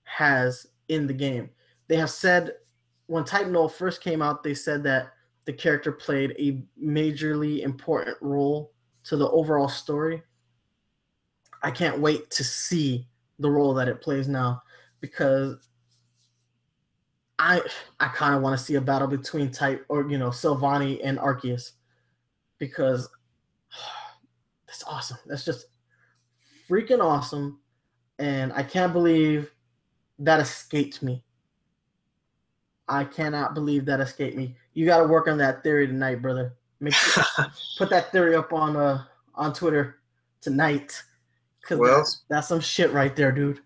has 0.05 0.67
in 0.89 1.07
the 1.07 1.15
game. 1.15 1.51
They 1.89 1.97
have 1.97 2.11
said 2.11 2.53
when 3.07 3.25
Type: 3.25 3.49
Null 3.49 3.69
first 3.69 4.03
came 4.03 4.23
out, 4.23 4.43
they 4.43 4.55
said 4.55 4.83
that 4.85 5.13
the 5.45 5.53
character 5.53 5.93
played 5.93 6.35
a 6.39 6.63
majorly 6.83 7.63
important 7.63 8.17
role 8.21 8.73
to 9.05 9.17
the 9.17 9.29
overall 9.29 9.69
story. 9.69 10.23
I 11.63 11.71
can't 11.71 12.01
wait 12.01 12.31
to 12.33 12.45
see 12.45 13.09
the 13.39 13.51
role 13.51 13.75
that 13.75 13.89
it 13.89 14.01
plays 14.01 14.29
now 14.29 14.63
because 15.01 15.69
I 17.39 17.63
I 18.01 18.09
kind 18.09 18.35
of 18.35 18.43
want 18.43 18.59
to 18.59 18.65
see 18.65 18.77
a 18.77 18.81
battle 18.81 19.09
between 19.09 19.51
type 19.51 19.85
or 19.89 20.09
you 20.11 20.19
know 20.19 20.29
Silvally 20.29 21.01
and 21.03 21.19
Arceus 21.19 21.73
because 22.59 23.09
that's 24.67 24.85
awesome. 24.85 25.19
That's 25.27 25.45
just 25.45 25.67
freaking 26.69 27.03
awesome, 27.03 27.61
and 28.19 28.53
I 28.53 28.63
can't 28.63 28.93
believe 28.93 29.51
that 30.19 30.41
escaped 30.41 31.03
me. 31.03 31.25
I 32.89 33.05
cannot 33.05 33.55
believe 33.55 33.87
that 33.87 34.01
escaped 34.01 34.37
me. 34.37 34.57
You 34.75 34.85
got 34.87 34.99
to 34.99 35.05
work 35.05 35.27
on 35.27 35.39
that 35.39 35.63
theory 35.63 35.87
tonight, 35.87 36.21
brother. 36.21 36.55
Make 36.81 36.95
sure, 36.95 37.25
put 37.79 37.91
that 37.91 38.13
theory 38.13 38.35
up 38.35 38.53
on 38.53 38.77
uh 38.77 39.05
on 39.35 39.53
Twitter 39.53 39.97
tonight, 40.41 41.03
cause 41.63 41.79
Well- 41.79 41.99
that's, 41.99 42.23
that's 42.29 42.49
some 42.49 42.61
shit 42.61 42.93
right 42.93 43.15
there, 43.17 43.33
dude. 43.33 43.61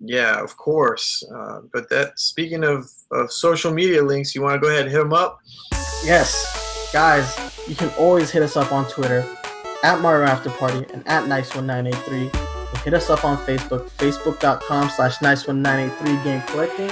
Yeah, 0.00 0.42
of 0.42 0.56
course. 0.56 1.24
Uh, 1.34 1.60
but 1.72 1.88
that 1.88 2.18
speaking 2.18 2.64
of, 2.64 2.90
of 3.10 3.32
social 3.32 3.72
media 3.72 4.02
links, 4.02 4.34
you 4.34 4.42
want 4.42 4.54
to 4.54 4.60
go 4.60 4.68
ahead 4.68 4.82
and 4.82 4.90
hit 4.90 4.98
them 4.98 5.12
up? 5.12 5.38
Yes, 6.04 6.90
guys, 6.92 7.34
you 7.68 7.74
can 7.74 7.90
always 7.98 8.30
hit 8.30 8.42
us 8.42 8.56
up 8.56 8.72
on 8.72 8.88
Twitter 8.88 9.24
at 9.82 10.00
Mario 10.00 10.26
After 10.26 10.50
Party 10.50 10.84
and 10.92 11.06
at 11.06 11.24
Nice1983. 11.24 12.34
And 12.34 12.78
hit 12.78 12.94
us 12.94 13.10
up 13.10 13.24
on 13.24 13.36
Facebook, 13.38 13.88
facebook.com 13.90 14.90
slash 14.90 15.18
Nice1983 15.18 16.24
Game 16.24 16.42
Collecting. 16.42 16.90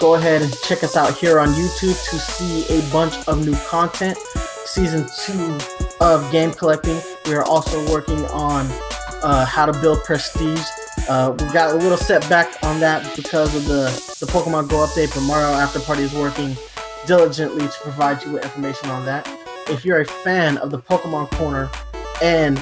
Go 0.00 0.14
ahead 0.16 0.42
and 0.42 0.52
check 0.62 0.82
us 0.82 0.96
out 0.96 1.14
here 1.14 1.38
on 1.38 1.48
YouTube 1.48 2.10
to 2.10 2.18
see 2.18 2.66
a 2.78 2.92
bunch 2.92 3.16
of 3.28 3.44
new 3.44 3.56
content. 3.68 4.16
Season 4.66 5.06
two 5.24 5.58
of 6.00 6.30
Game 6.32 6.52
Collecting. 6.52 7.00
We 7.26 7.34
are 7.34 7.44
also 7.44 7.90
working 7.90 8.24
on 8.26 8.66
uh, 9.22 9.44
how 9.44 9.66
to 9.66 9.72
build 9.80 10.02
prestige. 10.04 10.60
Uh, 11.08 11.36
we 11.38 11.46
got 11.52 11.74
a 11.74 11.78
little 11.78 11.98
setback 11.98 12.62
on 12.64 12.80
that 12.80 13.14
because 13.16 13.54
of 13.54 13.64
the, 13.66 13.84
the 14.20 14.26
Pokemon 14.30 14.68
Go 14.68 14.86
update, 14.86 15.14
but 15.14 15.22
Mario 15.22 15.48
After 15.48 15.80
Party 15.80 16.02
is 16.02 16.12
working 16.14 16.56
diligently 17.06 17.66
to 17.66 17.78
provide 17.82 18.22
you 18.24 18.32
with 18.32 18.44
information 18.44 18.90
on 18.90 19.04
that. 19.06 19.26
If 19.66 19.82
you're 19.84 20.00
a 20.00 20.04
fan 20.04 20.58
of 20.58 20.70
the 20.70 20.78
Pokemon 20.78 21.30
Corner 21.30 21.70
and 22.22 22.58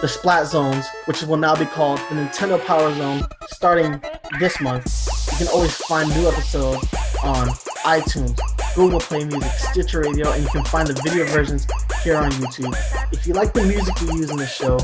the 0.00 0.08
Splat 0.08 0.46
Zones, 0.46 0.86
which 1.04 1.22
will 1.22 1.36
now 1.36 1.54
be 1.54 1.66
called 1.66 1.98
the 2.08 2.14
Nintendo 2.14 2.62
Power 2.64 2.94
Zone, 2.94 3.22
starting 3.48 4.00
this 4.40 4.58
month, 4.60 4.86
you 5.32 5.38
can 5.38 5.48
always 5.48 5.76
find 5.76 6.08
new 6.08 6.26
episodes 6.26 6.82
on 7.22 7.48
iTunes, 7.84 8.38
Google 8.74 9.00
Play 9.00 9.24
Music, 9.24 9.50
Stitcher 9.52 10.00
Radio, 10.00 10.32
and 10.32 10.42
you 10.42 10.48
can 10.48 10.64
find 10.64 10.88
the 10.88 10.94
video 11.02 11.26
versions 11.26 11.66
here 12.02 12.16
on 12.16 12.30
YouTube. 12.32 12.74
If 13.12 13.26
you 13.26 13.34
like 13.34 13.52
the 13.52 13.62
music 13.64 14.00
we 14.00 14.14
use 14.18 14.30
in 14.30 14.38
the 14.38 14.46
show, 14.46 14.78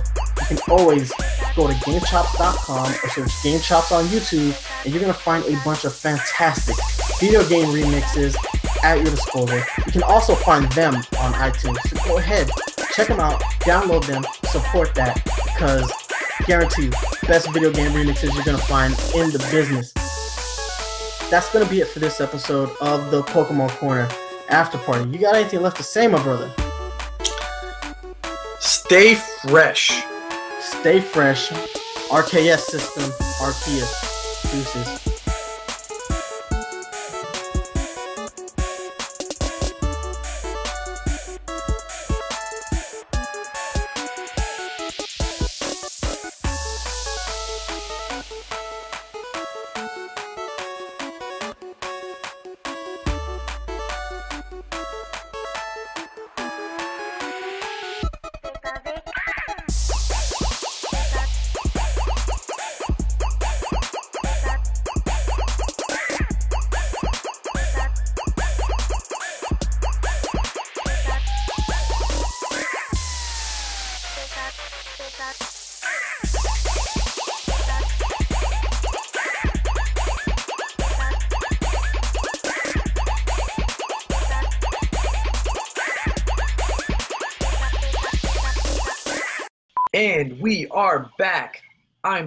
you 0.51 0.57
can 0.57 0.59
always 0.71 1.11
go 1.57 1.69
to 1.69 1.75
GameChops.com 1.75 2.87
or 2.87 3.09
search 3.09 3.31
GameChops 3.43 3.93
on 3.93 4.05
YouTube, 4.07 4.85
and 4.85 4.93
you're 4.93 5.01
gonna 5.01 5.15
find 5.15 5.43
a 5.47 5.57
bunch 5.65 5.85
of 5.85 5.95
fantastic 5.95 6.77
video 7.19 7.47
game 7.49 7.69
remixes 7.69 8.37
at 8.83 8.97
your 8.97 9.11
disposal. 9.11 9.59
You 9.87 9.93
can 9.93 10.03
also 10.03 10.35
find 10.35 10.71
them 10.73 10.95
on 10.95 11.33
iTunes. 11.35 11.79
So 11.89 11.97
go 12.05 12.19
ahead, 12.19 12.51
check 12.95 13.09
them 13.09 13.21
out, 13.21 13.41
download 13.61 14.07
them, 14.07 14.25
support 14.45 14.95
that, 14.95 15.23
because 15.45 15.91
guarantee 16.47 16.85
you, 16.85 16.91
best 17.27 17.53
video 17.53 17.73
game 17.73 17.93
remixes 17.93 18.35
you're 18.35 18.45
gonna 18.45 18.59
find 18.59 18.93
in 19.15 19.31
the 19.31 19.39
business. 19.51 19.93
That's 21.31 21.51
gonna 21.53 21.67
be 21.67 21.81
it 21.81 21.89
for 21.89 21.99
this 21.99 22.21
episode 22.21 22.71
of 22.81 23.11
the 23.11 23.23
Pokemon 23.23 23.71
Corner 23.79 24.09
After 24.49 24.79
Party. 24.79 25.09
You 25.11 25.19
got 25.19 25.35
anything 25.35 25.63
left 25.63 25.79
to 25.79 25.83
say, 25.83 26.07
my 26.07 26.23
brother? 26.23 26.53
Stay 28.61 29.15
fresh. 29.15 30.03
Stay 30.61 31.01
fresh. 31.01 31.49
RKS 32.11 32.59
system, 32.59 33.05
Arceus. 33.41 34.53
Deuces. 34.53 35.12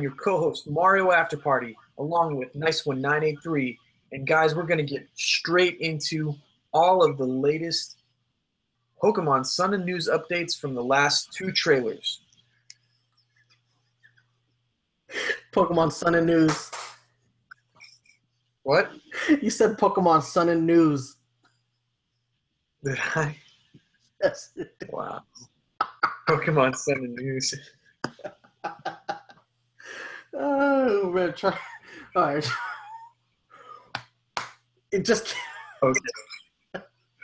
Your 0.06 0.14
co-host 0.14 0.69
Mario 0.69 1.11
After 1.11 1.36
Party, 1.36 1.76
along 1.98 2.36
with 2.36 2.53
Nice 2.53 2.86
One 2.86 3.02
983. 3.02 3.80
And 4.11 4.27
guys, 4.27 4.53
we're 4.53 4.61
gonna 4.61 4.84
get 4.84 5.07
straight 5.15 5.80
into 5.80 6.36
all 6.72 7.03
of 7.03 7.18
the 7.18 7.26
latest 7.26 7.98
Pokemon 9.02 9.48
Sun 9.48 9.73
and 9.73 9.84
News 9.84 10.07
updates 10.07 10.56
from 10.56 10.76
the 10.76 10.84
last 10.84 11.34
two 11.34 11.52
trailers. 11.52 12.22
Pokemon 15.52 15.91
Sun 15.91 16.14
and 16.14 16.27
News. 16.27 16.69
What 18.61 18.91
You 19.41 19.49
said 19.49 19.76
Pokemon 19.80 20.22
Sun 20.22 20.49
and 20.49 20.68
News. 20.68 21.15
did 22.84 22.99
I? 23.15 23.36
Yes. 24.22 24.52
Wow. 24.90 25.23
Pokemon 26.30 26.76
Sun 26.76 26.98
and 26.98 27.15
News. 27.15 27.56
Uh, 30.36 30.88
oh 30.90 31.12
man, 31.14 31.34
try. 31.34 31.57
All 32.16 32.24
right. 32.24 32.48
It 34.91 35.06
just 35.06 35.34
Okay. 35.82 35.99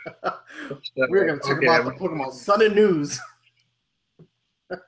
we're 1.08 1.26
gonna 1.26 1.38
talk 1.38 1.58
Okay, 1.58 1.66
about 1.66 1.84
the 1.84 1.92
Pokemon 1.92 2.32
Sun 2.32 2.62
and 2.62 2.74
News. 2.74 3.20